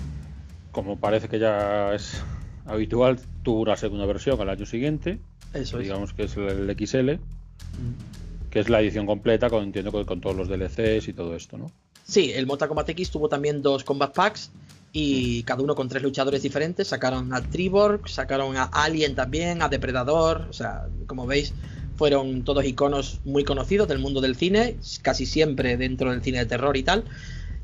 [0.71, 2.21] como parece que ya es
[2.65, 5.19] habitual, tuvo una segunda versión al año siguiente.
[5.53, 8.49] Eso digamos que es el XL, mm.
[8.49, 11.57] que es la edición completa, con, entiendo que con todos los DLCs y todo esto,
[11.59, 11.71] ¿no?
[12.09, 14.49] Sí, el Mortal Kombat X tuvo también dos combat packs
[14.91, 16.87] y cada uno con tres luchadores diferentes.
[16.87, 20.47] Sacaron a Triborg, sacaron a Alien también, a Depredador.
[20.49, 21.53] O sea, como veis,
[21.97, 26.47] fueron todos iconos muy conocidos del mundo del cine, casi siempre dentro del cine de
[26.47, 27.05] terror y tal,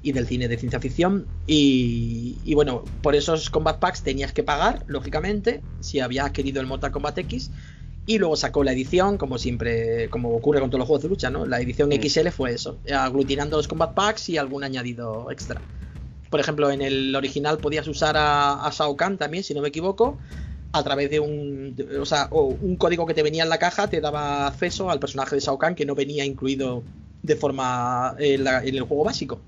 [0.04, 1.26] y del cine de ciencia ficción.
[1.48, 6.68] Y, y bueno, por esos combat packs tenías que pagar, lógicamente, si habías querido el
[6.68, 7.50] Mortal Kombat X.
[8.08, 11.30] Y luego sacó la edición, como siempre, como ocurre con todos los juegos de lucha,
[11.30, 11.46] ¿no?
[11.46, 12.02] La edición mm.
[12.04, 15.60] XL fue eso, aglutinando los combat packs y algún añadido extra.
[16.30, 19.70] Por ejemplo, en el original podías usar a, a Shao Kahn también, si no me
[19.70, 20.18] equivoco,
[20.76, 24.02] a través de un, o sea, un código que te venía en la caja te
[24.02, 26.84] daba acceso al personaje de Shao Kahn que no venía incluido
[27.24, 29.40] de forma en, el juego básico.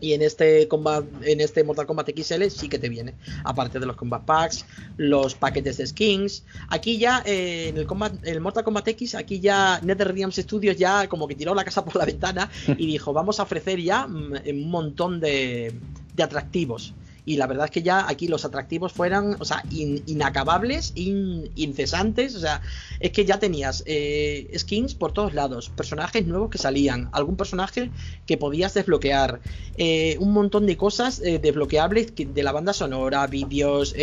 [0.00, 3.14] Y en este combat, en este Mortal Kombat XL sí que te viene.
[3.44, 4.64] Aparte de los combat packs,
[4.96, 6.44] los paquetes de skins.
[6.68, 11.08] Aquí ya, eh, en el, combat, el Mortal Kombat X, aquí ya NetherRealm Studios ya
[11.08, 14.34] como que tiró la casa por la ventana y dijo, vamos a ofrecer ya mm,
[14.50, 15.74] un montón de,
[16.14, 16.94] de atractivos
[17.24, 22.40] y la verdad es que ya aquí los atractivos fueran, o sea, inacabables, incesantes, o
[22.40, 22.62] sea,
[23.00, 27.90] es que ya tenías eh, skins por todos lados, personajes nuevos que salían, algún personaje
[28.26, 29.40] que podías desbloquear,
[29.76, 33.94] eh, un montón de cosas eh, desbloqueables de la banda sonora, vídeos,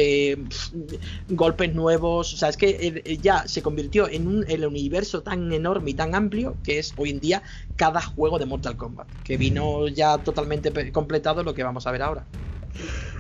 [1.28, 5.92] golpes nuevos, o sea, es que ya se convirtió en un el universo tan enorme
[5.92, 7.44] y tan amplio que es hoy en día
[7.76, 12.02] cada juego de Mortal Kombat, que vino ya totalmente completado lo que vamos a ver
[12.02, 12.26] ahora.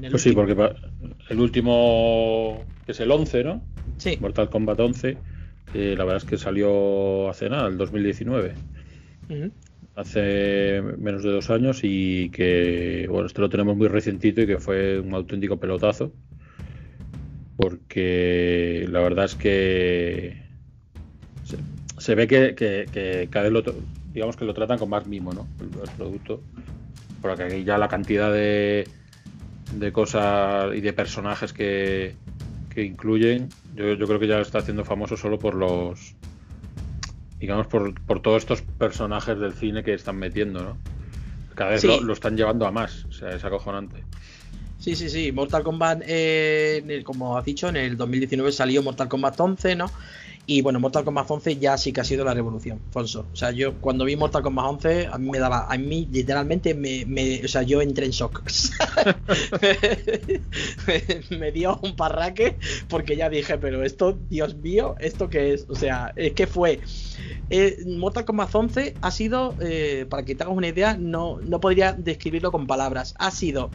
[0.10, 0.56] Pues sí, porque
[1.30, 3.62] el último, que es el 11, ¿no?
[3.98, 4.18] Sí.
[4.22, 5.18] Mortal Kombat 11,
[5.74, 8.54] que la verdad es que salió hace nada, el 2019.
[9.96, 14.58] Hace menos de dos años y que, bueno, esto lo tenemos muy recientito y que
[14.58, 16.14] fue un auténtico pelotazo.
[17.58, 20.42] Porque la verdad es que
[21.98, 23.76] se, ve que, cada vez lo,
[24.14, 25.46] digamos que lo tratan con más mimo, ¿no?
[25.60, 26.42] El, el producto.
[27.22, 28.88] Porque aquí ya la cantidad de,
[29.74, 32.16] de cosas y de personajes que,
[32.70, 36.16] que incluyen, yo, yo, creo que ya lo está haciendo famoso solo por los.
[37.40, 40.78] digamos, por, por todos estos personajes del cine que están metiendo, ¿no?
[41.56, 44.04] Cada vez lo, están llevando a más, o sea, es acojonante.
[44.78, 45.34] Sí, sí, sí.
[45.34, 49.91] Mortal Kombat, eh, como has dicho, en el 2019 salió Mortal Kombat 11, ¿no?
[50.50, 53.28] Y bueno, Mortal Kombat 11 ya sí que ha sido la revolución, Fonso.
[53.32, 56.74] O sea, yo cuando vi Mortal Kombat 11, a mí me daba, a mí literalmente
[56.74, 57.06] me,
[57.46, 58.42] o sea, yo entré en shock.
[61.40, 62.58] me, dio un parraque
[62.88, 65.68] porque ya dije, pero esto, Dios mío, ¿esto qué es?
[65.70, 66.80] O sea, es que fue.
[67.52, 71.60] Eh, Mortal Kombat 11 ha sido, eh, para que te hagas una idea, no, no
[71.60, 73.14] podría describirlo con palabras.
[73.20, 73.70] Ha sido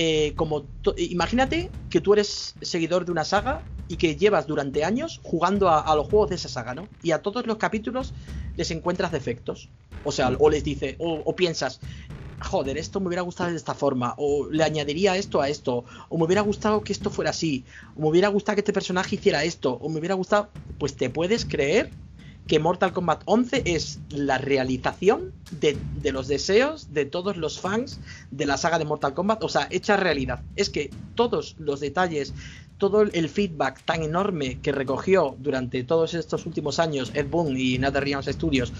[0.00, 0.64] eh, como
[0.96, 5.92] imagínate que tú eres seguidor de una saga y que llevas durante años jugando a,
[5.96, 6.86] los juegos de esa saga, ¿no?
[7.02, 8.14] Y a todos los capítulos
[8.56, 9.68] les encuentras defectos.
[10.04, 11.80] O sea, o les dice, o, piensas,
[12.40, 16.16] joder, esto me hubiera gustado de esta forma, o le añadiría esto a esto, o
[16.16, 17.64] me hubiera gustado que esto fuera así,
[17.96, 21.10] o me hubiera gustado que este personaje hiciera esto, o me hubiera gustado, pues te
[21.10, 21.90] puedes creer
[22.48, 25.76] que Mortal Kombat 11 es la realización de,
[26.10, 28.00] los deseos de todos los fans
[28.30, 30.42] de la saga de Mortal Kombat, o sea, hecha realidad.
[30.56, 32.32] Es que todos los detalles,
[32.78, 37.76] todo el feedback tan enorme que recogió durante todos estos últimos años Ed Boon y
[37.76, 38.72] NetherRealm Studios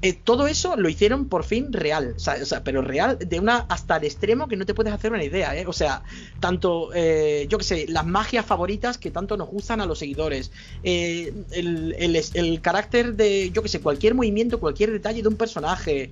[0.00, 3.96] eh, todo eso lo hicieron por fin real, o sea, pero real de una hasta
[3.96, 5.66] el extremo que no te puedes hacer una idea, ¿eh?
[5.66, 6.02] O sea,
[6.38, 10.52] tanto, eh, yo que sé, las magias favoritas que tanto nos gustan a los seguidores,
[10.84, 11.94] eh, el,
[12.34, 16.10] el, carácter de, yo que sé, cualquier movimiento, cualquier detalle de un personaje.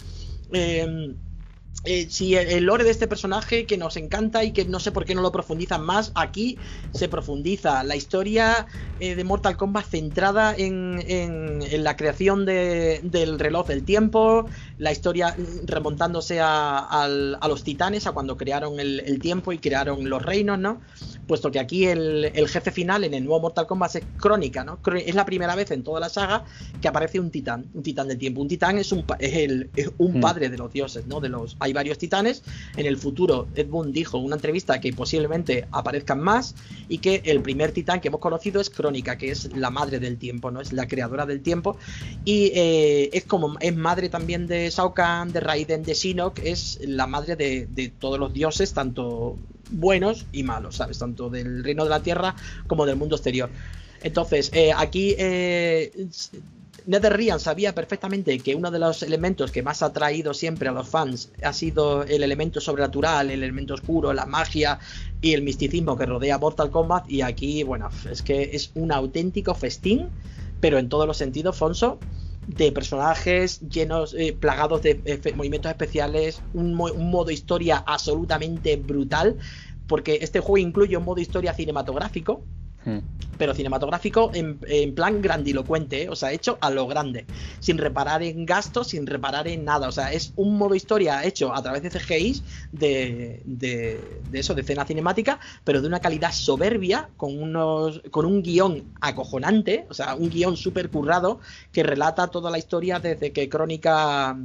[0.52, 1.14] Eh,
[1.86, 5.04] eh, si el, lore de este personaje que nos encanta y que no sé por
[5.04, 6.58] qué no lo profundizan más, aquí
[6.92, 7.82] se profundiza.
[7.84, 8.66] La historia
[9.00, 14.46] eh, de Mortal Kombat centrada en, en, la creación del reloj del tiempo,
[14.78, 17.08] la historia remontándose a,
[17.48, 20.80] los titanes, a cuando crearon el, tiempo y crearon los reinos, ¿no?
[21.26, 24.78] Puesto que aquí el, jefe final en el nuevo Mortal Kombat es Crónica, ¿no?
[24.96, 26.44] Es la primera vez en toda la saga
[26.80, 28.40] que aparece un titán, un titán del tiempo.
[28.40, 30.20] Un titán es un, es el, un hmm.
[30.20, 31.20] padre de los dioses, ¿no?
[31.20, 32.42] De los, hay varios titanes.
[32.76, 36.56] En el futuro, Ed Boon dijo en una entrevista que posiblemente aparezcan más
[36.88, 40.16] y que el primer titán que hemos conocido es Crónica, que es la madre del
[40.16, 40.60] tiempo, ¿no?
[40.60, 41.76] Es la creadora del tiempo
[42.24, 46.80] y eh, es como es madre también de Shao Kahn, de Raiden, de Shinnok, es
[46.82, 49.36] la madre de, todos los dioses, tanto
[49.70, 50.98] buenos y malos, ¿sabes?
[50.98, 52.34] Tanto del reino de la tierra
[52.66, 53.50] como del mundo exterior.
[54.02, 56.08] Entonces, eh, aquí eh,
[56.86, 60.88] NetherRealm sabía perfectamente que uno de los elementos que más ha atraído siempre a los
[60.88, 64.78] fans ha sido el elemento sobrenatural, el elemento oscuro, la magia
[65.20, 67.10] y el misticismo que rodea Mortal Kombat.
[67.10, 70.08] Y aquí, bueno, es que es un auténtico festín,
[70.60, 71.98] pero en todos los sentidos, Fonso
[72.46, 79.36] de personajes llenos, eh, plagados de movimientos especiales, un, modo historia absolutamente brutal,
[79.88, 82.44] porque este juego incluye un modo historia cinematográfico,
[82.86, 86.08] hmm pero cinematográfico en, plan grandilocuente, ¿eh?
[86.08, 87.26] o sea, hecho a lo grande,
[87.60, 91.54] sin reparar en gastos, sin reparar en nada, o sea, es un modo historia hecho
[91.54, 92.42] a través de CGI
[92.72, 94.00] de, de,
[94.32, 99.86] eso, de escena cinemática, pero de una calidad soberbia, con, unos, con un guion acojonante,
[99.90, 101.40] o sea, un guion súper currado
[101.72, 104.36] que relata toda la historia desde que Crónica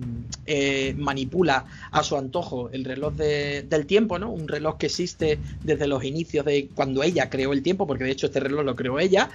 [0.46, 4.32] eh, manipula a su antojo el reloj del tiempo, ¿no?
[4.32, 8.12] Un reloj que existe desde los inicios de cuando ella creó el tiempo, porque de
[8.12, 9.30] hecho este reloj lo creó ella,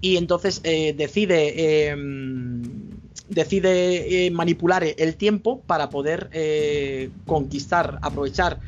[0.00, 2.62] y entonces eh, decide em,
[3.28, 6.30] decide manipular el tiempo para poder
[7.26, 8.58] conquistar, aprovechar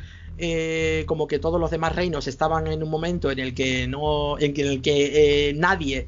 [1.07, 4.53] como que todos los demás reinos estaban en un momento en el que no en
[4.59, 6.07] el que nadie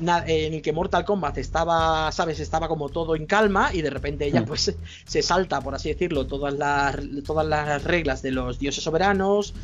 [0.00, 2.40] en el que Mortal Kombat estaba, ¿sabes?
[2.40, 4.46] Estaba como todo en calma y de repente ella hmm.
[4.46, 4.74] pues
[5.04, 9.54] se salta, por así decirlo, todas las, todas las reglas de los dioses soberanos.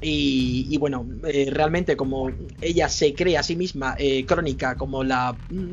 [0.00, 5.40] Y, bueno, eh, realmente como ella se cree a sí misma eh, crónica como la,
[5.48, 5.72] mm,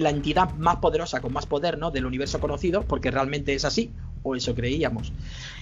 [0.00, 1.90] la entidad más poderosa, con más poder, ¿no?
[1.90, 3.94] Del universo conocido, porque realmente es así,
[4.24, 5.12] o eso creíamos.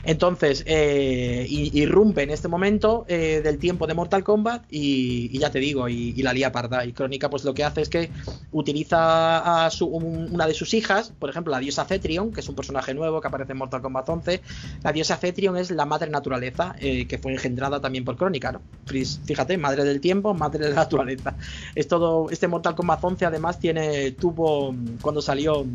[0.05, 5.59] Entonces, eh, irrumpe en este momento eh, del tiempo de Mortal Kombat y, ya te
[5.59, 6.84] digo, y, la lía parda.
[6.84, 8.10] Y Crónica pues lo que hace es que
[8.52, 12.94] utiliza a una de sus hijas, por ejemplo, la diosa Cetrion, que es un personaje
[12.94, 14.40] nuevo que aparece en Mortal Kombat 11.
[14.82, 18.62] La diosa Cetrion es la madre naturaleza, eh, que fue engendrada también por Crónica, ¿no?
[18.86, 21.34] Fíjate, madre del tiempo, madre de la naturaleza.
[21.74, 25.66] Es todo, este Mortal Kombat 11 además tiene, tuvo, cuando salió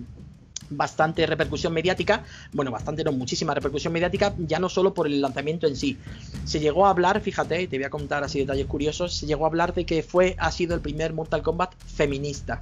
[0.69, 2.23] bastante repercusión mediática,
[2.53, 5.97] bueno, bastante no, muchísima repercusión mediática, ya no solo por el lanzamiento en sí.
[6.45, 9.47] Se llegó a hablar, fíjate, te voy a contar así detalles curiosos, se llegó a
[9.47, 12.59] hablar de que fue, ha sido el primer Mortal Kombat feminista.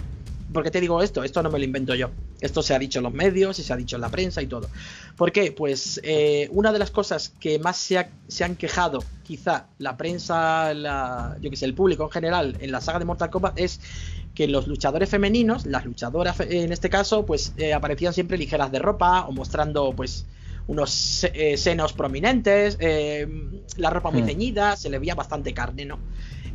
[0.56, 1.23] ¿Por qué te digo esto?
[1.26, 2.11] Esto no me lo invento yo.
[2.40, 4.48] Esto se ha dicho en los medios y se ha dicho en la prensa y
[4.48, 4.69] todo.
[5.18, 5.52] ¿Por qué?
[5.52, 10.73] Pues eh, una de las cosas que más se, se, han quejado, quizá la prensa,
[10.73, 13.82] la, yo que sé, el público en general, en la saga de Mortal Kombat es
[14.36, 18.80] que los luchadores femeninos, las luchadoras en este caso, pues eh, aparecían siempre ligeras de
[18.80, 20.26] ropa o mostrando pues
[20.67, 23.27] unos eh, senos prominentes, eh,
[23.77, 24.27] la ropa muy hmm.
[24.27, 25.99] ceñida, se le veía bastante carne, ¿no?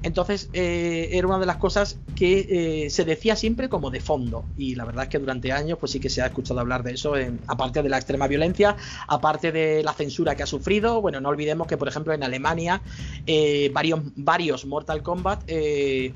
[0.03, 4.45] Entonces eh, era una de las cosas que eh, se decía siempre como de fondo
[4.57, 6.93] y la verdad es que durante años pues sí que se ha escuchado hablar de
[6.93, 7.15] eso,
[7.47, 8.77] aparte de la extrema violencia,
[9.09, 12.81] aparte de la censura que ha sufrido, bueno, no olvidemos que por ejemplo en Alemania
[13.27, 15.43] eh, varios, varios Mortal Kombat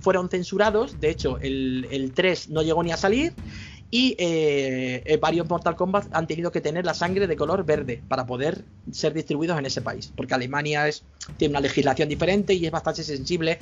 [0.00, 3.34] fueron censurados, de hecho el, el 3 no llegó ni a salir
[3.94, 8.02] y eh, eh, varios Mortal Kombat han tenido que tener la sangre de color verde
[8.08, 10.12] para poder ser distribuidos en ese país.
[10.16, 11.04] Porque Alemania es,
[11.36, 13.58] tiene una legislación diferente y es bastante sensible.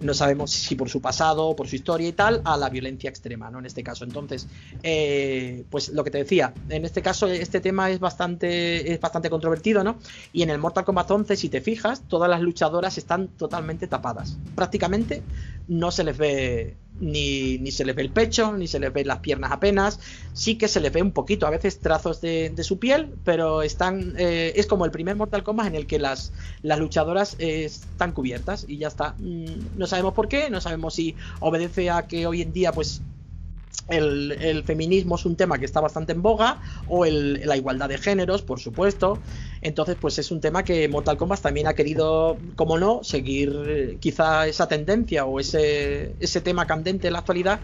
[0.00, 3.50] No sabemos si por su pasado, por su historia y tal, a la violencia extrema,
[3.50, 3.58] ¿no?
[3.58, 4.04] En este caso.
[4.04, 4.46] Entonces,
[4.82, 9.30] eh, pues lo que te decía, en este caso, este tema es bastante, es bastante
[9.30, 9.98] controvertido, ¿no?
[10.32, 14.36] Y en el Mortal Kombat 11, si te fijas, todas las luchadoras están totalmente tapadas.
[14.54, 15.22] Prácticamente
[15.68, 19.04] no se les ve ni, ni, se les ve el pecho, ni se les ve
[19.04, 20.00] las piernas apenas.
[20.32, 24.14] Sí que se les ve un poquito, a veces trazos de, su piel, pero están.
[24.18, 26.32] Eh, es como el primer Mortal Kombat en el que las,
[26.62, 29.14] las luchadoras están cubiertas y ya está.
[29.18, 33.02] Mm, no sabemos por qué, no sabemos si obedece a que hoy en día, pues.
[33.88, 37.88] El, el feminismo es un tema que está bastante en boga, o el, la igualdad
[37.88, 39.18] de géneros, por supuesto.
[39.60, 43.98] Entonces, pues es un tema que Mortal Kombat también ha querido, como no, seguir eh,
[44.00, 47.60] quizá esa tendencia o ese, ese tema candente en la actualidad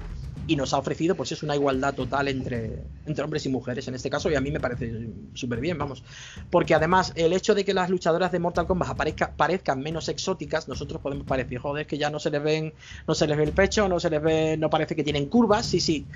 [0.46, 3.94] y nos ha ofrecido pues es una igualdad total entre, entre hombres y mujeres en
[3.94, 6.02] este caso y a mí me parece súper bien, vamos.
[6.50, 10.68] Porque además el hecho de que las luchadoras de Mortal Kombat aparezca, parezcan menos exóticas,
[10.68, 12.72] nosotros podemos parecer, joder, que ya no se les ven,
[13.06, 15.66] no se les ve el pecho, no se les ve, no parece que tienen curvas,
[15.66, 16.06] sí, sí.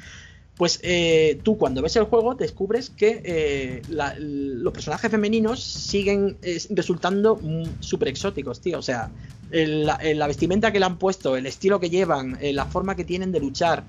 [0.57, 6.59] Pues eh, tú cuando ves el juego descubres que eh, los personajes femeninos siguen eh,
[6.70, 7.39] resultando
[7.81, 8.78] súper exóticos, tío.
[8.78, 9.11] O sea,
[9.51, 13.40] la, vestimenta que le han puesto, el estilo que llevan, la forma que tienen de
[13.40, 13.85] luchar,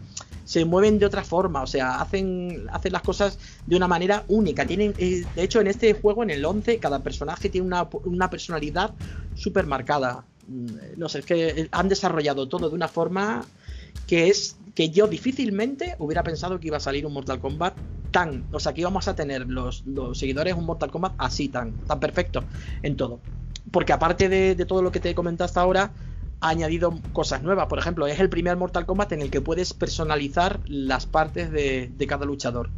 [0.47, 4.65] se mueven de otra forma, o sea, hacen, hacen las cosas de una manera única.
[4.65, 8.93] Tienen, de hecho, en este juego, en el 11, cada personaje tiene una, una personalidad
[9.35, 10.23] súper marcada.
[10.47, 13.43] Mm, no sé, es que han desarrollado todo de una forma
[14.07, 17.75] que es que yo difícilmente hubiera pensado que iba a salir un Mortal Kombat
[18.11, 19.83] tan, o sea, que íbamos a tener los,
[20.13, 22.45] seguidores un Mortal Kombat así tan, tan perfecto
[22.83, 23.19] en todo.
[23.69, 25.91] Porque aparte de, todo lo que te he comentado hasta ahora,
[26.39, 27.67] ha añadido cosas nuevas.
[27.67, 31.91] Por ejemplo, es el primer Mortal Kombat en el que puedes personalizar las partes de,
[32.07, 32.69] cada luchador.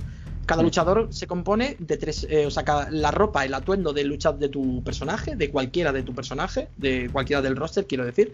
[0.45, 4.31] Cada luchador se compone de tres, eh, o sea, la ropa, el atuendo de lucha
[4.31, 8.33] de tu personaje, de cualquiera de tu personaje, de cualquiera del roster, quiero decir,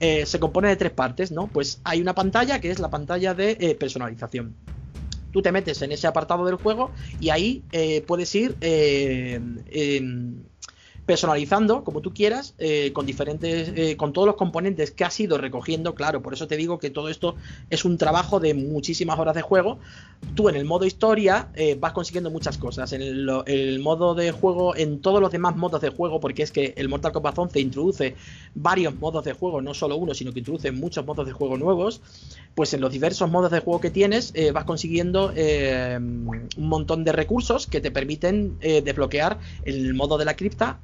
[0.00, 1.46] eh, se compone de tres partes, ¿no?
[1.46, 4.56] Pues hay una pantalla que es la pantalla de eh, personalización.
[5.30, 7.64] Tú te metes en ese apartado del juego y ahí
[8.06, 8.56] puedes ir
[11.06, 15.36] personalizando como tú quieras, eh, con diferentes, eh, con todos los componentes que has ido
[15.36, 17.36] recogiendo, claro, por eso te digo que todo esto
[17.68, 19.78] es un trabajo de muchísimas horas de juego.
[20.34, 24.74] Tú en el modo historia eh, vas consiguiendo muchas cosas, en el, modo de juego,
[24.74, 28.14] en todos los demás modos de juego, porque es que el Mortal Kombat 11 introduce
[28.54, 32.00] varios modos de juego, no solo uno, sino que introduce muchos modos de juego nuevos,
[32.54, 37.66] pues en los diversos modos de juego que tienes vas consiguiendo un montón de recursos
[37.66, 40.78] que te permiten desbloquear el modo de la cripta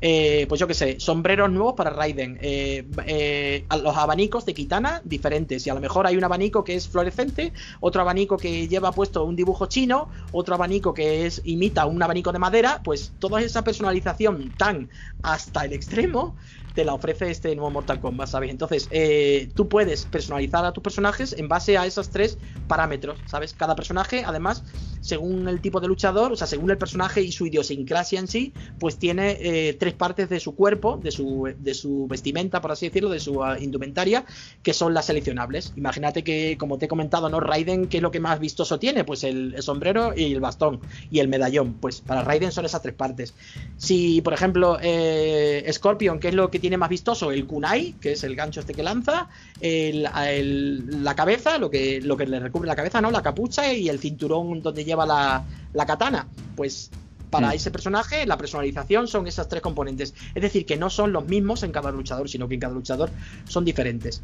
[0.00, 5.00] eh, pues yo qué sé, sombreros nuevos para Raiden, eh, eh, los abanicos de Kitana
[5.04, 8.92] diferentes, y a lo mejor hay un abanico que es fluorescente, otro abanico que lleva
[8.92, 13.40] puesto un dibujo chino, otro abanico que es imita un abanico de madera, pues toda
[13.40, 14.90] esa personalización tan
[15.22, 16.36] hasta el extremo
[16.74, 18.50] te la ofrece este nuevo Mortal Kombat, ¿sabes?
[18.50, 22.36] Entonces, eh, tú puedes personalizar a tus personajes en base a esos tres
[22.66, 23.54] parámetros, ¿sabes?
[23.54, 24.64] Cada personaje, además,
[25.00, 28.52] según el tipo de luchador, o sea, según el personaje y su idiosincrasia en sí,
[28.78, 32.88] pues tiene eh, tres partes de su cuerpo, de su, de su vestimenta, por así
[32.88, 34.24] decirlo, de su uh, indumentaria,
[34.62, 35.72] que son las seleccionables.
[35.76, 37.38] Imagínate que, como te he comentado, ¿no?
[37.38, 39.04] Raiden, ¿qué es lo que más vistoso tiene?
[39.04, 40.80] Pues el, el sombrero y el bastón
[41.10, 41.74] y el medallón.
[41.74, 43.34] Pues para Raiden son esas tres partes.
[43.76, 47.30] Si, por ejemplo, eh, Scorpion, ¿qué es lo que tiene más vistoso?
[47.30, 49.28] El kunai, que es el gancho este que lanza,
[49.60, 53.10] el, el, la cabeza, lo que, lo que le recubre la cabeza, ¿no?
[53.10, 56.26] La capucha y el cinturón donde lleva la, la katana.
[56.56, 56.90] Pues
[57.28, 60.14] para ese personaje, la personalización son esas tres componentes.
[60.34, 63.10] Es decir, que no son los mismos en cada luchador, sino que en cada luchador
[63.46, 64.22] son diferentes.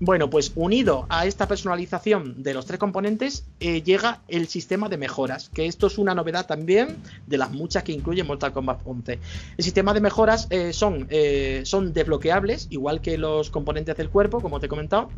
[0.00, 4.96] Bueno, pues unido a esta personalización de los tres componentes, eh, llega el sistema de
[4.96, 9.18] mejoras, que esto es una novedad también de las muchas que incluye Mortal Kombat 11.
[9.56, 14.40] El sistema de mejoras eh, son, eh, son desbloqueables, igual que los componentes del cuerpo,
[14.40, 15.10] como te he comentado,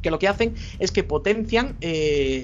[0.00, 1.76] que lo que hacen es que potencian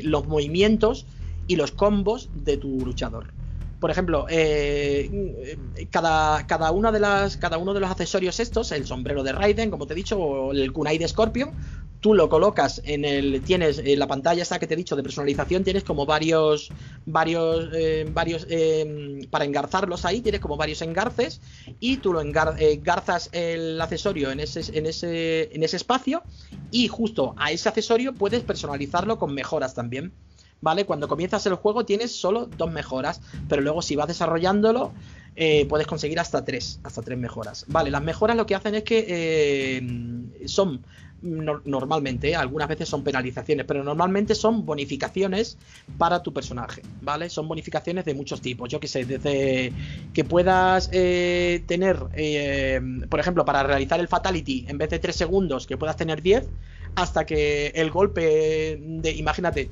[0.03, 1.07] los movimientos
[1.47, 3.40] y los combos de tu luchador
[3.81, 5.57] por ejemplo, eh,
[5.91, 9.71] cada, cada, una de las, cada uno de los accesorios estos, el sombrero de Raiden,
[9.71, 11.53] como te he dicho, o el kunai de Scorpion,
[12.01, 13.43] tú lo colocas en el.
[13.43, 16.71] Tienes en la pantalla esta que te he dicho de personalización, tienes como varios.
[17.07, 17.69] varios.
[17.73, 18.47] Eh, varios.
[18.49, 21.41] Eh, para engarzarlos ahí, tienes como varios engarces.
[21.79, 25.55] Y tú lo engarzas el accesorio en ese, en ese.
[25.55, 26.23] en ese espacio.
[26.71, 30.13] Y justo a ese accesorio puedes personalizarlo con mejoras también.
[30.61, 30.85] ¿Vale?
[30.85, 34.93] Cuando comienzas el juego tienes solo dos mejoras, pero luego si vas desarrollándolo
[35.37, 37.65] eh, puedes conseguir hasta tres, hasta tres mejoras.
[37.69, 40.85] Vale, las mejoras lo que hacen es que eh, son
[41.23, 45.59] normalmente, algunas veces son penalizaciones, pero normalmente son bonificaciones
[45.99, 47.29] para tu personaje, ¿vale?
[47.29, 49.71] Son bonificaciones de muchos tipos, yo que sé, desde
[50.15, 51.99] que puedas eh, tener,
[53.11, 56.49] por ejemplo, para realizar el Fatality, en vez de 3 segundos, que puedas tener 10,
[56.95, 59.71] hasta que el golpe de, imagínate,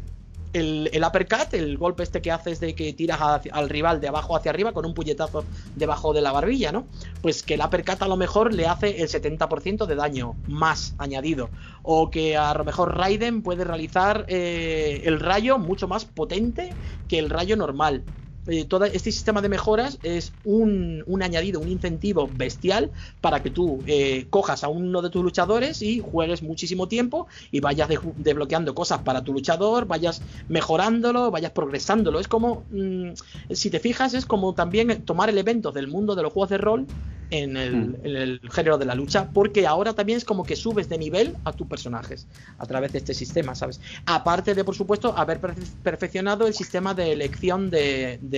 [0.52, 3.20] el, el, uppercut, el golpe este que haces de que tiras
[3.52, 5.44] al rival de abajo hacia arriba con un puñetazo
[5.76, 6.86] debajo de la barbilla, ¿no?
[7.22, 11.50] Pues que el uppercut a lo mejor le hace el 70% de daño más añadido.
[11.82, 16.70] O que a lo mejor Raiden puede realizar eh, el rayo mucho más potente
[17.08, 18.04] que el rayo normal.
[18.48, 23.82] Eh, todo este sistema de mejoras es un, añadido, un incentivo bestial para que tú
[23.86, 29.00] eh, cojas a uno de tus luchadores y juegues muchísimo tiempo y vayas desbloqueando cosas
[29.00, 32.20] para tu luchador, vayas mejorándolo, vayas progresándolo.
[32.20, 33.10] Es como, mm,
[33.50, 36.86] si te fijas, es como también tomar elementos del mundo de los juegos de rol
[37.30, 37.96] en el, mm.
[38.04, 41.36] en el, género de la lucha, porque ahora también es como que subes de nivel
[41.44, 42.26] a tus personajes
[42.58, 43.80] a través de este sistema, ¿sabes?
[44.06, 45.40] Aparte de, por supuesto, haber
[45.82, 48.37] perfeccionado el sistema de elección de, de,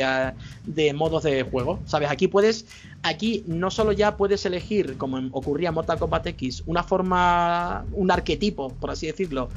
[0.67, 2.11] de, modos de juego, ¿sabes?
[2.11, 2.67] Aquí puedes,
[3.03, 8.11] aquí no solo ya puedes elegir, como ocurría en Mortal Kombat X, una forma, un
[8.11, 9.49] arquetipo, por así decirlo,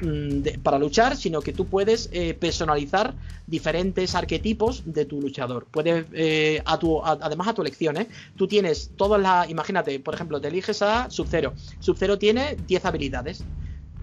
[0.00, 3.14] Mm, para luchar, sino que tú puedes eh, personalizar
[3.46, 5.66] diferentes arquetipos de tu luchador.
[5.70, 8.08] Puedes, eh, a tu, además a tu elección, ¿eh?
[8.36, 11.54] Tú tienes todas las, imagínate, por ejemplo, te eliges a Sub-Zero.
[11.80, 13.44] Sub-Zero tiene 10 habilidades.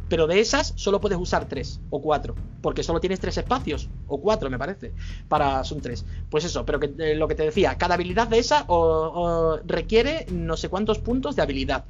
[0.07, 4.22] Pero de esas solo puedes usar 3 o 4, porque solo tienes 3 espacios, o
[4.22, 4.94] 4 me parece,
[5.27, 6.06] para son 3.
[6.30, 8.65] Pues eso, pero que, eh, lo que te decía, cada habilidad de esa
[9.65, 11.86] requiere no sé cuántos puntos de habilidad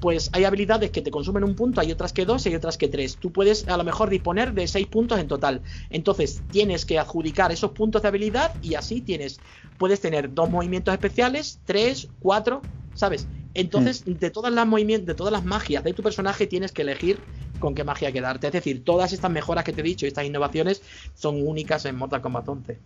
[0.00, 2.78] pues hay habilidades que te consumen un punto, hay otras que dos y hay otras
[2.78, 3.18] que tres.
[3.18, 5.62] Tú puedes a lo mejor disponer de seis puntos en total.
[5.90, 9.40] Entonces tienes que adjudicar esos puntos de habilidad y así tienes,
[9.76, 12.62] puedes tener dos movimientos especiales, tres, cuatro,
[12.98, 13.28] ¿sabes?
[13.54, 14.14] Entonces mm.
[14.14, 17.18] de todas las movimientos, de todas las magias de tu personaje tienes que elegir
[17.60, 18.48] con qué magia quedarte.
[18.48, 20.82] Es decir, todas estas mejoras que te he dicho y estas innovaciones
[21.14, 22.78] son únicas en Mortal Kombat 11.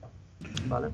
[0.69, 0.89] ¿Vale?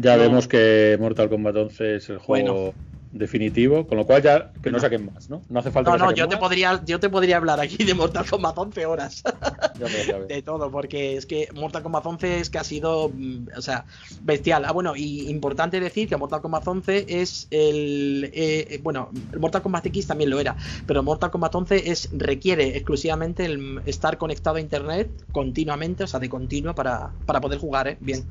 [0.00, 2.74] Ya, vemos que Mortal Kombat 11 es el juego
[3.12, 5.42] definitivo, con lo cual ya que no saquen más, ¿no?
[5.48, 5.90] No hace falta.
[5.90, 9.22] No, no, yo te podría, yo te podría hablar aquí de Mortal Kombat 11 horas.
[10.28, 13.84] de todo, porque es que Mortal Kombat 11 es que ha sido, mm, o sea,
[14.22, 14.64] bestial.
[14.64, 19.40] Ah, bueno, y importante decir que Mortal Kombat 11 es el, eh, eh, bueno, el
[19.40, 20.56] Mortal Kombat X también lo era,
[20.86, 26.20] pero Mortal Kombat 11 es requiere exclusivamente el estar conectado a internet continuamente, o sea,
[26.20, 27.96] de continuo para, para poder jugar, ¿eh?
[28.00, 28.24] Bien.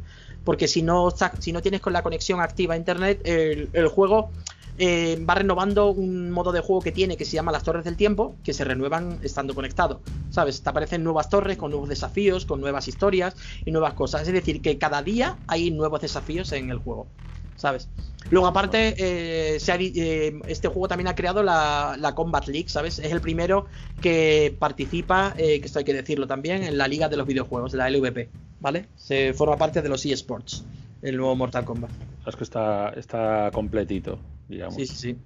[0.46, 4.32] Porque si no, si no tienes con la conexión activa a internet, el, el juego
[4.82, 7.98] eh, va renovando un modo de juego que tiene que se llama las torres del
[7.98, 10.00] tiempo, que se renuevan estando conectado.
[10.30, 10.64] ¿Sabes?
[10.64, 13.36] Te aparecen nuevas torres con nuevos desafíos, con nuevas historias
[13.66, 14.22] y nuevas cosas.
[14.26, 17.08] Es decir, que cada día hay nuevos desafíos en el juego.
[17.58, 17.90] ¿sabes?
[18.30, 23.00] Luego, aparte, eh, eh, este juego también ha creado la, Combat League, ¿sabes?
[23.00, 23.66] Es el primero
[24.02, 27.90] que participa, que esto hay que decirlo también, en la Liga de los Videojuegos, la
[27.90, 28.30] LVP,
[28.62, 28.86] ¿vale?
[28.96, 30.64] Se forma parte de los eSports,
[31.02, 31.92] el nuevo Mortal Kombat.
[32.26, 34.20] Es que está, está completito,
[34.50, 34.76] digamos.
[34.76, 35.18] Sí, sí, sí.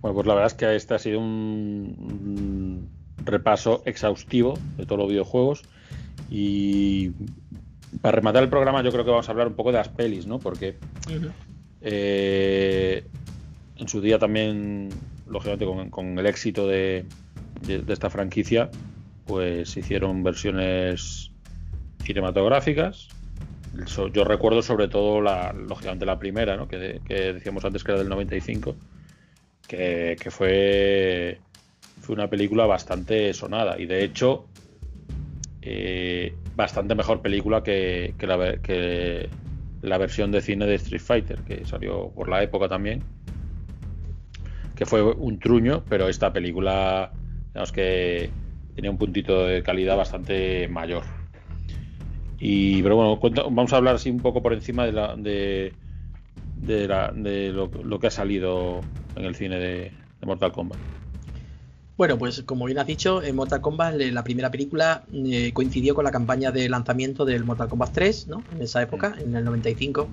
[0.00, 2.88] Bueno, pues la verdad es que este ha sido un,
[3.24, 5.62] repaso exhaustivo de todos los videojuegos.
[6.30, 7.12] Y
[8.00, 10.26] para rematar el programa, yo creo que vamos a hablar un poco de las pelis,
[10.26, 10.38] ¿no?
[10.38, 10.76] Porque
[11.80, 13.04] eh,
[13.76, 14.88] en su día también,
[15.26, 17.06] lógicamente, con, el éxito de,
[17.66, 18.70] esta franquicia,
[19.26, 21.30] pues hicieron versiones
[22.02, 23.08] cinematográficas.
[24.12, 26.68] Yo recuerdo sobre todo, la, lógicamente, la primera, ¿no?
[26.68, 28.76] que, que decíamos antes que era del 95
[29.66, 31.38] que, fue,
[32.00, 34.46] fue una película bastante sonada y de hecho
[35.62, 39.28] eh, bastante mejor película que, la, que
[39.80, 43.02] la versión de cine de Street Fighter que salió por la época también
[44.74, 47.12] que fue un truño pero esta película
[47.48, 48.30] digamos que
[48.74, 51.04] tenía un puntito de calidad bastante mayor
[52.44, 53.20] y pero bueno
[53.52, 55.72] vamos a hablar así un poco por encima de la de,
[56.56, 58.80] de, la, de lo, que ha salido
[59.14, 59.92] en el cine de,
[60.22, 60.76] Mortal Kombat.
[61.96, 66.04] Bueno, pues como bien has dicho, en Mortal Kombat la primera película eh, coincidió con
[66.04, 68.42] la campaña de lanzamiento del Mortal Kombat 3, ¿no?
[68.56, 70.08] En esa época, en el 95.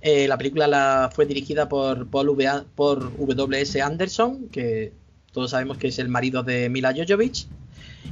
[0.00, 2.36] Eh, la película la fue dirigida por Paul
[2.76, 3.82] por W.S.
[3.82, 4.92] Anderson, que
[5.32, 7.48] todos sabemos que es el marido de Mila Jovovich,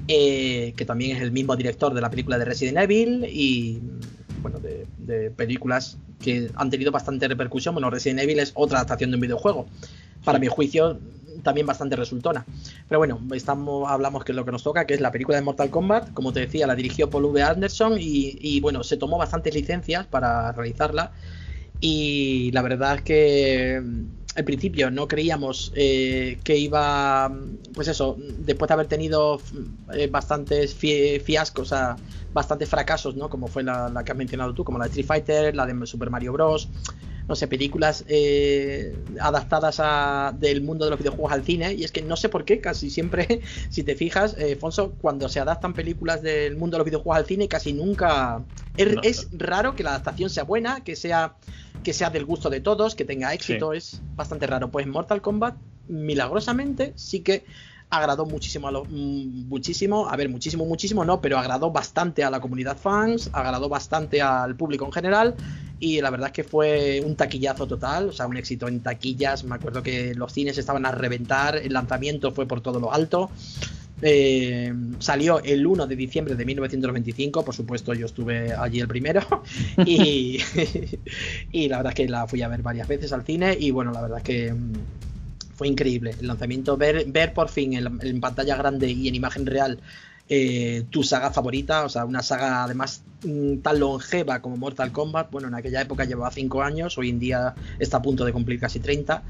[0.08, 3.80] eh, que también es el mismo director de la película de Resident Evil y
[4.42, 7.74] bueno, de, películas que han tenido bastante repercusión.
[7.74, 9.66] Bueno, Resident Evil es otra adaptación de un videojuego.
[10.24, 10.98] Para mi juicio,
[11.42, 12.44] también bastante resultona.
[12.88, 15.42] Pero bueno, estamos, hablamos que es lo que nos toca, que es la película de
[15.42, 16.12] Mortal Kombat.
[16.12, 17.42] Como te decía, la dirigió Paul V.
[17.42, 21.12] Anderson y, y bueno, se tomó bastantes licencias para realizarla.
[21.80, 23.82] Y la verdad es que
[24.34, 27.30] al principio no creíamos eh, que iba,
[27.74, 29.40] pues eso, después de haber tenido
[29.94, 31.96] eh, bastantes fiascos, o sea,
[32.32, 33.28] bastantes fracasos, ¿no?
[33.28, 36.10] Como fue la, que has mencionado tú, como la de Street Fighter, la de Super
[36.10, 36.68] Mario Bros.
[37.28, 41.72] No sé, películas eh, adaptadas a, del mundo de los videojuegos al cine.
[41.72, 45.38] Y es que no sé por qué, casi siempre, si te fijas, Fonso, cuando se
[45.38, 48.42] adaptan películas del mundo de los videojuegos al cine, casi nunca.
[48.76, 51.36] es raro que la adaptación sea buena, que sea
[51.82, 54.70] que sea del gusto de todos, que tenga éxito, es bastante raro.
[54.70, 55.56] Pues Mortal Kombat,
[55.88, 57.44] milagrosamente, sí que
[57.92, 62.30] agradó muchísimo a lo, mm, muchísimo, a ver, muchísimo, muchísimo, no, pero agradó bastante a
[62.30, 65.34] la comunidad fans, agradó bastante al público en general
[65.78, 69.44] y la verdad es que fue un taquillazo total, o sea, un éxito en taquillas,
[69.44, 73.30] me acuerdo que los cines estaban a reventar, el lanzamiento fue por todo lo alto.
[74.04, 79.22] Eh, salió el 1 de diciembre de 1995, por supuesto yo estuve allí el primero
[79.86, 80.40] y,
[81.52, 83.92] y la verdad es que la fui a ver varias veces al cine y bueno,
[83.92, 84.72] la verdad es que mm,
[85.54, 89.78] fue increíble el lanzamiento, ver, ver por fin en, pantalla grande y en imagen real
[90.28, 95.30] eh, tu saga favorita, o sea, una saga además mm, tan longeva como Mortal Kombat,
[95.30, 98.58] bueno, en aquella época llevaba 5 años, hoy en día está a punto de cumplir
[98.58, 99.22] casi 30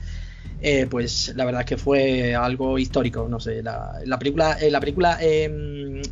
[0.65, 3.27] eh, pues la verdad es que fue algo histórico.
[3.29, 6.03] No sé, la, película, la película eh, em,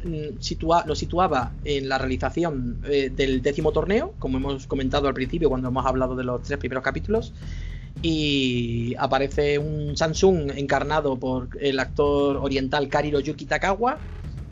[0.86, 5.68] lo situaba en la realización eh, del décimo torneo, como hemos comentado al principio cuando
[5.68, 7.32] hemos hablado de los tres primeros capítulos.
[8.02, 13.98] Y aparece un Samsung encarnado por el actor oriental Kariro Yuki Takawa,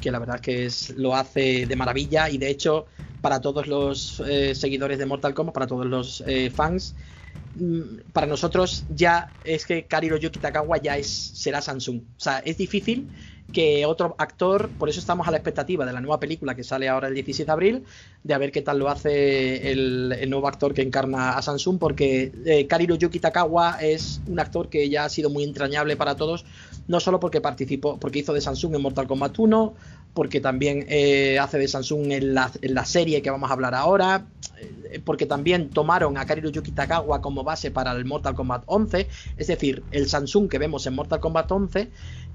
[0.00, 2.86] que la verdad es que es, lo hace de maravilla y de hecho
[3.20, 4.22] para todos los
[4.52, 6.22] seguidores de Mortal Kombat, para todos los
[6.54, 6.94] fans,
[8.12, 12.00] para nosotros ya es que Kariro Yuki Takawa ya es, será Samsung.
[12.16, 13.08] O sea, es difícil
[13.52, 16.88] que otro actor, por eso estamos a la expectativa de la nueva película que sale
[16.88, 17.84] ahora el 16 de abril,
[18.22, 22.30] de a ver qué tal lo hace el, nuevo actor que encarna a Samsung, porque
[22.44, 26.44] eh, Kariro Yuki Takawa es un actor que ya ha sido muy entrañable para todos,
[26.88, 29.74] no solo porque participó, porque hizo de Samsung en Mortal Kombat 1,
[30.14, 33.74] porque también eh, hace de Samsung en la, en la, serie que vamos a hablar
[33.74, 34.26] ahora,
[34.90, 39.06] eh, porque también tomaron a Kariro Yuki Takawa como base para el Mortal Kombat 11,
[39.36, 41.90] es decir, el Samsung que vemos en Mortal Kombat 11,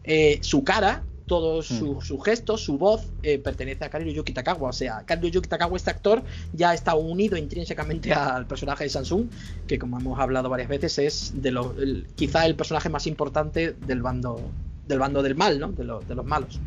[0.05, 2.01] eh, su cara, todos mm.
[2.01, 3.07] sus gestos, su voz
[3.43, 4.69] pertenece a Kariro Yuki Takawa.
[4.69, 6.21] O sea, Kariro Yuki Takawa, este actor,
[6.51, 9.27] ya está unido intrínsecamente al personaje de Samsung,
[9.65, 11.73] que como hemos hablado varias veces, es de lo,
[12.15, 14.41] quizá el personaje más importante del bando
[14.87, 15.71] del bando del mal, ¿no?
[15.71, 16.59] De, de los malos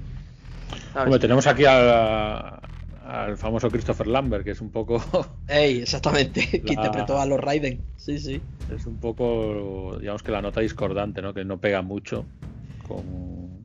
[1.20, 2.60] tenemos aquí al,
[3.36, 5.00] famoso Christopher Lambert, que es un poco.
[5.48, 7.80] Ey, exactamente, que interpretó a los Raiden.
[7.96, 8.40] Sí, sí.
[8.74, 11.34] Es un poco, digamos que la nota discordante, ¿no?
[11.34, 12.24] Que no pega mucho.
[12.86, 13.64] Con,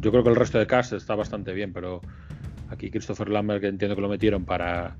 [0.00, 2.00] yo creo que el resto de cast está bastante bien, pero
[2.70, 4.96] aquí Christopher Lambert, que entiendo que lo metieron para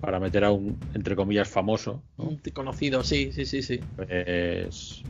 [0.00, 2.02] para meter a un, entre comillas, famoso.
[2.16, 3.80] Un conocido, sí, sí, sí, sí.
[3.96, 5.02] Pues,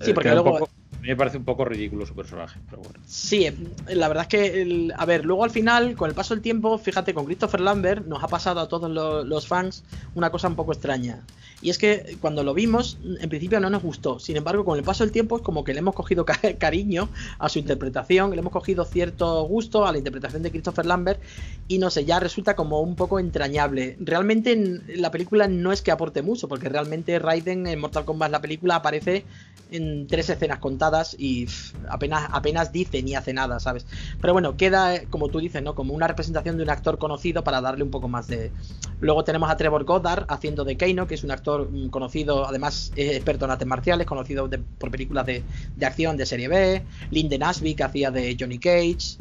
[0.00, 0.68] sí, porque luego...
[1.06, 2.98] me parece un poco ridículo su personaje, pero bueno.
[3.06, 3.48] Sí,
[3.88, 7.14] la verdad es que, a ver, luego al final, con el paso del tiempo, fíjate,
[7.14, 9.84] con Christopher Lambert nos ha pasado a todos los fans
[10.14, 11.20] una cosa un poco extraña.
[11.62, 14.18] Y es que cuando lo vimos, en principio no nos gustó.
[14.18, 16.26] Sin embargo, con el paso del tiempo es como que le hemos cogido
[16.58, 17.08] cariño
[17.38, 21.20] a su interpretación, le hemos cogido cierto gusto a la interpretación de Christopher Lambert
[21.66, 23.96] y no sé, ya resulta como un poco entrañable.
[24.00, 28.40] Realmente la película no es que aporte mucho, porque realmente Raiden en Mortal Kombat la
[28.42, 29.24] película aparece
[29.70, 31.48] en tres escenas contadas y
[31.88, 33.86] apenas, apenas dice ni hace nada, ¿sabes?
[34.20, 35.74] Pero bueno, queda, como tú dices, ¿no?
[35.74, 38.52] Como una representación de un actor conocido para darle un poco más de...
[39.00, 42.92] Luego tenemos a Trevor Goddard haciendo de Keino, que es un actor Mm, conocido, además
[42.96, 44.48] experto en artes marciales, conocido
[44.78, 45.44] por películas de,
[45.82, 49.18] acción de serie B, Linden Ashby, que hacía de Johnny Cage,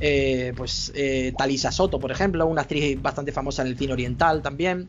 [0.00, 4.42] eh, pues eh, Talisa Soto, por ejemplo, una actriz bastante famosa en el cine oriental
[4.42, 4.88] también.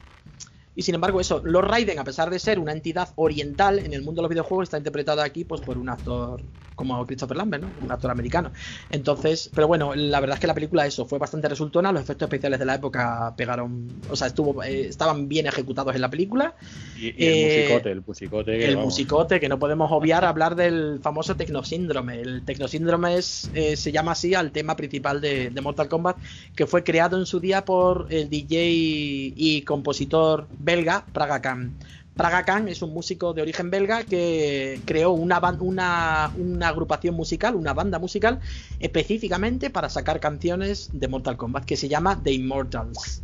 [0.76, 4.02] Y sin embargo, eso, Lord Raiden, a pesar de ser una entidad oriental en el
[4.02, 6.42] mundo de los videojuegos, está interpretado aquí pues por un actor
[6.80, 7.70] como Christopher Lambert, ¿no?
[7.82, 8.54] Un actor americano.
[8.90, 12.28] Entonces, pero bueno, la verdad es que la película eso fue bastante resultona, los efectos
[12.28, 16.56] especiales de la época pegaron, o sea, estuvo eh, estaban bien ejecutados en la película.
[16.98, 18.58] Y, el eh, musicote, el musicote.
[18.58, 22.22] Que, el musicote, que no podemos obviar hablar del famoso Tecnosíndrome.
[22.22, 26.16] El Tecnosíndrome es, eh, se llama así al tema principal de, de, Mortal Kombat,
[26.56, 28.70] que fue creado en su día por el DJ
[29.36, 31.74] y compositor belga, Praga Khan.
[32.20, 35.38] Praga Khan es un músico de origen belga que creó una,
[36.68, 38.42] agrupación musical, una banda musical,
[38.82, 43.22] específicamente para sacar canciones de Mortal Kombat, que se llama The Immortals.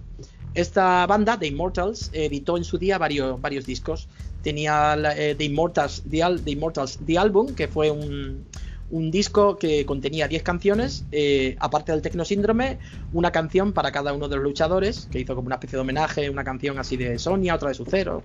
[0.53, 4.07] Esta banda, The Immortals, editó en su día varios, discos.
[4.41, 8.45] Tenía eh, The Immortals, The Album, que fue un,
[8.89, 12.77] un disco que contenía 10 canciones, eh, aparte del Tecno Síndrome,
[13.13, 16.29] una canción para cada uno de los luchadores, que hizo como una especie de homenaje,
[16.29, 18.23] una canción así de Sonia, otra de Su-Zero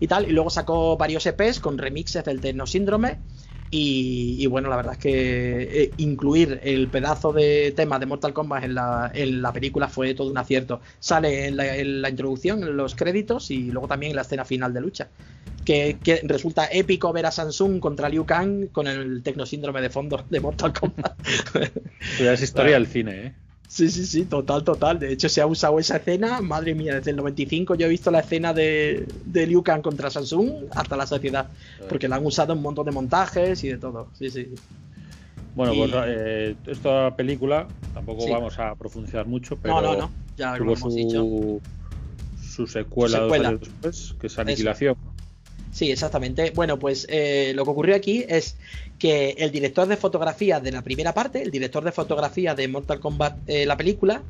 [0.00, 3.18] y tal, y luego sacó varios EPs con remixes del Tecno Síndrome.
[3.74, 8.64] Y, bueno, la verdad es que eh, incluir el pedazo de tema de Mortal Kombat
[8.64, 10.82] en la, en la película fue todo un acierto.
[11.00, 14.44] Sale en la, en la introducción, en los créditos y luego también en la escena
[14.44, 15.08] final de lucha
[15.64, 20.40] que, resulta épico ver a Samsung contra Liu Kang con el tecnosíndrome de fondo de
[20.40, 21.16] Mortal Kombat.
[22.18, 23.34] es historia del cine, ¿eh?
[23.68, 24.98] Sí, sí, sí, total, total.
[24.98, 28.10] De hecho, se ha usado esa escena, madre mía, desde el 95 yo he visto
[28.10, 31.48] la escena de, de Liu Kang contra Samsung hasta la sociedad,
[31.88, 34.08] porque la han usado en un montón de montajes y de todo.
[34.12, 34.54] Sí, sí.
[35.54, 40.10] Bueno, pues eh, esta película tampoco vamos a profundizar mucho, pero no, no, no.
[40.36, 41.60] Ya lo hemos su, dicho.
[42.42, 44.96] Su secuela, Dos años después, que es Aniquilación.
[45.82, 46.52] Sí, exactamente.
[46.54, 48.54] Bueno, pues eh, lo que ocurrió aquí es
[49.00, 53.00] que el director de fotografía de la primera parte, el director de fotografía de Mortal
[53.00, 54.22] Kombat, eh, la película,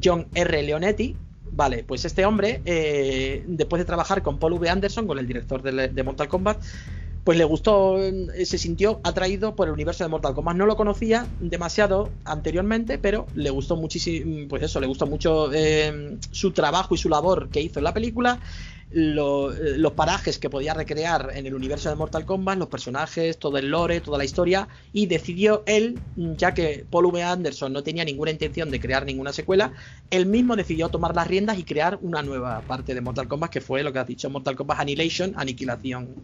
[0.00, 0.62] John R.
[0.62, 1.16] Leonetti,
[1.50, 4.68] vale, pues este hombre, eh, después de trabajar con Paul V.
[4.68, 6.62] Anderson, con el director de, Mortal Kombat,
[7.24, 7.98] pues le gustó,
[8.44, 10.54] se sintió atraído por el universo de Mortal Kombat.
[10.54, 15.50] No lo conocía demasiado anteriormente, pero le gustó muchísimo, pues eso, le gustó mucho
[16.30, 18.38] su trabajo y su labor que hizo en la película
[18.90, 23.68] los parajes que podía recrear en el universo de Mortal Kombat, los personajes, todo el
[23.68, 27.22] lore, toda la historia, y decidió él, ya que Paul V.
[27.22, 29.72] Anderson no tenía ninguna intención de crear ninguna secuela,
[30.10, 33.60] él mismo decidió tomar las riendas y crear una nueva parte de Mortal Kombat, que
[33.60, 36.14] fue lo que ha dicho Mortal Kombat Annihilation, Aniquilación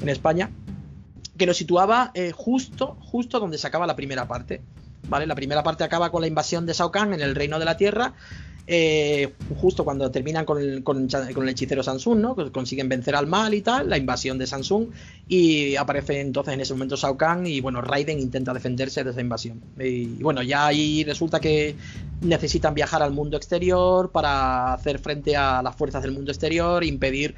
[0.00, 0.50] en España,
[1.38, 4.60] que lo situaba eh, justo, justo donde se acaba la primera parte.
[5.08, 5.26] ¿Vale?
[5.26, 7.76] La primera parte acaba con la invasión de Shao Kahn en el reino de la
[7.76, 8.14] tierra
[8.66, 12.52] eh, justo cuando terminan con el, con, el hechicero Samsung, ¿no?
[12.52, 14.88] consiguen vencer al mal y tal, la invasión de Samsung,
[15.28, 19.20] y aparece entonces en ese momento Shao Kahn y bueno, Raiden intenta defenderse de esa
[19.20, 19.60] invasión.
[19.80, 21.74] Y, bueno, ya ahí resulta que
[22.20, 27.34] necesitan viajar al mundo exterior para hacer frente a las fuerzas del mundo exterior, impedir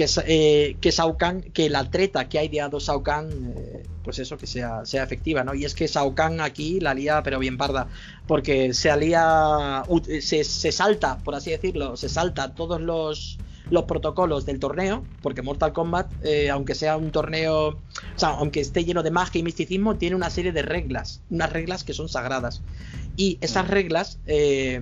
[0.00, 4.38] que, eh, que Kahn, que la treta que ha ideado Shao Kahn, eh, pues eso,
[4.38, 5.54] que sea, sea efectiva, ¿no?
[5.54, 7.86] Y es que Shao Kahn aquí la lía, pero bien parda,
[8.26, 9.84] porque se alía,
[10.22, 15.42] se, se salta, por así decirlo, se salta todos los, los protocolos del torneo, porque
[15.42, 17.78] Mortal Kombat, eh, aunque sea un torneo, o
[18.16, 21.84] sea, aunque esté lleno de magia y misticismo, tiene una serie de reglas, unas reglas
[21.84, 22.62] que son sagradas.
[23.16, 23.70] Y esas mm.
[23.70, 24.80] reglas eh,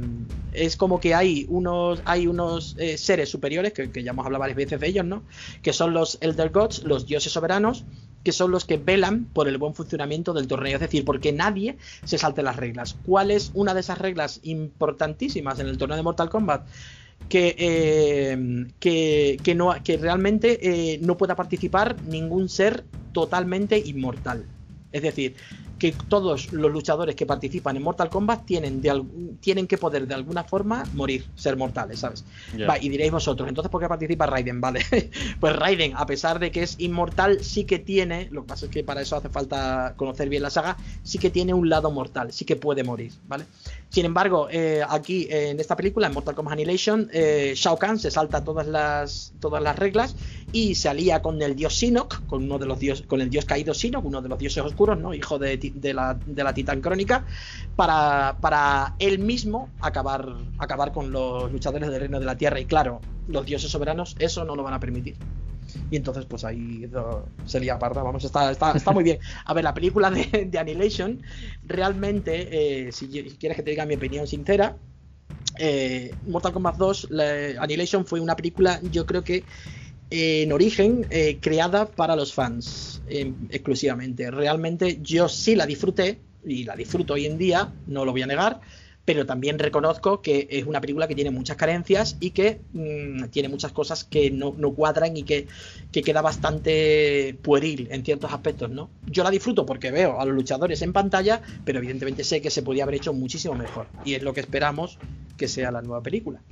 [0.64, 4.56] es como que hay unos, hay unos eh, seres superiores, que, ya hemos hablado varias
[4.56, 5.22] veces de ellos, ¿no?
[5.62, 7.84] Que son los Elder Gods, los dioses soberanos,
[8.24, 11.78] que son los que velan por el buen funcionamiento del torneo, es decir, porque nadie
[12.04, 12.96] se salte las reglas.
[13.06, 16.66] ¿Cuál es una de esas reglas importantísimas en el torneo de Mortal Kombat?
[17.28, 24.46] que, eh, que, no, que realmente eh, no pueda participar ningún ser totalmente inmortal.
[24.90, 25.36] Es decir,
[25.78, 29.02] que todos los luchadores que participan en Mortal Kombat tienen, de
[29.40, 32.24] tienen que poder de alguna forma morir, ser mortales, ¿sabes?
[32.80, 34.60] y diréis vosotros, entonces ¿por qué participa Raiden?
[34.68, 34.80] Vale,
[35.38, 38.72] pues Raiden, a pesar de que es inmortal, sí que tiene, lo que pasa es
[38.72, 42.32] que para eso hace falta conocer bien la saga, sí que tiene un lado mortal,
[42.32, 43.44] sí que puede morir, ¿vale?
[43.90, 48.10] Sin embargo, eh, aquí en esta película, en Mortal Kombat Annihilation, eh, Shao Kahn se
[48.10, 50.14] salta todas las, todas las reglas
[50.52, 53.46] y se alía con el dios Sinok, con uno de los dios, con el dios
[53.46, 55.14] caído Sinok, uno de los dioses oscuros, ¿no?
[55.14, 57.24] Hijo de, de, la, de la Titán Crónica,
[57.76, 62.60] para, para él mismo acabar, acabar con los luchadores del reino de la tierra.
[62.60, 65.16] Y claro, los dioses soberanos eso no lo van a permitir.
[65.90, 66.88] Y entonces, pues ahí
[67.44, 68.02] sería parda.
[68.02, 69.18] Vamos, está, está, está muy bien.
[69.44, 71.22] A ver, la película de, Annihilation,
[71.66, 74.76] realmente, eh, si, quieres que te diga mi opinión sincera,
[75.58, 77.08] eh, Mortal Kombat 2,
[77.58, 79.44] Annihilation fue una película, yo creo que
[80.10, 84.30] en origen eh, creada para los fans exclusivamente.
[84.30, 88.26] Realmente yo sí la disfruté y la disfruto hoy en día, no lo voy a
[88.26, 88.60] negar
[89.08, 93.48] pero también reconozco que es una película que tiene muchas carencias y que mm, tiene
[93.48, 95.46] muchas cosas que no, cuadran y que,
[95.90, 98.90] queda bastante pueril en ciertos aspectos, ¿no?
[99.06, 102.62] Yo la disfruto porque veo a los luchadores en pantalla, pero evidentemente sé que se
[102.62, 104.98] podía haber hecho muchísimo mejor y es lo que esperamos
[105.38, 106.42] que sea la nueva película.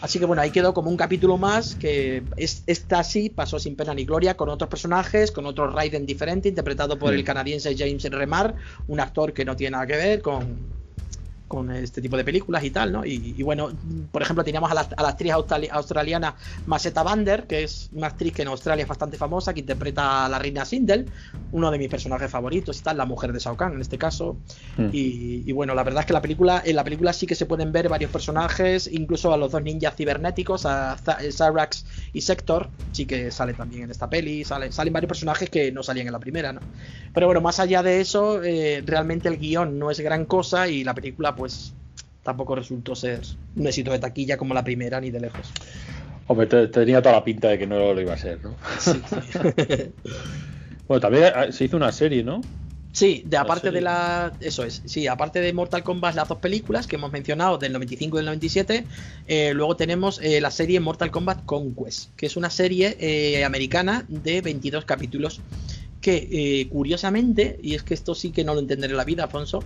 [0.00, 3.76] Así que bueno, ahí quedó como un capítulo más que es, esta sí pasó sin
[3.76, 8.02] pena ni gloria con otros personajes, con otro Raiden diferente, interpretado por el canadiense James
[8.10, 8.56] Remar,
[8.88, 10.73] un actor que no tiene nada que ver con,
[11.48, 13.04] con este tipo de películas y tal, ¿no?
[13.04, 13.70] Y, bueno,
[14.10, 16.34] por ejemplo, teníamos a la, actriz australiana
[16.66, 20.28] Maseta Bander, que es una actriz que en Australia es bastante famosa, que interpreta a
[20.28, 21.06] la reina Sindel,
[21.52, 24.36] uno de mis personajes favoritos y tal, la mujer de Shao Kahn en este caso.
[24.76, 24.88] Hmm.
[24.92, 27.72] Y, bueno, la verdad es que la película, en la película sí que se pueden
[27.72, 33.30] ver varios personajes, incluso a los dos ninjas cibernéticos, a Cyrax y Sector, sí que
[33.30, 36.52] sale también en esta peli, salen, salen varios personajes que no salían en la primera,
[36.52, 36.60] ¿no?
[37.12, 40.82] Pero bueno, más allá de eso, eh, realmente el guion no es gran cosa y
[40.82, 41.74] la película pues
[42.22, 43.20] tampoco resultó ser
[43.56, 45.52] un éxito de taquilla como la primera ni de lejos.
[46.26, 48.56] Hombre, tenía toda la pinta de que no lo iba a ser, ¿no?
[48.78, 48.92] Sí,
[50.88, 52.40] bueno, también ah, se hizo una serie, ¿no?
[52.94, 54.32] Sí, de aparte de la.
[54.40, 58.16] Eso es, sí, aparte de Mortal Kombat, las dos películas que hemos mencionado del 95
[58.16, 58.84] y del 97,
[59.26, 64.04] eh, luego tenemos eh, la serie Mortal Kombat Conquest, que es una serie eh, americana
[64.08, 65.40] de 22 capítulos
[66.00, 69.64] que curiosamente, y es que esto sí que no lo entenderé en la vida, Afonso,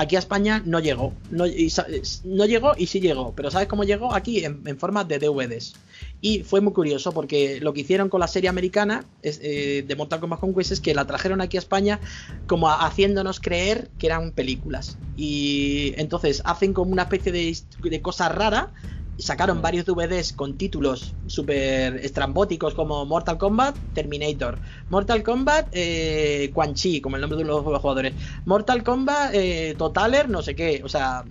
[0.00, 1.12] Aquí a España no llegó.
[1.30, 3.34] No, llegó y sí llegó.
[3.36, 4.14] Pero ¿sabes cómo llegó?
[4.14, 5.74] Aquí en, forma de DVDs.
[6.22, 10.20] Y fue muy curioso porque lo que hicieron con la serie americana eh, de Mortal
[10.20, 12.00] Kombat Conquest es que la trajeron aquí a España
[12.46, 14.96] como haciéndonos creer que eran películas.
[15.18, 18.72] Y entonces hacen como una especie de cosa rara
[19.20, 26.74] sacaron varios DVDs con títulos súper estrambóticos como Mortal Kombat, Terminator, Mortal Kombat, eh, Quan
[26.74, 28.14] Chi, como el nombre de los jugadores,
[28.44, 31.24] Mortal Kombat, eh, Totaler, no sé qué, o sea,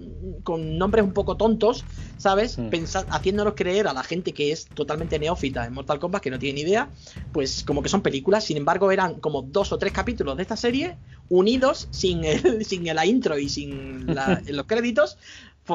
[0.44, 1.86] con nombres un poco tontos,
[2.18, 2.58] ¿sabes?
[2.58, 2.70] Mm.
[3.10, 6.56] haciéndonos creer a la gente que es totalmente neófita en Mortal Kombat, que no tiene
[6.56, 6.90] ni idea,
[7.32, 10.56] pues como que son películas, sin embargo eran como dos o tres capítulos de esta
[10.56, 10.98] serie
[11.30, 14.06] unidos sin, el, sin la intro y sin
[14.48, 15.18] los créditos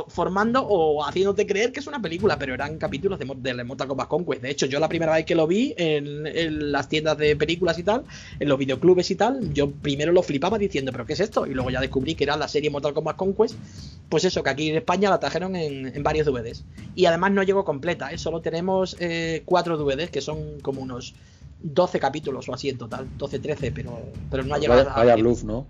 [0.09, 4.09] formando o haciéndote creer que es una película, pero eran capítulos de, de Mortal Kombat
[4.09, 4.43] Conquest.
[4.43, 7.83] De hecho, yo la primera vez que lo vi en, las tiendas de películas y
[7.83, 8.05] tal,
[8.39, 11.47] en los videoclubes y tal, yo primero lo flipaba diciendo, ¿pero qué es esto?
[11.47, 13.57] Y luego ya descubrí que era la serie Mortal Kombat Conquest.
[14.09, 16.65] Pues eso, que aquí en España la trajeron en, varios DVDs.
[16.95, 18.19] Y además no llegó completa, ¿eh?
[18.19, 21.15] solo tenemos eh, cuatro DVDs que son como unos
[21.63, 23.99] 12 capítulos o así en total, 12, 13, pero,
[24.31, 24.95] pero no ha llegado a.
[24.95, 25.67] Vaya bluff, ¿no?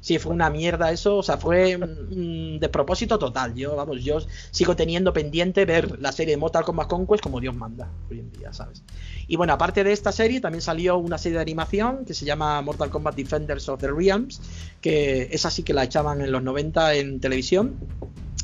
[0.00, 3.54] Sí, fue una mierda eso, o sea, fue un despropósito total.
[3.54, 4.18] Yo, vamos, yo
[4.50, 8.32] sigo teniendo pendiente ver la serie de Mortal Kombat Conquest como Dios manda hoy en
[8.32, 8.82] día, ¿sabes?
[9.26, 12.60] Y bueno, aparte de esta serie, también salió una serie de animación que se llama
[12.62, 14.40] Mortal Kombat Defenders of the Realms,
[14.80, 17.76] que esa sí que la echaban en los 90 en televisión.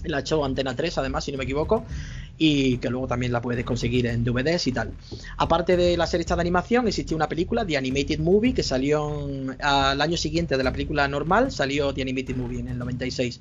[0.04, 1.84] La echó Antena 3, además, si no me equivoco
[2.36, 4.92] y que luego también la puedes conseguir en DVDs y tal.
[5.36, 9.28] Aparte de la serie de animación, existió una película, The Animated Movie, que salió
[9.60, 13.40] al año siguiente de la película normal, salió The Animated Movie en el 96.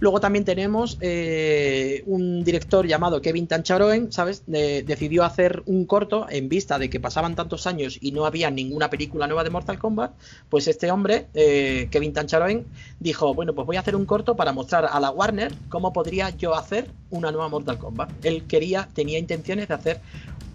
[0.00, 4.42] Luego también tenemos eh, un director llamado Kevin Tancharoen, ¿sabes?
[4.46, 8.90] decidió hacer un corto en vista de que pasaban tantos años y no había ninguna
[8.90, 10.12] película nueva de Mortal Kombat.
[10.48, 12.66] Pues este hombre, eh, Kevin Tancharoen,
[12.98, 16.30] dijo: Bueno, pues voy a hacer un corto para mostrar a la Warner cómo podría
[16.30, 18.10] yo hacer una nueva Mortal Kombat.
[18.24, 20.00] Él quería, tenía intenciones de hacer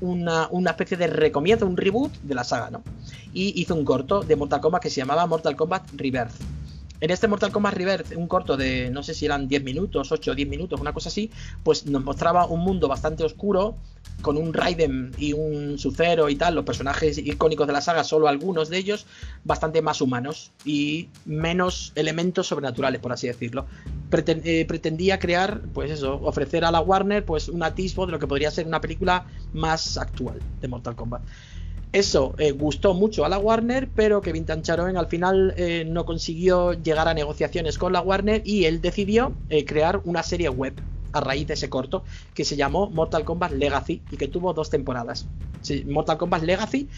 [0.01, 2.83] una, una, especie de recomienzo, un reboot de la saga, ¿no?
[3.33, 6.56] Y hizo un corto de Mortal Kombat que se llamaba Mortal Kombat Rebirth
[6.99, 10.31] en este Mortal Kombat Rebirth, un corto de no sé si eran 10 minutos, 8
[10.31, 11.31] o 10 minutos, una cosa así,
[11.63, 13.77] pues nos mostraba un mundo bastante oscuro,
[14.21, 18.27] con un Raiden y un Sucero y tal, los personajes icónicos de la saga, solo
[18.27, 19.05] algunos de ellos,
[19.43, 23.67] bastante más humanos y menos elementos sobrenaturales, por así decirlo.
[24.11, 28.27] Eh, pretendía crear, pues eso, ofrecer a la Warner pues un atisbo de lo que
[28.27, 31.21] podría ser una película más actual de Mortal Kombat.
[31.93, 36.73] Eso eh, gustó mucho a la Warner, pero Kevin Tancharoen al final eh, no consiguió
[36.73, 40.73] llegar a negociaciones con la Warner y él decidió eh, crear una serie web
[41.13, 42.03] a raíz de ese corto
[42.33, 45.27] que se llamó Mortal Kombat Legacy y que tuvo dos temporadas.
[45.85, 46.89] Mortal Kombat Legacy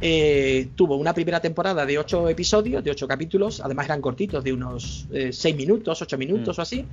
[0.00, 4.52] eh, tuvo una primera temporada de 8 episodios, de 8 capítulos, además eran cortitos, de
[4.52, 6.60] unos 6 eh, minutos, 8 minutos mm.
[6.60, 6.84] o así,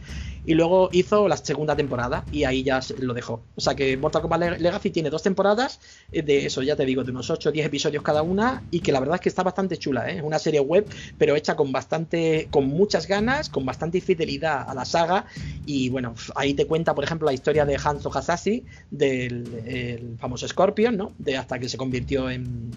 [0.46, 3.44] y luego hizo la segunda temporada y ahí ya lo dejó.
[3.56, 5.80] O sea que Mortal Kombat Legacy tiene dos temporadas,
[6.12, 8.80] eh, de eso ya te digo, de unos 8 o 10 episodios cada una, y
[8.80, 10.88] que la verdad es que está bastante chula, es una serie web,
[11.18, 15.26] pero hecha con bastante, con muchas ganas, con bastante fidelidad a la saga,
[15.66, 20.98] y bueno, ahí te cuenta, por ejemplo, la historia de Hanzo Hasashi, del famoso Scorpion,
[20.98, 21.12] ¿no?
[21.20, 22.72] De hasta que se convirtió en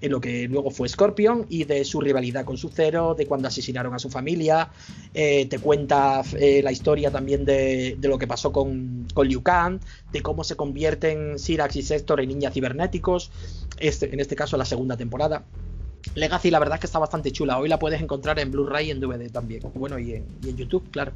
[0.00, 3.48] en lo que luego fue Scorpion y de su rivalidad con su Zero, de cuando
[3.48, 4.70] asesinaron a su familia.
[5.14, 9.80] Eh, te cuenta eh, la historia también de, lo que pasó con, con, Liu Kang,
[10.12, 13.30] de cómo se convierten Sirax y Sector en ninjas cibernéticos,
[13.78, 15.44] este, en este caso la segunda temporada.
[16.14, 17.58] Legacy la verdad es que está bastante chula.
[17.58, 19.62] Hoy la puedes encontrar en Blu-ray y en DVD también.
[19.74, 21.12] Bueno, y en, YouTube, claro.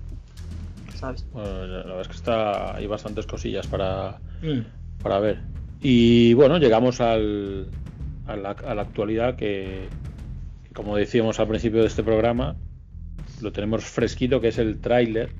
[0.99, 1.25] ¿Sabes?
[1.35, 5.03] la verdad es que está, hay bastantes cosillas para, mm.
[5.03, 5.41] para ver.
[5.81, 7.69] Y bueno, llegamos al,
[8.33, 9.89] a la, actualidad que,
[10.75, 12.57] como decíamos al principio de este programa,
[13.41, 15.31] lo tenemos fresquito, que es el tráiler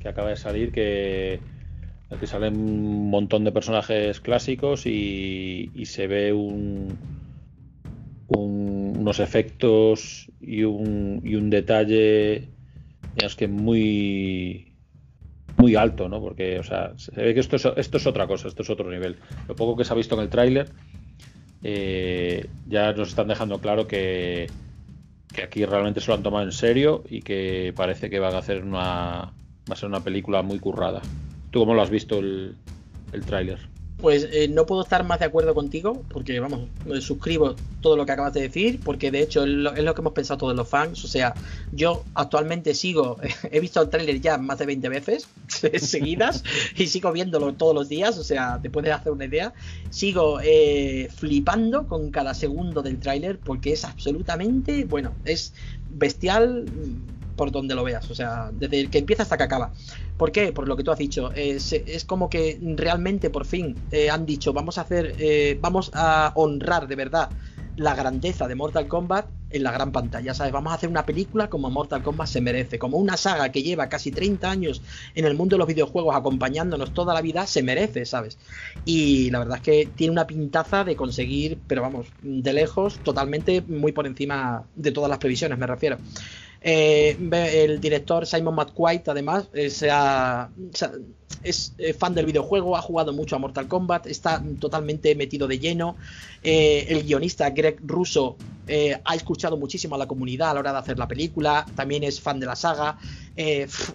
[0.00, 1.40] que acaba de salir, que,
[2.18, 6.96] que salen un montón de personajes clásicos y, se ve un,
[8.28, 12.48] unos efectos y un, y un detalle
[13.36, 14.72] que muy
[15.56, 16.20] muy alto, ¿no?
[16.20, 18.90] Porque, o sea, se ve que esto es, esto es otra cosa, esto es otro
[18.90, 19.16] nivel.
[19.48, 20.70] Lo poco que se ha visto en el tráiler
[21.62, 24.48] eh, ya nos están dejando claro que,
[25.42, 28.62] aquí realmente se lo han tomado en serio y que parece que van a hacer
[28.62, 29.32] una
[29.68, 31.02] va a ser una película muy currada.
[31.50, 32.56] ¿Tú cómo lo has visto el,
[33.12, 33.75] el tráiler?
[33.98, 36.68] Pues eh, no puedo estar más de acuerdo contigo, porque vamos,
[37.00, 40.36] suscribo todo lo que acabas de decir, porque de hecho es lo, que hemos pensado
[40.38, 41.02] todos los fans.
[41.04, 41.34] O sea,
[41.72, 43.16] yo actualmente sigo,
[43.50, 45.26] he visto el tráiler ya más de 20 veces
[45.80, 46.44] seguidas
[46.76, 49.54] y sigo viéndolo todos los días, o sea, te puedes hacer una idea.
[49.88, 55.54] Sigo eh, flipando con cada segundo del tráiler porque es absolutamente, bueno, es
[55.88, 56.66] bestial
[57.36, 59.72] por donde lo veas, o sea, desde que empieza hasta que acaba.
[60.16, 60.52] ¿Por qué?
[60.52, 61.30] Por lo que tú has dicho.
[61.32, 61.74] Es,
[62.06, 66.88] como que realmente por fin eh, han dicho, vamos a hacer, eh, vamos a honrar
[66.88, 67.30] de verdad
[67.76, 70.52] la grandeza de Mortal Kombat en la gran pantalla, ¿sabes?
[70.52, 73.88] Vamos a hacer una película como Mortal Kombat se merece, como una saga que lleva
[73.88, 74.82] casi 30 años
[75.14, 78.38] en el mundo de los videojuegos acompañándonos toda la vida, se merece, ¿sabes?
[78.84, 83.62] Y la verdad es que tiene una pintaza de conseguir, pero vamos, de lejos, totalmente
[83.62, 85.98] muy por encima de todas las previsiones, me refiero.
[86.68, 87.16] Eh,
[87.62, 89.70] el director Simon McQuaid, además, eh,
[91.44, 95.60] es eh, fan del videojuego, ha jugado mucho a Mortal Kombat, está totalmente metido de
[95.60, 95.94] lleno.
[96.42, 98.36] el guionista Greg Russo
[99.04, 102.20] ha escuchado muchísimo a la comunidad a la hora de hacer la película, también es
[102.20, 102.98] fan de la saga.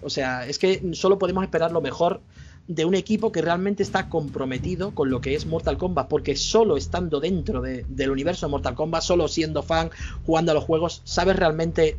[0.02, 2.22] o sea, es que solo podemos esperar lo mejor
[2.68, 6.78] de un equipo que realmente está comprometido con lo que es Mortal Kombat, porque solo
[6.78, 9.90] estando dentro del universo de Mortal Kombat, solo siendo fan,
[10.24, 11.98] jugando a los juegos, sabes realmente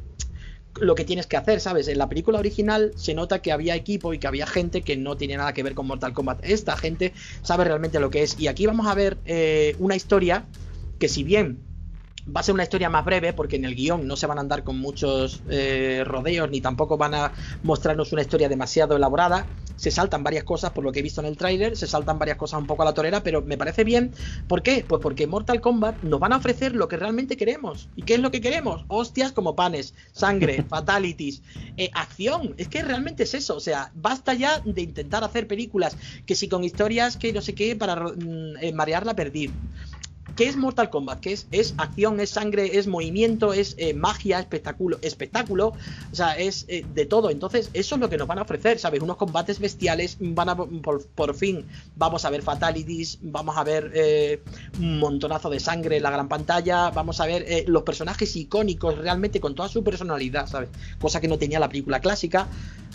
[0.80, 1.88] lo que tienes que hacer, ¿sabes?
[1.88, 5.18] En la película original se nota que había equipo y que había gente que no
[5.18, 6.40] tiene nada que ver con Mortal Kombat.
[6.44, 8.40] Esta gente sabe realmente lo que es.
[8.40, 10.46] Y aquí vamos a ver eh, una historia
[11.00, 11.60] que si bien
[12.28, 14.42] va a ser una historia más breve porque en el guion no se van a
[14.42, 17.34] andar con muchos eh, rodeos ni tampoco van a
[17.64, 19.46] mostrarnos una historia demasiado elaborada.
[19.76, 22.38] Se saltan varias cosas por lo que he visto en el tráiler, se saltan varias
[22.38, 24.12] cosas un poco a la torera, pero me parece bien.
[24.48, 24.86] ¿Por qué?
[24.88, 27.90] Pues porque Mortal Kombat nos van a ofrecer lo que realmente queremos.
[27.96, 28.86] ¿Y qué es lo que queremos?
[28.88, 31.42] Hostias como panes, sangre, fatalities,
[31.78, 32.54] eh, acción.
[32.58, 33.56] Es que realmente es eso.
[33.56, 37.56] O sea, basta ya de intentar hacer películas que si con historias que no sé
[37.56, 39.52] qué para mm, eh, marear la perdiz.
[40.36, 41.20] ¿Qué es Mortal Kombat?
[41.20, 41.48] ¿Qué es?
[41.52, 45.74] Es acción, es sangre, es movimiento, es eh, magia, espectáculo, espectáculo,
[46.12, 47.30] o sea, es eh, de todo.
[47.30, 49.02] Entonces, eso es lo que nos van a ofrecer, ¿sabes?
[49.02, 54.42] Unos combates bestiales, van a, por, fin, vamos a ver fatalities, vamos a ver eh,
[54.80, 59.40] un montonazo de sangre en la gran pantalla, vamos a ver los personajes icónicos realmente
[59.40, 60.70] con toda su personalidad, ¿sabes?
[61.00, 62.48] Cosa que no tenía la película clásica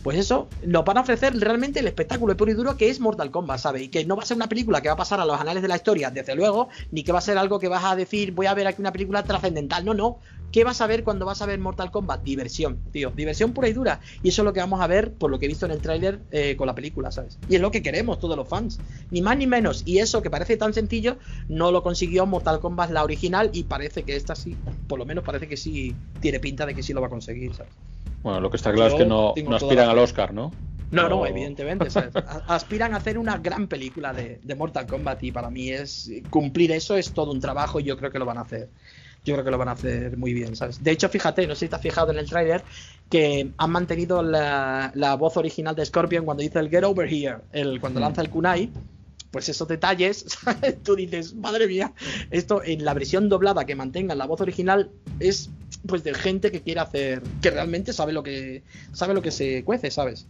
[0.08, 3.30] pues eso, nos van a ofrecer realmente el espectáculo puro y duro que es Mortal
[3.30, 3.82] Kombat, ¿sabes?
[3.82, 5.60] Y que no va a ser una película que va a pasar a los anales
[5.60, 8.32] de la historia, desde luego, ni que va a ser algo que vas a decir,
[8.32, 9.84] voy a ver aquí una película trascendental.
[9.84, 10.18] No, no.
[10.50, 12.22] ¿Qué vas a ver cuando vas a ver Mortal Kombat?
[12.22, 13.10] Diversión, tío.
[13.10, 14.00] Diversión pura y dura.
[14.22, 15.82] Y eso es lo que vamos a ver, por lo que he visto en el
[15.82, 17.38] tráiler eh, con la película, ¿sabes?
[17.50, 18.80] Y es lo que queremos todos los fans.
[19.10, 19.82] Ni más ni menos.
[19.84, 21.18] Y eso que parece tan sencillo,
[21.50, 24.56] no lo consiguió Mortal Kombat la original y parece que esta sí,
[24.86, 27.54] por lo menos parece que sí tiene pinta de que sí lo va a conseguir,
[27.54, 27.74] ¿sabes?
[28.22, 30.52] Bueno, lo que está claro es que no, aspiran al Oscar, ¿no?
[30.90, 31.88] No, no, evidentemente.
[32.46, 36.72] Aspiran a hacer una gran película de, de, Mortal Kombat y para mí es cumplir
[36.72, 38.70] eso es todo un trabajo y yo creo que lo van a hacer
[39.24, 40.82] yo creo que lo van a hacer muy bien, ¿sabes?
[40.82, 42.62] De hecho, fíjate, no sé si te has fijado en el trailer
[43.10, 47.80] que han mantenido la, voz original de Scorpion cuando dice el Get Over Here, el,
[47.80, 48.70] cuando lanza el kunai.
[49.30, 50.82] Pues esos detalles, ¿sabes?
[50.82, 51.92] tú dices, madre mía,
[52.30, 54.90] esto en la versión doblada que mantengan la voz original
[55.20, 55.50] es
[55.88, 58.62] pues de gente que quiere hacer, que realmente sabe lo que
[58.92, 60.26] sabe lo que se cuece, ¿sabes?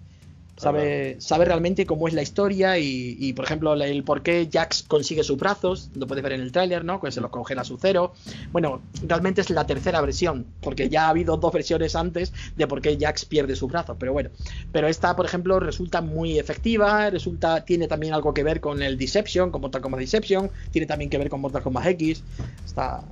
[0.56, 5.22] Sabe, sabe realmente cómo es la historia y, por ejemplo, el, por qué Jax consigue
[5.22, 7.00] sus brazos, lo puedes ver en el tráiler, ¿no?
[7.00, 8.12] Que se los congela su cero.
[8.50, 12.82] Bueno, realmente es la tercera versión, porque ya ha habido dos versiones antes de por
[12.82, 14.30] qué Jax pierde sus brazos, pero bueno.
[14.72, 18.98] Pero esta, por ejemplo, resulta muy efectiva, resulta, tiene también algo que ver con el
[18.98, 22.24] Deception, con Mortal Kombat Deception, tiene también que ver con Mortal Kombat X.
[22.66, 23.04] Está,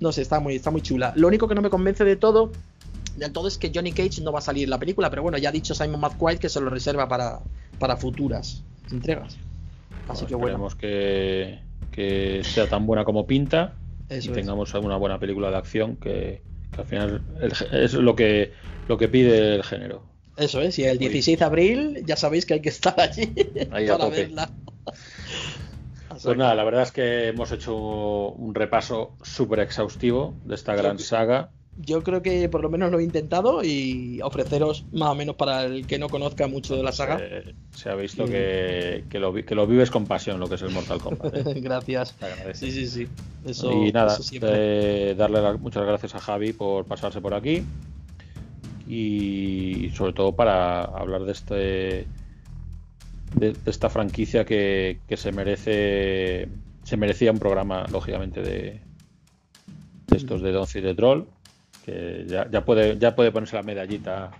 [0.00, 1.12] no sé, está muy, está muy chula.
[1.16, 2.52] Lo único que no me convence de todo
[3.16, 5.38] del todo es que Johnny Cage no va a salir en la película, pero bueno,
[5.38, 7.40] ya ha dicho Simon McQuaid que se lo reserva para,
[7.78, 9.36] para futuras entregas.
[10.08, 10.66] Así que bueno.
[10.78, 11.60] que,
[11.92, 13.74] que sea tan buena como pinta
[14.08, 16.42] y tengamos alguna buena película de acción que,
[16.76, 17.22] al final
[17.72, 18.52] es lo que,
[18.88, 20.02] lo que pide el género.
[20.36, 23.26] Eso es, y el 16 de abril ya sabéis que hay que estar allí
[23.70, 24.50] para verla.
[26.22, 30.98] Pues nada, la verdad es que hemos hecho un repaso súper exhaustivo de esta gran
[30.98, 31.50] saga
[31.82, 35.64] yo creo que por lo menos lo he intentado y ofreceros más o menos para
[35.64, 37.20] el que no conozca mucho de la saga.
[37.74, 40.70] se ha visto que, que, lo, que, lo, vives con pasión, lo que es el
[40.70, 41.34] Mortal Kombat.
[41.34, 41.60] ¿eh?
[41.60, 42.14] gracias.
[42.54, 43.08] Sí, sí, sí.
[43.64, 44.18] y nada,
[45.16, 47.62] darle muchas gracias a Javi por pasarse por aquí
[48.86, 52.06] y sobre todo para hablar de este
[53.36, 56.48] de, esta franquicia que, que, se merece
[56.82, 58.80] se merecía un programa lógicamente de,
[60.06, 61.26] de estos de Donzi de Troll
[61.84, 64.30] que ya, puede, ya puede ponerse la medallita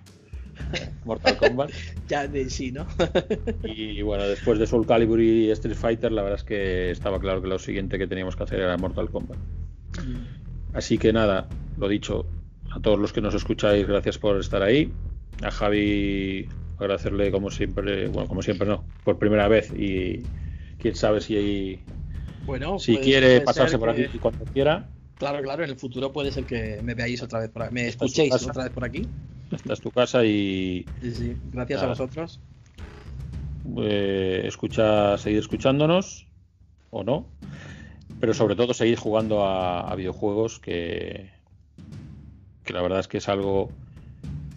[1.04, 1.70] Mortal Kombat.
[2.08, 2.86] ya de sí, ¿no?
[3.64, 7.40] y bueno, después de Soul Calibur y Street Fighter, la verdad es que estaba claro
[7.40, 9.38] que lo siguiente que teníamos que hacer era Mortal Kombat.
[9.38, 10.74] Mm.
[10.74, 11.48] Así que nada,
[11.78, 12.26] lo dicho,
[12.70, 14.92] a todos los que nos escucháis, gracias por estar ahí.
[15.42, 16.46] A Javi,
[16.84, 20.22] agradecerle como siempre, bueno, como siempre no, por primera vez y
[20.78, 21.80] quién sabe si,
[22.46, 24.88] bueno, si quiere pasarse por aquí cuando quiera.
[25.18, 27.88] Claro, claro, en el futuro puede ser que me veáis otra vez por aquí, me
[27.88, 29.06] escuchéis otra vez por aquí.
[29.50, 30.86] Esta es tu casa y.
[31.02, 32.40] Sí, sí, gracias a vosotros.
[33.78, 36.26] Eh, escucha, seguid escuchándonos
[36.90, 37.26] o no,
[38.20, 41.30] pero sobre todo seguid jugando a, videojuegos que,
[42.64, 43.70] que la verdad es que es algo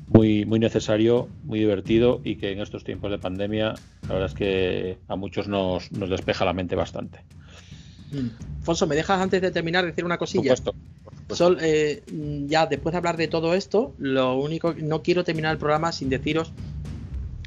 [0.07, 3.73] muy, muy necesario, muy divertido y que en estos tiempos de pandemia
[4.07, 7.19] la verdad es que a muchos nos, nos despeja la mente bastante.
[8.61, 10.55] Fonso, ¿me dejas antes de terminar decir una cosilla?
[11.30, 12.03] Sol, eh,
[12.47, 16.09] ya después de hablar de todo esto, lo único no quiero terminar el programa sin
[16.09, 16.51] deciros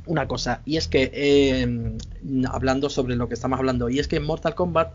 [0.07, 1.99] una cosa, y es que em,
[2.49, 4.95] hablando sobre lo que estamos hablando, y es que en Mortal Kombat,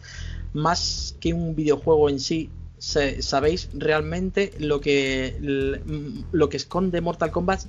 [0.53, 2.49] más que un videojuego en sí,
[2.81, 5.35] sabéis realmente lo que
[6.31, 7.61] lo que esconde Mortal Kombat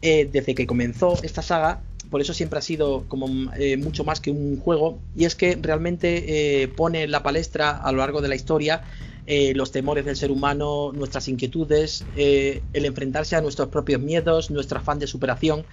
[0.00, 4.20] eh, desde que comenzó esta saga por eso siempre ha sido como eh, mucho más
[4.20, 8.22] que un juego, y es que realmente eh, pone en la palestra a lo largo
[8.22, 8.82] de la historia
[9.54, 14.98] los temores del ser humano, nuestras inquietudes, el enfrentarse a nuestros propios miedos, nuestro afán
[14.98, 15.66] de superación.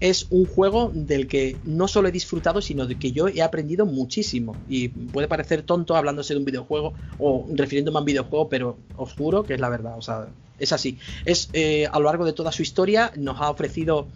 [0.00, 3.84] Es un juego del que no solo he disfrutado, sino de que yo he aprendido
[3.86, 4.56] muchísimo.
[4.68, 9.12] Y puede parecer tonto hablándose de un videojuego o refiriéndome a un videojuego, pero os
[9.14, 9.98] juro que es la verdad.
[9.98, 10.98] O sea, es así.
[11.24, 11.50] Es
[11.90, 14.06] a lo largo de toda su historia nos ha ofrecido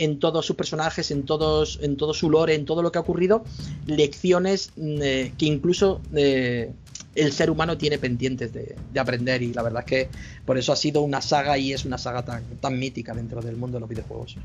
[0.00, 3.02] en todos sus personajes, en todos, en todo su lore, en todo lo que ha
[3.02, 3.44] ocurrido,
[3.86, 6.72] lecciones mm, eh, que incluso eh,
[7.14, 9.42] el ser humano tiene pendientes de, aprender.
[9.42, 10.08] Y la verdad es que
[10.46, 13.56] por eso ha sido una saga y es una saga tan, tan mítica dentro del
[13.56, 14.36] mundo de los videojuegos.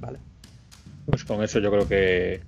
[0.00, 0.31] Vale.
[1.06, 2.40] Pues con eso yo creo que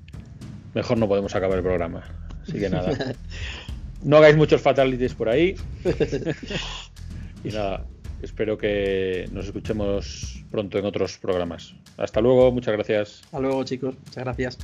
[0.74, 2.04] mejor no podemos acabar el programa.
[2.42, 3.14] Así que nada.
[4.02, 5.56] no hagáis muchos fatalities por ahí.
[7.44, 7.86] y nada,
[8.22, 11.74] espero que nos escuchemos pronto en otros programas.
[11.96, 13.22] Hasta luego, muchas gracias.
[13.24, 13.94] Hasta luego, chicos.
[14.04, 14.58] Muchas gracias.